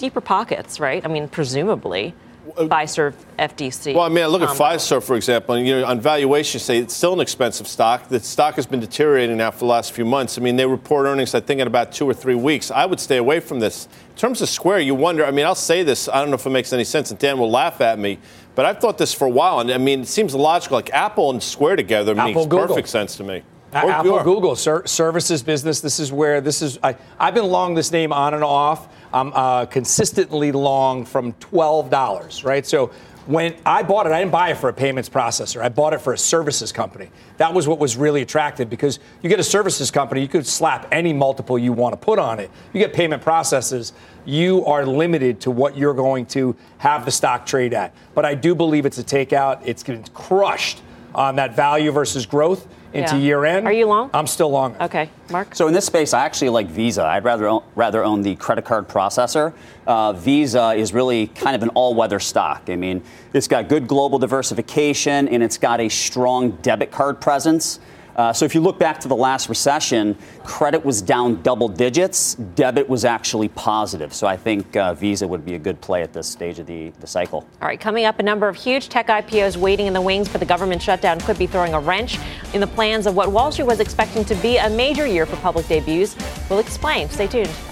deeper 0.00 0.20
pockets, 0.20 0.80
right? 0.80 1.04
I 1.04 1.08
mean, 1.08 1.28
presumably. 1.28 2.14
Fiserv, 2.56 3.14
FDC. 3.38 3.94
Well, 3.94 4.02
I 4.02 4.08
mean, 4.08 4.24
I 4.24 4.26
look 4.26 4.42
at 4.42 4.48
um, 4.48 4.56
Fiserv, 4.56 5.04
for 5.04 5.14
example, 5.14 5.54
and 5.54 5.64
you 5.64 5.78
know, 5.78 5.86
on 5.86 6.00
valuation, 6.00 6.58
say 6.58 6.78
it's 6.78 6.96
still 6.96 7.12
an 7.12 7.20
expensive 7.20 7.68
stock. 7.68 8.08
The 8.08 8.18
stock 8.18 8.56
has 8.56 8.66
been 8.66 8.80
deteriorating 8.80 9.36
now 9.36 9.52
for 9.52 9.60
the 9.60 9.66
last 9.66 9.92
few 9.92 10.04
months. 10.04 10.36
I 10.36 10.40
mean, 10.40 10.56
they 10.56 10.66
report 10.66 11.06
earnings, 11.06 11.32
I 11.34 11.40
think, 11.40 11.60
in 11.60 11.68
about 11.68 11.92
two 11.92 12.06
or 12.06 12.14
three 12.14 12.34
weeks. 12.34 12.72
I 12.72 12.86
would 12.86 12.98
stay 12.98 13.18
away 13.18 13.38
from 13.38 13.60
this. 13.60 13.86
In 14.10 14.16
terms 14.16 14.42
of 14.42 14.48
Square, 14.48 14.80
you 14.80 14.96
wonder. 14.96 15.24
I 15.24 15.30
mean, 15.30 15.46
I'll 15.46 15.54
say 15.54 15.84
this. 15.84 16.08
I 16.08 16.20
don't 16.20 16.30
know 16.30 16.34
if 16.34 16.46
it 16.46 16.50
makes 16.50 16.72
any 16.72 16.82
sense, 16.82 17.10
and 17.10 17.20
Dan 17.20 17.38
will 17.38 17.50
laugh 17.50 17.80
at 17.80 17.98
me. 17.98 18.18
But 18.56 18.64
I've 18.64 18.80
thought 18.80 18.98
this 18.98 19.14
for 19.14 19.26
a 19.26 19.30
while, 19.30 19.60
and 19.60 19.70
I 19.70 19.78
mean, 19.78 20.00
it 20.00 20.08
seems 20.08 20.34
logical. 20.34 20.76
Like 20.78 20.90
Apple 20.92 21.30
and 21.30 21.40
Square 21.40 21.76
together 21.76 22.12
Apple, 22.12 22.24
makes 22.24 22.46
Google. 22.46 22.66
perfect 22.66 22.88
sense 22.88 23.16
to 23.18 23.22
me. 23.22 23.42
Apple, 23.72 24.22
Google, 24.24 24.56
ser- 24.56 24.86
services 24.86 25.42
business. 25.42 25.80
This 25.80 26.00
is 26.00 26.12
where 26.12 26.40
this 26.40 26.62
is. 26.62 26.78
I, 26.82 26.96
I've 27.18 27.34
been 27.34 27.46
long 27.46 27.74
this 27.74 27.92
name 27.92 28.12
on 28.12 28.34
and 28.34 28.42
off. 28.42 28.88
I'm 29.12 29.32
uh, 29.34 29.66
consistently 29.66 30.52
long 30.52 31.04
from 31.04 31.32
$12, 31.34 32.44
right? 32.44 32.66
So 32.66 32.92
when 33.26 33.54
I 33.66 33.82
bought 33.82 34.06
it, 34.06 34.12
I 34.12 34.20
didn't 34.20 34.32
buy 34.32 34.50
it 34.50 34.56
for 34.56 34.68
a 34.68 34.72
payments 34.72 35.08
processor. 35.08 35.60
I 35.60 35.68
bought 35.68 35.92
it 35.92 36.00
for 36.00 36.12
a 36.12 36.18
services 36.18 36.72
company. 36.72 37.10
That 37.36 37.52
was 37.52 37.68
what 37.68 37.78
was 37.78 37.96
really 37.96 38.22
attractive 38.22 38.70
because 38.70 38.98
you 39.22 39.28
get 39.28 39.38
a 39.38 39.44
services 39.44 39.90
company, 39.90 40.22
you 40.22 40.28
could 40.28 40.46
slap 40.46 40.88
any 40.90 41.12
multiple 41.12 41.58
you 41.58 41.72
want 41.72 41.92
to 41.92 41.96
put 41.96 42.18
on 42.18 42.40
it. 42.40 42.50
You 42.72 42.80
get 42.80 42.92
payment 42.92 43.22
processors, 43.22 43.92
you 44.24 44.64
are 44.64 44.86
limited 44.86 45.40
to 45.42 45.50
what 45.50 45.76
you're 45.76 45.94
going 45.94 46.26
to 46.26 46.56
have 46.78 47.04
the 47.04 47.10
stock 47.10 47.46
trade 47.46 47.74
at. 47.74 47.94
But 48.14 48.24
I 48.24 48.34
do 48.34 48.54
believe 48.54 48.86
it's 48.86 48.98
a 48.98 49.04
takeout. 49.04 49.60
It's 49.64 49.82
getting 49.82 50.04
crushed 50.14 50.82
on 51.14 51.36
that 51.36 51.54
value 51.54 51.90
versus 51.90 52.26
growth 52.26 52.66
into 52.92 53.16
yeah. 53.16 53.22
year 53.22 53.44
end. 53.44 53.66
Are 53.66 53.72
you 53.72 53.86
long? 53.86 54.10
I'm 54.12 54.26
still 54.26 54.50
long. 54.50 54.76
Okay, 54.80 55.10
Mark. 55.30 55.54
So 55.54 55.68
in 55.68 55.74
this 55.74 55.86
space, 55.86 56.12
I 56.12 56.24
actually 56.24 56.48
like 56.50 56.66
Visa. 56.66 57.04
I'd 57.04 57.24
rather 57.24 57.46
own, 57.46 57.62
rather 57.74 58.02
own 58.02 58.22
the 58.22 58.34
credit 58.36 58.64
card 58.64 58.88
processor. 58.88 59.52
Uh, 59.86 60.12
Visa 60.12 60.70
is 60.70 60.92
really 60.92 61.28
kind 61.28 61.54
of 61.54 61.62
an 61.62 61.68
all-weather 61.70 62.18
stock. 62.18 62.64
I 62.68 62.76
mean, 62.76 63.02
it's 63.32 63.48
got 63.48 63.68
good 63.68 63.86
global 63.86 64.18
diversification 64.18 65.28
and 65.28 65.42
it's 65.42 65.58
got 65.58 65.80
a 65.80 65.88
strong 65.88 66.52
debit 66.62 66.90
card 66.90 67.20
presence. 67.20 67.78
Uh, 68.20 68.34
so 68.34 68.44
if 68.44 68.54
you 68.54 68.60
look 68.60 68.78
back 68.78 69.00
to 69.00 69.08
the 69.08 69.16
last 69.16 69.48
recession, 69.48 70.14
credit 70.44 70.84
was 70.84 71.00
down 71.00 71.40
double 71.40 71.68
digits, 71.68 72.34
debit 72.34 72.86
was 72.86 73.06
actually 73.06 73.48
positive. 73.48 74.12
So 74.12 74.26
I 74.26 74.36
think 74.36 74.76
uh, 74.76 74.92
Visa 74.92 75.26
would 75.26 75.42
be 75.42 75.54
a 75.54 75.58
good 75.58 75.80
play 75.80 76.02
at 76.02 76.12
this 76.12 76.26
stage 76.26 76.58
of 76.58 76.66
the, 76.66 76.90
the 77.00 77.06
cycle. 77.06 77.48
All 77.62 77.68
right, 77.68 77.80
coming 77.80 78.04
up, 78.04 78.18
a 78.18 78.22
number 78.22 78.46
of 78.46 78.56
huge 78.56 78.90
tech 78.90 79.06
IPOs 79.06 79.56
waiting 79.56 79.86
in 79.86 79.94
the 79.94 80.02
wings, 80.02 80.28
but 80.28 80.38
the 80.38 80.46
government 80.46 80.82
shutdown 80.82 81.18
could 81.20 81.38
be 81.38 81.46
throwing 81.46 81.72
a 81.72 81.80
wrench 81.80 82.18
in 82.52 82.60
the 82.60 82.66
plans 82.66 83.06
of 83.06 83.16
what 83.16 83.32
Wall 83.32 83.50
Street 83.50 83.64
was 83.64 83.80
expecting 83.80 84.22
to 84.26 84.34
be 84.34 84.58
a 84.58 84.68
major 84.68 85.06
year 85.06 85.24
for 85.24 85.36
public 85.36 85.66
debuts. 85.66 86.14
We'll 86.50 86.58
explain. 86.58 87.08
Stay 87.08 87.26
tuned. 87.26 87.69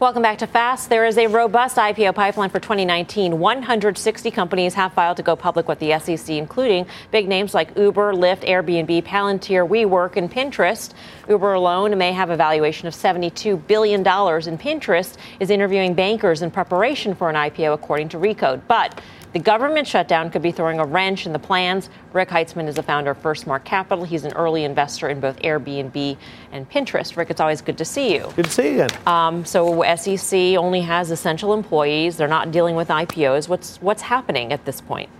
Welcome 0.00 0.22
back 0.22 0.38
to 0.38 0.46
Fast. 0.46 0.90
There 0.90 1.06
is 1.06 1.18
a 1.18 1.26
robust 1.26 1.76
IPO 1.76 2.14
pipeline 2.14 2.50
for 2.50 2.60
2019. 2.60 3.36
160 3.36 4.30
companies 4.30 4.72
have 4.74 4.92
filed 4.92 5.16
to 5.16 5.24
go 5.24 5.34
public 5.34 5.66
with 5.66 5.80
the 5.80 5.98
SEC, 5.98 6.36
including 6.36 6.86
big 7.10 7.26
names 7.26 7.52
like 7.52 7.76
Uber, 7.76 8.12
Lyft, 8.12 8.46
Airbnb, 8.46 9.02
Palantir, 9.02 9.68
WeWork, 9.68 10.16
and 10.16 10.30
Pinterest. 10.30 10.92
Uber 11.28 11.54
alone 11.54 11.98
may 11.98 12.12
have 12.12 12.30
a 12.30 12.36
valuation 12.36 12.86
of 12.86 12.94
$72 12.94 13.66
billion, 13.66 14.06
and 14.06 14.60
Pinterest 14.60 15.16
is 15.40 15.50
interviewing 15.50 15.94
bankers 15.94 16.42
in 16.42 16.52
preparation 16.52 17.12
for 17.12 17.28
an 17.28 17.34
IPO, 17.34 17.74
according 17.74 18.08
to 18.10 18.18
Recode. 18.18 18.60
But 18.68 19.00
the 19.32 19.38
government 19.38 19.86
shutdown 19.86 20.30
could 20.30 20.42
be 20.42 20.52
throwing 20.52 20.78
a 20.78 20.84
wrench 20.84 21.26
in 21.26 21.32
the 21.32 21.38
plans. 21.38 21.90
Rick 22.12 22.30
Heitzmann 22.30 22.66
is 22.66 22.76
the 22.76 22.82
founder 22.82 23.10
of 23.10 23.22
FirstMark 23.22 23.64
Capital. 23.64 24.04
He's 24.04 24.24
an 24.24 24.32
early 24.32 24.64
investor 24.64 25.08
in 25.08 25.20
both 25.20 25.38
Airbnb 25.42 26.16
and 26.52 26.70
Pinterest. 26.70 27.16
Rick, 27.16 27.30
it's 27.30 27.40
always 27.40 27.60
good 27.60 27.78
to 27.78 27.84
see 27.84 28.14
you. 28.14 28.32
Good 28.36 28.46
to 28.46 28.50
see 28.50 28.74
you 28.74 28.82
again. 28.82 28.98
Um, 29.06 29.44
so 29.44 29.82
SEC 29.96 30.38
only 30.56 30.80
has 30.80 31.10
essential 31.10 31.52
employees. 31.54 32.16
They're 32.16 32.28
not 32.28 32.50
dealing 32.50 32.76
with 32.76 32.88
IPOs. 32.88 33.48
What's 33.48 33.80
what's 33.82 34.02
happening 34.02 34.52
at 34.52 34.64
this 34.64 34.80
point? 34.80 35.10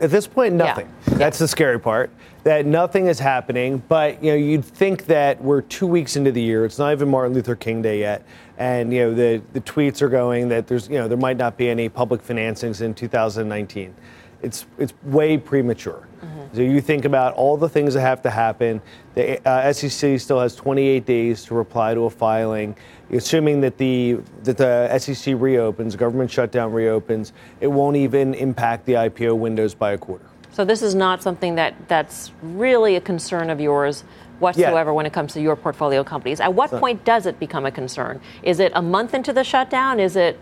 At 0.00 0.10
this 0.10 0.26
point, 0.26 0.54
nothing. 0.54 0.88
Yeah. 1.08 1.14
That's 1.14 1.38
the 1.38 1.48
scary 1.48 1.78
part. 1.78 2.10
That 2.42 2.66
nothing 2.66 3.06
is 3.06 3.18
happening. 3.18 3.82
But 3.88 4.22
you 4.22 4.32
know, 4.32 4.36
you'd 4.36 4.64
think 4.64 5.06
that 5.06 5.42
we're 5.42 5.62
two 5.62 5.86
weeks 5.86 6.16
into 6.16 6.32
the 6.32 6.42
year. 6.42 6.64
It's 6.64 6.78
not 6.78 6.92
even 6.92 7.08
Martin 7.08 7.34
Luther 7.34 7.54
King 7.54 7.80
Day 7.82 8.00
yet 8.00 8.24
and 8.58 8.92
you 8.92 9.00
know 9.00 9.14
the 9.14 9.42
the 9.52 9.60
tweets 9.60 10.00
are 10.02 10.08
going 10.08 10.48
that 10.48 10.66
there's 10.66 10.88
you 10.88 10.96
know 10.96 11.08
there 11.08 11.18
might 11.18 11.36
not 11.36 11.56
be 11.56 11.68
any 11.68 11.88
public 11.88 12.22
financings 12.22 12.80
in 12.80 12.94
2019. 12.94 13.94
It's 14.44 14.66
it's 14.78 14.92
way 15.02 15.36
premature. 15.38 16.06
Mm-hmm. 16.22 16.56
So 16.56 16.62
you 16.62 16.80
think 16.80 17.04
about 17.04 17.34
all 17.34 17.56
the 17.56 17.68
things 17.68 17.94
that 17.94 18.00
have 18.02 18.22
to 18.22 18.30
happen. 18.30 18.80
The 19.14 19.46
uh, 19.48 19.72
SEC 19.72 20.20
still 20.20 20.40
has 20.40 20.54
28 20.54 21.04
days 21.04 21.44
to 21.44 21.54
reply 21.54 21.94
to 21.94 22.04
a 22.04 22.10
filing. 22.10 22.76
Assuming 23.10 23.60
that 23.62 23.78
the 23.78 24.18
that 24.42 24.56
the 24.56 24.98
SEC 24.98 25.34
reopens, 25.38 25.96
government 25.96 26.30
shutdown 26.30 26.72
reopens, 26.72 27.32
it 27.60 27.66
won't 27.66 27.96
even 27.96 28.34
impact 28.34 28.86
the 28.86 28.94
IPO 28.94 29.36
windows 29.38 29.74
by 29.74 29.92
a 29.92 29.98
quarter. 29.98 30.26
So 30.52 30.64
this 30.64 30.82
is 30.82 30.94
not 30.94 31.22
something 31.22 31.56
that 31.56 31.74
that's 31.88 32.30
really 32.42 32.94
a 32.96 33.00
concern 33.00 33.50
of 33.50 33.60
yours 33.60 34.04
whatsoever 34.38 34.90
yeah. 34.90 34.94
when 34.94 35.06
it 35.06 35.12
comes 35.12 35.32
to 35.32 35.40
your 35.40 35.56
portfolio 35.56 36.04
companies. 36.04 36.40
At 36.40 36.54
what 36.54 36.70
so, 36.70 36.78
point 36.78 37.04
does 37.04 37.26
it 37.26 37.38
become 37.40 37.66
a 37.66 37.70
concern? 37.70 38.20
Is 38.42 38.60
it 38.60 38.72
a 38.74 38.82
month 38.82 39.14
into 39.14 39.32
the 39.32 39.44
shutdown? 39.44 39.98
Is 39.98 40.16
it 40.16 40.38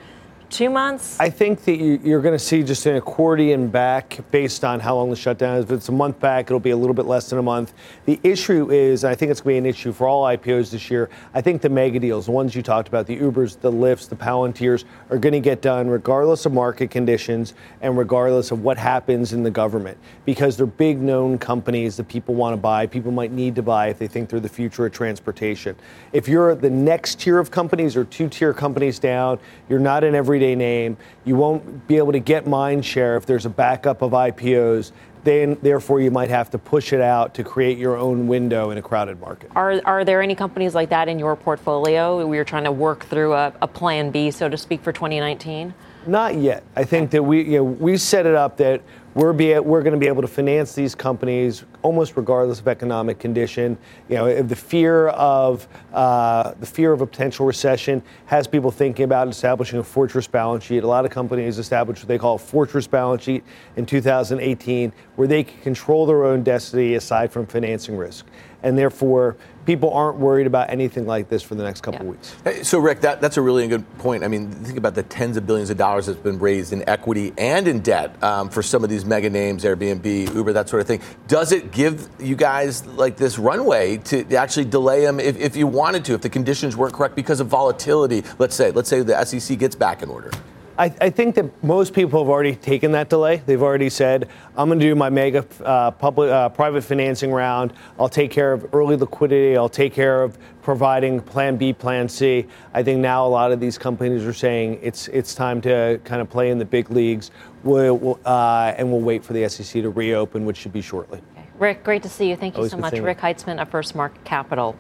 two 0.53 0.71
months? 0.71 1.19
I 1.19 1.31
think 1.31 1.65
that 1.65 1.77
you're 1.77 2.21
going 2.21 2.35
to 2.35 2.45
see 2.45 2.63
just 2.63 2.85
an 2.87 2.97
accordion 2.97 3.69
back 3.69 4.19
based 4.31 4.65
on 4.65 4.79
how 4.79 4.95
long 4.97 5.11
the 5.11 5.17
shutdown 5.17 5.57
is. 5.57 5.65
If 5.65 5.73
it's 5.73 5.89
a 5.89 5.93
month 5.93 6.21
back, 6.21 6.47
it'll 6.47 6.61
be 6.61 6.71
a 6.71 6.77
little 6.77 6.95
bit 6.95 7.07
less 7.07 7.31
than 7.31 7.39
a 7.39 7.43
month. 7.43 7.73
The 8.05 8.21
issue 8.23 8.71
is, 8.71 9.03
I 9.03 9.15
think 9.15 9.31
it's 9.31 9.41
going 9.41 9.57
to 9.57 9.63
be 9.63 9.69
an 9.69 9.75
issue 9.75 9.93
for 9.93 10.07
all 10.07 10.25
IPOs 10.25 10.71
this 10.71 10.91
year. 10.91 11.09
I 11.33 11.41
think 11.41 11.63
the 11.63 11.71
mega 11.71 11.99
deals, 11.99 12.27
the 12.27 12.33
ones 12.33 12.55
you 12.55 12.63
talked 12.63 12.89
about, 12.89 13.07
the 13.07 13.19
Ubers, 13.19 13.59
the 13.59 13.73
Lyfts, 13.73 14.09
the 14.09 14.17
Palantirs, 14.17 14.85
are 15.11 15.19
going 15.19 15.33
to 15.33 15.41
get 15.41 15.63
done 15.63 15.89
regardless 15.89 16.45
of 16.45 16.53
market 16.53 16.91
conditions 16.91 17.55
and 17.81 17.97
regardless 17.97 18.51
of 18.51 18.63
what 18.63 18.77
happens 18.77 19.33
in 19.33 19.43
the 19.43 19.51
government 19.51 19.97
because 20.27 20.57
they're 20.57 20.67
big 20.67 21.01
known 21.01 21.39
companies 21.39 21.97
that 21.97 22.09
people 22.09 22.35
want 22.35 22.53
to 22.53 22.59
buy. 22.59 22.87
People 22.87 23.11
might 23.11 23.33
need 23.33 23.55
to 23.55 23.63
buy 23.63 23.89
if 23.89 23.99
they 23.99 24.07
think 24.07 24.29
they're 24.29 24.39
the 24.39 24.49
future 24.49 24.85
of 24.85 24.93
transportation. 24.93 25.75
If 26.13 26.29
you're 26.29 26.55
the 26.55 26.71
next 26.71 27.21
tier 27.21 27.39
of 27.39 27.51
companies 27.51 27.97
or 27.97 28.05
two 28.05 28.29
tier 28.29 28.53
companies 28.53 28.99
down, 28.99 29.39
you're 29.69 29.79
not 29.79 30.05
in 30.05 30.15
every 30.15 30.42
everyday 30.43 30.57
name. 30.57 30.97
You 31.25 31.37
won't 31.37 31.87
be 31.87 31.99
able 31.99 32.13
to 32.13 32.19
get 32.19 32.47
mind 32.47 32.85
share 32.85 33.17
if 33.17 33.27
there's 33.27 33.47
a 33.47 33.51
backup 33.51 34.03
of 34.03 34.13
IPOs. 34.13 34.93
Then, 35.25 35.57
therefore, 35.63 36.01
you 36.01 36.11
might 36.11 36.31
have 36.31 36.51
to 36.51 36.59
push 36.59 36.93
it 36.93 37.01
out 37.01 37.35
to 37.35 37.45
create 37.45 37.79
your 37.79 37.97
own 37.97 38.27
window 38.27 38.71
in 38.71 38.79
a 38.79 38.83
crowded 38.83 39.21
market. 39.21 39.53
Are, 39.55 39.81
are 39.85 40.05
there 40.05 40.21
any 40.21 40.35
companies 40.35 40.75
like 40.75 40.89
that 40.89 41.09
in 41.09 41.21
your 41.21 41.37
portfolio? 41.37 42.27
We 42.27 42.39
are 42.39 42.45
trying 42.45 42.65
to 42.65 42.73
work 42.73 43.05
through 43.05 43.35
a, 43.35 43.53
a 43.63 43.69
plan 43.69 44.11
B, 44.11 44.33
so 44.33 44.49
to 44.49 44.57
speak, 44.57 44.83
for 44.83 44.91
2019? 44.91 45.73
Not 46.09 46.35
yet. 46.35 46.65
I 46.75 46.83
think 46.83 47.13
that 47.13 47.23
we 47.23 47.45
you 47.45 47.59
know, 47.59 47.65
we 47.65 47.97
set 47.97 48.27
it 48.27 48.35
up 48.35 48.57
that 48.57 48.83
we're 49.15 49.33
be 49.33 49.59
we're 49.59 49.83
going 49.83 49.93
to 49.93 49.99
be 49.99 50.07
able 50.07 50.23
to 50.23 50.29
finance 50.29 50.75
these 50.75 50.95
companies 50.95 51.65
almost 51.83 52.17
regardless 52.17 52.61
of 52.61 52.69
economic 52.69 53.19
condition. 53.19 53.77
You 54.09 54.17
know, 54.17 54.43
the 54.43 54.57
fear 54.57 55.09
of 55.09 55.69
uh, 55.93 56.55
the 56.61 56.67
fear 56.67 56.93
of 56.93 57.01
a 57.01 57.07
potential 57.07 57.45
recession 57.45 58.03
has 58.27 58.47
people 58.47 58.71
thinking 58.71 59.05
about 59.05 59.29
establishing 59.29 59.79
a 59.79 59.85
fortress 59.85 60.27
balance 60.27 60.65
sheet. 60.65 60.83
A 60.83 60.87
lot 60.87 61.05
of 61.05 61.11
companies 61.11 61.59
established 61.59 62.03
what 62.03 62.09
they 62.09 62.19
call 62.19 62.37
a 62.37 62.39
fortress 62.39 62.87
balance 62.87 63.23
sheet 63.23 63.45
in 63.77 63.85
2018, 63.85 64.93
where 65.17 65.29
they 65.29 65.45
can 65.45 65.61
control 65.61 66.07
their 66.07 66.25
own 66.25 66.43
destiny 66.43 66.95
aside 66.95 67.31
from 67.31 67.47
financing 67.47 67.97
risk 67.97 68.27
and 68.63 68.79
therefore 68.79 69.37
people 69.67 69.93
aren't 69.93 70.19
worried 70.19 70.47
about 70.47 70.71
anything 70.71 71.07
like 71.07 71.29
this 71.29 71.43
for 71.43 71.55
the 71.55 71.63
next 71.63 71.83
couple 71.83 72.05
yeah. 72.05 72.11
weeks. 72.11 72.35
Hey, 72.45 72.63
so, 72.63 72.79
Rick, 72.79 73.01
that, 73.03 73.21
that's 73.21 73.37
a 73.37 73.43
really 73.43 73.67
good 73.69 73.99
point. 73.99 74.25
I 74.25 74.29
mean, 74.29 74.51
think 74.51 74.79
about 74.79 74.95
the 74.95 75.03
tens 75.05 75.37
of 75.37 75.47
billions 75.47 75.71
of 75.71 75.77
dollars 75.77 76.07
that's 76.07 76.19
been 76.19 76.39
raised 76.39 76.73
in 76.73 76.89
equity 76.89 77.33
and 77.39 77.69
in 77.69 77.81
debt 77.81 78.21
um, 78.23 78.49
for 78.49 78.63
some 78.63 78.83
of 78.83 78.91
these 78.91 79.05
mega 79.05 79.31
names, 79.31 79.65
Airbnb, 79.65 80.35
Uber, 80.35 80.53
that 80.55 80.69
sort 80.69 80.81
of 80.81 80.87
thing. 80.87 81.01
Does 81.29 81.53
it 81.53 81.71
give 81.71 82.09
you 82.19 82.37
guys 82.37 82.87
like 82.87 83.17
this 83.17 83.39
runway 83.39 83.99
to 83.99 84.35
actually 84.35 84.65
delay 84.65 85.03
them 85.03 85.21
if, 85.21 85.37
if 85.39 85.57
you 85.57 85.67
wanted 85.67 86.05
to, 86.07 86.15
if 86.15 86.23
the 86.23 86.31
conditions 86.31 86.77
weren't 86.77 86.95
correct 86.95 87.15
because 87.15 87.41
of 87.41 87.47
volatility? 87.47 88.25
Let's 88.39 88.57
say, 88.57 88.71
let's 88.71 88.89
say 88.89 89.03
the 89.03 89.25
SEC 89.25 89.59
gets 89.59 89.77
back 89.77 90.03
in 90.03 90.11
order. 90.11 90.31
I, 90.79 90.95
I, 91.01 91.11
think 91.11 91.35
that 91.35 91.63
most 91.63 91.93
people 91.93 92.23
have 92.23 92.31
already 92.31 92.55
taken 92.57 92.93
that 92.93 93.11
delay. 93.11 93.43
They've 93.45 93.63
already 93.63 93.91
said, 93.91 94.29
I'm 94.57 94.69
going 94.69 94.81
to 94.81 94.87
do 94.87 94.95
my 94.95 95.11
mega 95.11 95.45
uh, 95.65 95.91
public, 95.91 96.31
uh, 96.31 96.49
private 96.49 96.83
financing 96.83 97.31
round. 97.31 97.75
I'll 97.99 98.09
take 98.09 98.31
care 98.31 98.53
of 98.53 98.75
early 98.75 98.97
liquidity. 98.97 99.57
I'll 99.57 99.69
take 99.69 99.93
care 99.93 100.23
of 100.23 100.39
providing 100.63 101.21
plan 101.21 101.57
B, 101.57 101.73
plan 101.73 102.09
C. 102.09 102.47
I 102.73 102.83
think 102.83 103.01
now 103.01 103.27
a 103.27 103.29
lot 103.29 103.53
of 103.53 103.61
these 103.61 103.77
companies 103.77 104.25
are 104.25 104.33
saying 104.33 104.79
it's, 104.83 105.09
it's 105.09 105.35
time 105.35 105.61
to 105.63 106.01
kind 106.05 106.23
of 106.23 106.31
play 106.31 106.51
in 106.51 106.59
the 106.59 106.65
big 106.65 106.91
leagues. 106.91 107.31
We'll, 107.65 108.19
uh, 108.25 108.75
and 108.77 108.91
we'll 108.91 109.01
wait 109.01 109.25
for 109.25 109.35
the 109.35 109.49
SEC 109.49 109.83
to 109.83 109.91
reopen, 109.91 110.47
which 110.47 110.57
should 110.57 110.73
be 110.73 110.83
shortly. 110.83 111.21
Okay. 111.37 111.47
Rick, 111.59 111.85
great 111.85 112.03
to 112.03 112.09
see 112.09 112.31
you. 112.31 112.37
Thank 112.37 112.55
you 112.55 112.59
Always 112.59 112.73
so 112.73 112.79
much. 112.79 112.95
Rick 112.95 113.19
Heitzmann 113.19 113.61
of 113.61 113.71
FirstMark 113.71 114.13
Capital. 114.25 114.75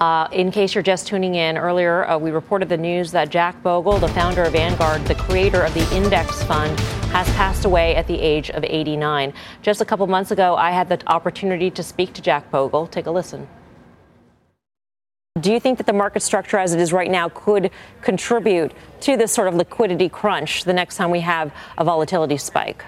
Uh, 0.00 0.26
in 0.32 0.50
case 0.50 0.74
you're 0.74 0.82
just 0.82 1.06
tuning 1.06 1.34
in, 1.34 1.58
earlier 1.58 2.08
uh, 2.08 2.16
we 2.16 2.30
reported 2.30 2.70
the 2.70 2.76
news 2.76 3.12
that 3.12 3.28
Jack 3.28 3.62
Bogle, 3.62 3.98
the 3.98 4.08
founder 4.08 4.44
of 4.44 4.52
Vanguard, 4.54 5.04
the 5.04 5.14
creator 5.14 5.60
of 5.60 5.74
the 5.74 5.94
index 5.94 6.42
fund, 6.44 6.80
has 7.10 7.28
passed 7.34 7.66
away 7.66 7.94
at 7.96 8.06
the 8.06 8.18
age 8.18 8.48
of 8.50 8.64
89. 8.64 9.34
Just 9.60 9.82
a 9.82 9.84
couple 9.84 10.06
months 10.06 10.30
ago, 10.30 10.56
I 10.56 10.70
had 10.70 10.88
the 10.88 11.02
opportunity 11.06 11.70
to 11.72 11.82
speak 11.82 12.14
to 12.14 12.22
Jack 12.22 12.50
Bogle. 12.50 12.86
Take 12.86 13.04
a 13.04 13.10
listen. 13.10 13.46
Do 15.38 15.52
you 15.52 15.60
think 15.60 15.76
that 15.76 15.86
the 15.86 15.92
market 15.92 16.22
structure 16.22 16.56
as 16.56 16.72
it 16.72 16.80
is 16.80 16.94
right 16.94 17.10
now 17.10 17.28
could 17.28 17.70
contribute 18.00 18.72
to 19.02 19.18
this 19.18 19.32
sort 19.32 19.48
of 19.48 19.54
liquidity 19.54 20.08
crunch 20.08 20.64
the 20.64 20.72
next 20.72 20.96
time 20.96 21.10
we 21.10 21.20
have 21.20 21.52
a 21.76 21.84
volatility 21.84 22.38
spike? 22.38 22.84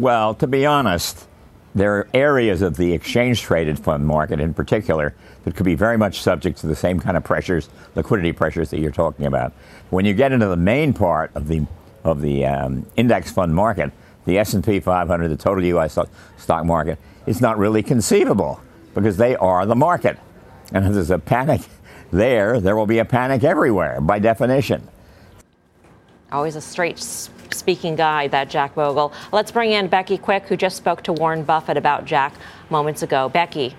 Well, 0.00 0.34
to 0.34 0.48
be 0.48 0.66
honest, 0.66 1.28
there 1.74 1.96
are 1.96 2.08
areas 2.12 2.62
of 2.62 2.76
the 2.76 2.92
exchange 2.92 3.40
traded 3.40 3.78
fund 3.78 4.06
market 4.06 4.40
in 4.40 4.52
particular 4.52 5.14
that 5.44 5.56
could 5.56 5.64
be 5.64 5.74
very 5.74 5.96
much 5.96 6.20
subject 6.20 6.58
to 6.58 6.66
the 6.66 6.76
same 6.76 7.00
kind 7.00 7.16
of 7.16 7.24
pressures, 7.24 7.68
liquidity 7.94 8.32
pressures 8.32 8.70
that 8.70 8.80
you're 8.80 8.90
talking 8.92 9.26
about. 9.26 9.52
When 9.90 10.04
you 10.04 10.14
get 10.14 10.32
into 10.32 10.46
the 10.46 10.56
main 10.56 10.92
part 10.92 11.30
of 11.34 11.48
the 11.48 11.66
of 12.04 12.20
the 12.20 12.44
um, 12.44 12.84
index 12.96 13.30
fund 13.30 13.54
market, 13.54 13.92
the 14.24 14.38
S&P 14.38 14.80
500, 14.80 15.28
the 15.28 15.36
total 15.36 15.64
U.S. 15.64 15.96
stock 16.36 16.64
market, 16.64 16.98
it's 17.26 17.40
not 17.40 17.58
really 17.58 17.82
conceivable 17.82 18.60
because 18.92 19.16
they 19.16 19.36
are 19.36 19.64
the 19.66 19.76
market. 19.76 20.18
And 20.72 20.84
if 20.84 20.94
there's 20.94 21.10
a 21.10 21.18
panic 21.18 21.60
there, 22.10 22.60
there 22.60 22.74
will 22.74 22.86
be 22.86 22.98
a 22.98 23.04
panic 23.04 23.44
everywhere 23.44 24.00
by 24.00 24.18
definition. 24.18 24.88
Always 26.32 26.56
a 26.56 26.60
straight 26.60 26.98
speaking 27.54 27.96
guy, 27.96 28.28
that 28.28 28.50
Jack 28.50 28.74
Bogle. 28.74 29.12
Let's 29.32 29.50
bring 29.50 29.72
in 29.72 29.88
Becky 29.88 30.18
Quick, 30.18 30.44
who 30.44 30.56
just 30.56 30.76
spoke 30.76 31.02
to 31.02 31.12
Warren 31.12 31.42
Buffett 31.42 31.76
about 31.76 32.04
Jack 32.04 32.34
moments 32.70 33.02
ago. 33.02 33.28
Becky. 33.28 33.76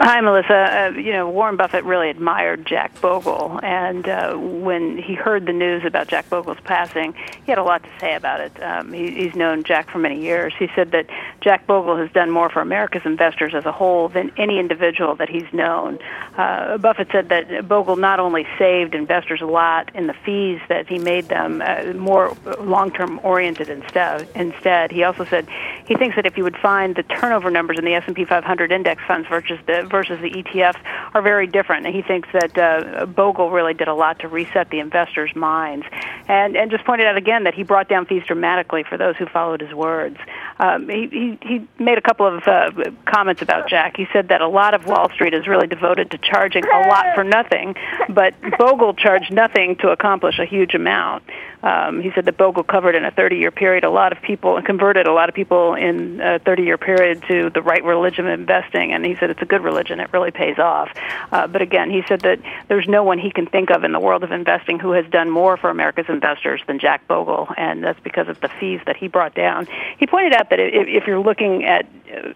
Hi, 0.00 0.20
Melissa. 0.20 0.54
Uh, 0.54 0.90
you 0.96 1.10
know, 1.10 1.28
Warren 1.28 1.56
Buffett 1.56 1.82
really 1.82 2.08
admired 2.08 2.64
Jack 2.64 3.00
Bogle, 3.00 3.58
and 3.64 4.08
uh, 4.08 4.36
when 4.36 4.96
he 4.96 5.14
heard 5.14 5.44
the 5.44 5.52
news 5.52 5.84
about 5.84 6.06
Jack 6.06 6.30
Bogle's 6.30 6.60
passing, 6.62 7.14
he 7.44 7.50
had 7.50 7.58
a 7.58 7.64
lot 7.64 7.82
to 7.82 7.88
say 7.98 8.14
about 8.14 8.40
it. 8.40 8.62
Um, 8.62 8.92
he, 8.92 9.10
he's 9.10 9.34
known 9.34 9.64
Jack 9.64 9.90
for 9.90 9.98
many 9.98 10.22
years. 10.22 10.54
He 10.56 10.68
said 10.76 10.92
that 10.92 11.08
Jack 11.40 11.66
Bogle 11.66 11.96
has 11.96 12.12
done 12.12 12.30
more 12.30 12.48
for 12.48 12.60
America's 12.60 13.02
investors 13.04 13.54
as 13.56 13.66
a 13.66 13.72
whole 13.72 14.08
than 14.08 14.30
any 14.36 14.60
individual 14.60 15.16
that 15.16 15.28
he's 15.28 15.52
known. 15.52 15.98
Uh, 16.36 16.78
Buffett 16.78 17.08
said 17.10 17.28
that 17.30 17.66
Bogle 17.66 17.96
not 17.96 18.20
only 18.20 18.46
saved 18.56 18.94
investors 18.94 19.40
a 19.40 19.46
lot 19.46 19.92
in 19.96 20.06
the 20.06 20.14
fees 20.24 20.60
that 20.68 20.88
he 20.88 21.00
made 21.00 21.28
them 21.28 21.60
uh, 21.60 21.92
more 21.94 22.36
long-term 22.60 23.18
oriented 23.24 23.68
instead. 23.68 24.28
Instead, 24.36 24.92
he 24.92 25.02
also 25.02 25.24
said 25.24 25.48
he 25.88 25.96
thinks 25.96 26.14
that 26.14 26.24
if 26.24 26.36
you 26.36 26.44
would 26.44 26.56
find 26.58 26.94
the 26.94 27.02
turnover 27.02 27.50
numbers 27.50 27.80
in 27.80 27.84
the 27.84 27.94
S&P 27.94 28.24
500 28.24 28.70
index 28.70 29.02
funds 29.08 29.26
versus 29.26 29.58
the 29.66 29.87
versus 29.90 30.20
the 30.20 30.30
ETF 30.30 30.76
are 31.14 31.22
very 31.22 31.46
different. 31.46 31.86
And 31.86 31.94
he 31.94 32.02
thinks 32.02 32.28
that 32.32 32.58
uh, 32.58 33.06
Bogle 33.06 33.50
really 33.50 33.74
did 33.74 33.88
a 33.88 33.94
lot 33.94 34.20
to 34.20 34.28
reset 34.28 34.70
the 34.70 34.80
investors' 34.80 35.34
minds, 35.34 35.86
and 36.28 36.56
and 36.56 36.70
just 36.70 36.84
pointed 36.84 37.06
out 37.06 37.16
again 37.16 37.44
that 37.44 37.54
he 37.54 37.62
brought 37.62 37.88
down 37.88 38.06
fees 38.06 38.22
dramatically 38.26 38.84
for 38.84 38.96
those 38.96 39.16
who 39.16 39.26
followed 39.26 39.60
his 39.60 39.74
words. 39.74 40.16
Um, 40.58 40.88
he, 40.88 41.08
he 41.08 41.38
he 41.42 41.68
made 41.78 41.98
a 41.98 42.02
couple 42.02 42.26
of 42.26 42.46
uh, 42.46 42.70
comments 43.06 43.42
about 43.42 43.68
Jack. 43.68 43.96
He 43.96 44.06
said 44.12 44.28
that 44.28 44.40
a 44.40 44.48
lot 44.48 44.74
of 44.74 44.86
Wall 44.86 45.08
Street 45.10 45.34
is 45.34 45.46
really 45.46 45.66
devoted 45.66 46.10
to 46.10 46.18
charging 46.18 46.64
a 46.64 46.88
lot 46.88 47.14
for 47.14 47.24
nothing, 47.24 47.74
but 48.08 48.34
Bogle 48.58 48.94
charged 48.94 49.32
nothing 49.32 49.76
to 49.76 49.88
accomplish 49.88 50.38
a 50.38 50.44
huge 50.44 50.74
amount. 50.74 51.22
Um, 51.62 52.00
he 52.00 52.10
said 52.14 52.24
that 52.26 52.36
Bogle 52.36 52.62
covered 52.62 52.94
in 52.94 53.04
a 53.04 53.10
30-year 53.10 53.50
period 53.50 53.84
a 53.84 53.90
lot 53.90 54.12
of 54.12 54.22
people 54.22 54.56
and 54.56 54.64
converted 54.64 55.06
a 55.06 55.12
lot 55.12 55.28
of 55.28 55.34
people 55.34 55.74
in 55.74 56.20
a 56.20 56.38
30-year 56.40 56.78
period 56.78 57.22
to 57.28 57.50
the 57.50 57.62
right 57.62 57.82
religion 57.82 58.26
of 58.26 58.38
investing. 58.38 58.92
And 58.92 59.04
he 59.04 59.16
said 59.16 59.30
it's 59.30 59.42
a 59.42 59.46
good 59.46 59.62
religion; 59.62 60.00
it 60.00 60.12
really 60.12 60.30
pays 60.30 60.58
off. 60.58 60.90
Uh, 61.32 61.46
but 61.46 61.62
again, 61.62 61.90
he 61.90 62.02
said 62.06 62.20
that 62.20 62.40
there's 62.68 62.86
no 62.86 63.02
one 63.02 63.18
he 63.18 63.30
can 63.30 63.46
think 63.46 63.70
of 63.70 63.84
in 63.84 63.92
the 63.92 64.00
world 64.00 64.22
of 64.22 64.32
investing 64.32 64.78
who 64.78 64.92
has 64.92 65.06
done 65.10 65.30
more 65.30 65.56
for 65.56 65.70
America's 65.70 66.06
investors 66.08 66.62
than 66.66 66.78
Jack 66.78 67.06
Bogle, 67.08 67.48
and 67.56 67.82
that's 67.82 68.00
because 68.00 68.28
of 68.28 68.40
the 68.40 68.48
fees 68.60 68.80
that 68.86 68.96
he 68.96 69.08
brought 69.08 69.34
down. 69.34 69.66
He 69.98 70.06
pointed 70.06 70.34
out 70.34 70.50
that 70.50 70.60
if, 70.60 70.86
if 70.86 71.06
you're 71.06 71.20
looking 71.20 71.64
at 71.64 71.86
uh, 72.14 72.32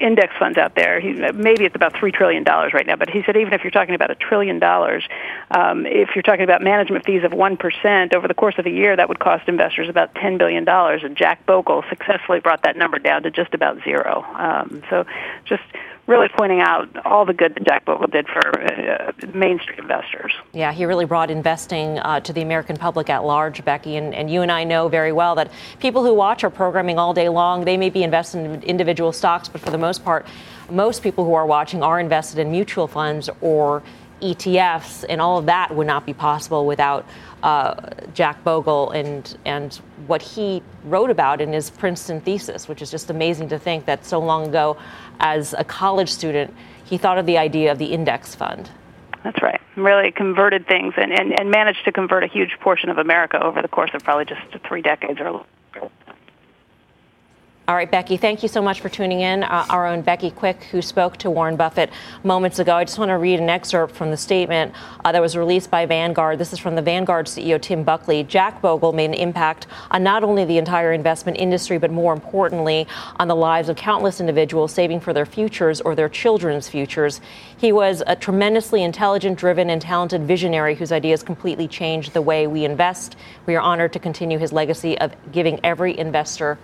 index 0.00 0.34
funds 0.38 0.58
out 0.58 0.74
there. 0.74 1.00
He, 1.00 1.12
maybe 1.12 1.64
it's 1.64 1.74
about 1.74 1.96
three 1.96 2.12
trillion 2.12 2.44
dollars 2.44 2.72
right 2.74 2.86
now, 2.86 2.96
but 2.96 3.08
he 3.08 3.22
said 3.24 3.36
even 3.36 3.52
if 3.52 3.62
you're 3.64 3.70
talking 3.70 3.94
about 3.94 4.10
a 4.10 4.14
trillion 4.14 4.58
dollars, 4.58 5.04
um, 5.50 5.86
if 5.86 6.10
you're 6.14 6.22
talking 6.22 6.44
about 6.44 6.62
management 6.62 7.04
fees 7.04 7.24
of 7.24 7.32
one 7.32 7.56
percent 7.56 8.14
over 8.14 8.28
the 8.28 8.34
course 8.34 8.54
of 8.58 8.66
a 8.66 8.70
year, 8.70 8.96
that 8.96 9.08
would 9.08 9.18
cost 9.18 9.48
investors 9.48 9.88
about 9.88 10.14
ten 10.14 10.38
billion 10.38 10.64
dollars. 10.64 11.02
And 11.04 11.16
Jack 11.16 11.46
Bogle 11.46 11.84
successfully 11.88 12.40
brought 12.40 12.62
that 12.64 12.76
number 12.76 12.98
down 12.98 13.22
to 13.22 13.30
just 13.30 13.54
about 13.54 13.82
zero. 13.84 14.24
Um, 14.36 14.82
so, 14.90 15.04
just 15.44 15.62
really 16.06 16.28
pointing 16.36 16.60
out 16.60 16.88
all 17.06 17.24
the 17.24 17.32
good 17.32 17.54
that 17.54 17.64
Jack 17.64 17.84
Bogle 17.84 18.06
did 18.06 18.26
for 18.26 18.62
uh, 18.62 19.12
Main 19.34 19.58
Street 19.60 19.78
investors. 19.78 20.32
Yeah, 20.52 20.72
he 20.72 20.84
really 20.84 21.06
brought 21.06 21.30
investing 21.30 21.98
uh, 21.98 22.20
to 22.20 22.32
the 22.32 22.42
American 22.42 22.76
public 22.76 23.08
at 23.08 23.24
large, 23.24 23.64
Becky. 23.64 23.96
And, 23.96 24.14
and, 24.14 24.30
you 24.30 24.42
and 24.42 24.52
I 24.52 24.64
know 24.64 24.88
very 24.88 25.12
well 25.12 25.34
that 25.36 25.50
people 25.80 26.04
who 26.04 26.14
watch 26.14 26.44
our 26.44 26.50
programming 26.50 26.98
all 26.98 27.14
day 27.14 27.28
long, 27.28 27.64
they 27.64 27.76
may 27.76 27.90
be 27.90 28.02
invested 28.02 28.44
in 28.44 28.62
individual 28.62 29.12
stocks, 29.12 29.48
but 29.48 29.60
for 29.60 29.70
the 29.70 29.78
most 29.78 30.04
part, 30.04 30.26
most 30.70 31.02
people 31.02 31.24
who 31.24 31.34
are 31.34 31.46
watching 31.46 31.82
are 31.82 32.00
invested 32.00 32.38
in 32.38 32.50
mutual 32.50 32.86
funds 32.86 33.30
or 33.40 33.82
ETFs 34.22 35.04
and 35.08 35.20
all 35.20 35.38
of 35.38 35.46
that 35.46 35.74
would 35.74 35.86
not 35.86 36.06
be 36.06 36.14
possible 36.14 36.66
without 36.66 37.04
uh, 37.42 37.90
Jack 38.14 38.42
Bogle 38.42 38.90
and 38.92 39.36
and 39.44 39.74
what 40.06 40.22
he 40.22 40.62
wrote 40.84 41.10
about 41.10 41.40
in 41.42 41.52
his 41.52 41.68
Princeton 41.68 42.20
thesis, 42.20 42.66
which 42.66 42.80
is 42.80 42.90
just 42.90 43.10
amazing 43.10 43.48
to 43.50 43.58
think 43.58 43.84
that 43.84 44.06
so 44.06 44.18
long 44.18 44.46
ago, 44.46 44.78
as 45.20 45.54
a 45.56 45.64
college 45.64 46.10
student, 46.10 46.54
he 46.84 46.98
thought 46.98 47.18
of 47.18 47.26
the 47.26 47.38
idea 47.38 47.72
of 47.72 47.78
the 47.78 47.86
index 47.86 48.34
fund. 48.34 48.70
That's 49.22 49.40
right. 49.42 49.60
Really 49.76 50.12
converted 50.12 50.66
things 50.66 50.94
and, 50.96 51.10
and, 51.10 51.38
and 51.38 51.50
managed 51.50 51.84
to 51.86 51.92
convert 51.92 52.24
a 52.24 52.26
huge 52.26 52.58
portion 52.60 52.90
of 52.90 52.98
America 52.98 53.42
over 53.42 53.62
the 53.62 53.68
course 53.68 53.90
of 53.94 54.04
probably 54.04 54.26
just 54.26 54.42
three 54.68 54.82
decades 54.82 55.18
or 55.18 55.44
all 57.66 57.74
right, 57.74 57.90
Becky, 57.90 58.18
thank 58.18 58.42
you 58.42 58.48
so 58.50 58.60
much 58.60 58.82
for 58.82 58.90
tuning 58.90 59.20
in. 59.20 59.42
Uh, 59.42 59.64
our 59.70 59.86
own 59.86 60.02
Becky 60.02 60.30
Quick, 60.30 60.64
who 60.64 60.82
spoke 60.82 61.16
to 61.16 61.30
Warren 61.30 61.56
Buffett 61.56 61.88
moments 62.22 62.58
ago. 62.58 62.74
I 62.76 62.84
just 62.84 62.98
want 62.98 63.08
to 63.08 63.16
read 63.16 63.40
an 63.40 63.48
excerpt 63.48 63.96
from 63.96 64.10
the 64.10 64.18
statement 64.18 64.74
uh, 65.02 65.12
that 65.12 65.22
was 65.22 65.34
released 65.34 65.70
by 65.70 65.86
Vanguard. 65.86 66.38
This 66.38 66.52
is 66.52 66.58
from 66.58 66.74
the 66.74 66.82
Vanguard 66.82 67.24
CEO, 67.24 67.58
Tim 67.58 67.82
Buckley. 67.82 68.22
Jack 68.22 68.60
Bogle 68.60 68.92
made 68.92 69.06
an 69.06 69.14
impact 69.14 69.66
on 69.90 70.02
not 70.02 70.22
only 70.22 70.44
the 70.44 70.58
entire 70.58 70.92
investment 70.92 71.38
industry, 71.38 71.78
but 71.78 71.90
more 71.90 72.12
importantly, 72.12 72.86
on 73.16 73.28
the 73.28 73.36
lives 73.36 73.70
of 73.70 73.76
countless 73.76 74.20
individuals 74.20 74.70
saving 74.70 75.00
for 75.00 75.14
their 75.14 75.24
futures 75.24 75.80
or 75.80 75.94
their 75.94 76.10
children's 76.10 76.68
futures. 76.68 77.22
He 77.56 77.72
was 77.72 78.02
a 78.06 78.14
tremendously 78.14 78.82
intelligent, 78.82 79.38
driven, 79.38 79.70
and 79.70 79.80
talented 79.80 80.24
visionary 80.24 80.74
whose 80.74 80.92
ideas 80.92 81.22
completely 81.22 81.66
changed 81.66 82.12
the 82.12 82.20
way 82.20 82.46
we 82.46 82.66
invest. 82.66 83.16
We 83.46 83.54
are 83.54 83.62
honored 83.62 83.94
to 83.94 83.98
continue 83.98 84.36
his 84.36 84.52
legacy 84.52 84.98
of 84.98 85.16
giving 85.32 85.60
every 85.64 85.98
investor 85.98 86.58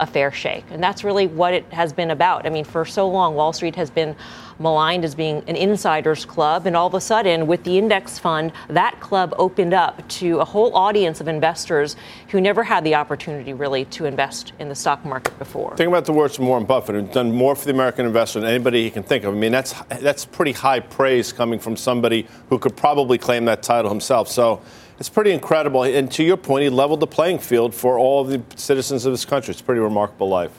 a 0.00 0.06
fair 0.06 0.30
shake. 0.30 0.64
And 0.70 0.82
that's 0.82 1.04
really 1.04 1.26
what 1.26 1.54
it 1.54 1.64
has 1.72 1.92
been 1.92 2.10
about. 2.10 2.46
I 2.46 2.50
mean, 2.50 2.64
for 2.64 2.84
so 2.84 3.08
long, 3.08 3.34
Wall 3.34 3.52
Street 3.52 3.76
has 3.76 3.90
been 3.90 4.16
maligned 4.58 5.04
as 5.04 5.14
being 5.14 5.42
an 5.46 5.56
insiders 5.56 6.24
club. 6.24 6.66
And 6.66 6.76
all 6.76 6.86
of 6.86 6.94
a 6.94 7.00
sudden, 7.00 7.46
with 7.46 7.62
the 7.64 7.78
index 7.78 8.18
fund, 8.18 8.52
that 8.68 9.00
club 9.00 9.34
opened 9.38 9.74
up 9.74 10.06
to 10.08 10.38
a 10.40 10.44
whole 10.44 10.74
audience 10.74 11.20
of 11.20 11.28
investors 11.28 11.96
who 12.28 12.40
never 12.40 12.62
had 12.62 12.84
the 12.84 12.94
opportunity 12.94 13.52
really 13.52 13.84
to 13.86 14.06
invest 14.06 14.52
in 14.58 14.68
the 14.68 14.74
stock 14.74 15.04
market 15.04 15.38
before. 15.38 15.76
Think 15.76 15.88
about 15.88 16.04
the 16.04 16.12
words 16.12 16.36
from 16.36 16.46
Warren 16.46 16.64
Buffett, 16.64 16.94
who's 16.94 17.12
done 17.12 17.32
more 17.32 17.54
for 17.54 17.66
the 17.66 17.72
American 17.72 18.06
investor 18.06 18.40
than 18.40 18.48
anybody 18.48 18.84
he 18.84 18.90
can 18.90 19.02
think 19.02 19.24
of. 19.24 19.34
I 19.34 19.36
mean, 19.36 19.52
that's, 19.52 19.74
that's 20.00 20.24
pretty 20.24 20.52
high 20.52 20.80
praise 20.80 21.32
coming 21.32 21.58
from 21.58 21.76
somebody 21.76 22.26
who 22.48 22.58
could 22.58 22.76
probably 22.76 23.18
claim 23.18 23.44
that 23.46 23.62
title 23.62 23.90
himself. 23.90 24.28
So, 24.28 24.62
it's 24.98 25.08
pretty 25.08 25.32
incredible. 25.32 25.82
And 25.82 26.10
to 26.12 26.24
your 26.24 26.36
point, 26.36 26.64
he 26.64 26.70
leveled 26.70 27.00
the 27.00 27.06
playing 27.06 27.38
field 27.38 27.74
for 27.74 27.98
all 27.98 28.22
of 28.22 28.28
the 28.28 28.42
citizens 28.56 29.04
of 29.04 29.12
this 29.12 29.24
country. 29.24 29.52
It's 29.52 29.60
a 29.60 29.64
pretty 29.64 29.80
remarkable 29.80 30.28
life. 30.28 30.52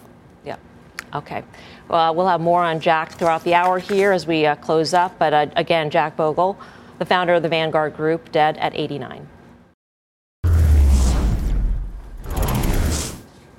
Yeah. 0.45 0.57
Okay. 1.13 1.43
Well, 1.87 2.13
we'll 2.15 2.27
have 2.27 2.41
more 2.41 2.63
on 2.63 2.79
Jack 2.79 3.13
throughout 3.13 3.43
the 3.43 3.53
hour 3.53 3.79
here 3.79 4.11
as 4.11 4.27
we 4.27 4.45
uh, 4.45 4.55
close 4.55 4.93
up. 4.93 5.17
But 5.17 5.33
uh, 5.33 5.47
again, 5.55 5.89
Jack 5.89 6.15
Bogle, 6.15 6.59
the 6.99 7.05
founder 7.05 7.33
of 7.33 7.43
the 7.43 7.49
Vanguard 7.49 7.95
Group, 7.95 8.31
dead 8.31 8.57
at 8.57 8.75
89. 8.75 9.27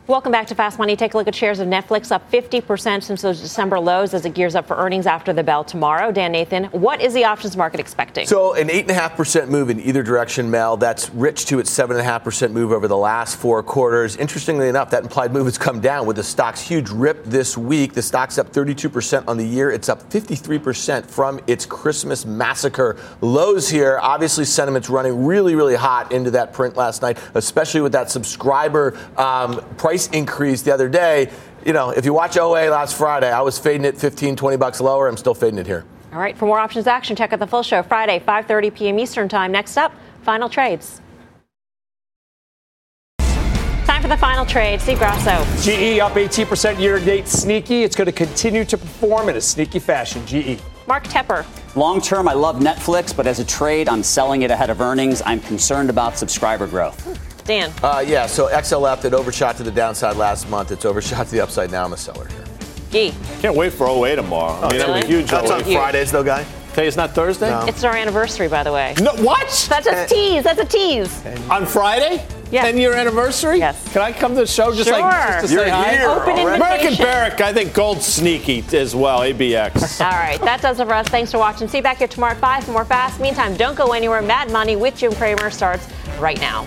Welcome 0.08 0.32
back 0.32 0.46
to 0.46 0.54
Fast 0.54 0.78
Money. 0.78 0.96
Take 0.96 1.12
a 1.12 1.18
look 1.18 1.28
at 1.28 1.34
shares 1.34 1.58
of 1.58 1.68
Netflix 1.68 2.10
up 2.10 2.32
50% 2.32 3.02
since 3.02 3.20
those 3.20 3.42
December 3.42 3.78
lows 3.78 4.14
as 4.14 4.24
it 4.24 4.32
gears 4.32 4.54
up 4.54 4.66
for 4.66 4.74
earnings 4.74 5.06
after 5.06 5.34
the 5.34 5.42
bell 5.42 5.62
tomorrow. 5.64 6.10
Dan 6.10 6.32
Nathan, 6.32 6.64
what 6.64 7.02
is 7.02 7.12
the 7.12 7.24
options 7.24 7.58
market 7.58 7.78
expecting? 7.78 8.26
So, 8.26 8.54
an 8.54 8.68
8.5% 8.68 9.48
move 9.50 9.68
in 9.68 9.78
either 9.78 10.02
direction, 10.02 10.50
Mel. 10.50 10.78
That's 10.78 11.10
rich 11.10 11.44
to 11.48 11.58
its 11.58 11.70
7.5% 11.70 12.52
move 12.52 12.72
over 12.72 12.88
the 12.88 12.96
last 12.96 13.36
four 13.36 13.62
quarters. 13.62 14.16
Interestingly 14.16 14.70
enough, 14.70 14.88
that 14.92 15.02
implied 15.02 15.30
move 15.30 15.44
has 15.44 15.58
come 15.58 15.78
down 15.78 16.06
with 16.06 16.16
the 16.16 16.24
stock's 16.24 16.62
huge 16.62 16.88
rip 16.88 17.22
this 17.24 17.58
week. 17.58 17.92
The 17.92 18.00
stock's 18.00 18.38
up 18.38 18.50
32% 18.50 19.28
on 19.28 19.36
the 19.36 19.46
year. 19.46 19.70
It's 19.70 19.90
up 19.90 20.08
53% 20.08 21.04
from 21.04 21.38
its 21.46 21.66
Christmas 21.66 22.24
massacre 22.24 22.96
lows 23.20 23.68
here. 23.68 23.98
Obviously, 24.00 24.46
sentiment's 24.46 24.88
running 24.88 25.26
really, 25.26 25.54
really 25.54 25.76
hot 25.76 26.12
into 26.12 26.30
that 26.30 26.54
print 26.54 26.78
last 26.78 27.02
night, 27.02 27.18
especially 27.34 27.82
with 27.82 27.92
that 27.92 28.10
subscriber 28.10 28.98
um, 29.18 29.62
price 29.76 29.97
price 29.98 30.16
increase 30.16 30.62
the 30.62 30.72
other 30.72 30.88
day. 30.88 31.30
You 31.64 31.72
know, 31.72 31.90
if 31.90 32.04
you 32.04 32.12
watch 32.12 32.36
OA 32.36 32.70
last 32.70 32.96
Friday, 32.96 33.30
I 33.30 33.40
was 33.40 33.58
fading 33.58 33.84
it 33.84 33.98
15, 33.98 34.36
20 34.36 34.56
bucks 34.56 34.80
lower. 34.80 35.08
I'm 35.08 35.16
still 35.16 35.34
fading 35.34 35.58
it 35.58 35.66
here. 35.66 35.84
All 36.12 36.20
right, 36.20 36.36
for 36.38 36.46
more 36.46 36.58
options 36.58 36.86
action, 36.86 37.16
check 37.16 37.32
out 37.32 37.38
the 37.38 37.46
full 37.46 37.62
show 37.62 37.82
Friday, 37.82 38.18
5:30 38.20 38.74
p.m. 38.74 38.98
Eastern 38.98 39.28
Time. 39.28 39.52
Next 39.52 39.76
up, 39.76 39.92
final 40.22 40.48
trades. 40.48 41.02
Time 43.84 44.02
for 44.02 44.08
the 44.08 44.16
final 44.16 44.46
trade. 44.46 44.80
Steve 44.80 44.98
Grasso. 44.98 45.44
GE 45.62 45.98
up 45.98 46.12
18% 46.12 46.78
year 46.78 46.98
to 46.98 47.04
date. 47.04 47.26
Sneaky. 47.26 47.82
It's 47.82 47.96
going 47.96 48.06
to 48.06 48.12
continue 48.12 48.64
to 48.64 48.78
perform 48.78 49.28
in 49.28 49.36
a 49.36 49.40
sneaky 49.40 49.80
fashion. 49.80 50.24
GE. 50.26 50.60
Mark 50.86 51.04
Tepper. 51.04 51.44
Long 51.74 52.00
term, 52.00 52.28
I 52.28 52.34
love 52.34 52.56
Netflix, 52.56 53.14
but 53.14 53.26
as 53.26 53.40
a 53.40 53.44
trade, 53.44 53.88
I'm 53.88 54.02
selling 54.02 54.42
it 54.42 54.50
ahead 54.50 54.70
of 54.70 54.80
earnings. 54.80 55.20
I'm 55.26 55.40
concerned 55.40 55.90
about 55.90 56.16
subscriber 56.16 56.66
growth. 56.66 57.27
Dan. 57.48 57.72
Uh, 57.82 58.04
yeah, 58.06 58.26
so 58.26 58.46
XLF 58.48 59.00
that 59.00 59.14
overshot 59.14 59.56
to 59.56 59.62
the 59.62 59.70
downside 59.70 60.16
last 60.16 60.48
month. 60.50 60.70
It's 60.70 60.84
overshot 60.84 61.26
to 61.26 61.32
the 61.32 61.40
upside 61.40 61.70
now. 61.70 61.84
I'm 61.84 61.92
a 61.94 61.96
seller 61.96 62.28
here. 62.28 62.44
Gee. 62.92 63.14
Can't 63.40 63.56
wait 63.56 63.72
for 63.72 63.86
OA 63.88 64.14
tomorrow. 64.16 64.58
Oh, 64.62 64.68
I 64.68 64.72
mean, 64.72 64.80
really? 64.82 64.92
I'm 65.00 65.02
a 65.02 65.06
huge 65.06 65.30
That's 65.30 65.50
OA. 65.50 65.56
on 65.56 65.64
Fridays, 65.64 66.12
though, 66.12 66.22
guy. 66.22 66.44
Today's 66.70 66.96
not 66.96 67.10
Thursday? 67.10 67.50
No. 67.50 67.64
It's 67.66 67.82
our 67.84 67.96
anniversary, 67.96 68.48
by 68.48 68.62
the 68.62 68.72
way. 68.72 68.94
No, 69.00 69.12
what? 69.16 69.66
That's 69.68 69.86
a 69.86 70.06
tease. 70.06 70.44
That's 70.44 70.60
a 70.60 70.64
tease. 70.64 71.24
On 71.50 71.66
Friday? 71.66 72.24
Yeah. 72.50 72.62
10 72.62 72.78
year 72.78 72.92
anniversary? 72.94 73.58
Yes. 73.58 73.92
Can 73.92 74.00
I 74.02 74.12
come 74.12 74.34
to 74.34 74.40
the 74.42 74.46
show 74.46 74.72
just 74.74 74.88
Sure. 74.88 75.00
like 75.00 75.40
just 75.40 75.48
to 75.48 75.52
You're 75.54 75.64
say 75.64 75.70
hi? 75.70 75.96
here 75.96 76.08
Open 76.08 76.32
already. 76.34 76.56
American 76.56 76.86
invitation. 76.88 77.04
Barrick, 77.04 77.40
I 77.40 77.52
think 77.52 77.72
gold 77.74 78.00
sneaky 78.02 78.64
as 78.76 78.94
well, 78.94 79.20
ABX. 79.20 80.00
All 80.04 80.10
right, 80.10 80.40
that 80.42 80.62
does 80.62 80.78
it 80.80 80.86
for 80.86 80.94
us. 80.94 81.08
Thanks 81.08 81.32
for 81.32 81.38
watching. 81.38 81.66
See 81.68 81.78
you 81.78 81.82
back 81.82 81.98
here 81.98 82.08
tomorrow 82.08 82.32
at 82.32 82.38
5 82.38 82.64
for 82.64 82.72
more 82.72 82.84
Fast. 82.84 83.20
Meantime, 83.20 83.56
don't 83.56 83.76
go 83.76 83.92
anywhere. 83.92 84.22
Mad 84.22 84.50
Money 84.52 84.76
with 84.76 84.96
Jim 84.96 85.12
Cramer 85.14 85.50
starts 85.50 85.88
right 86.18 86.40
now. 86.40 86.66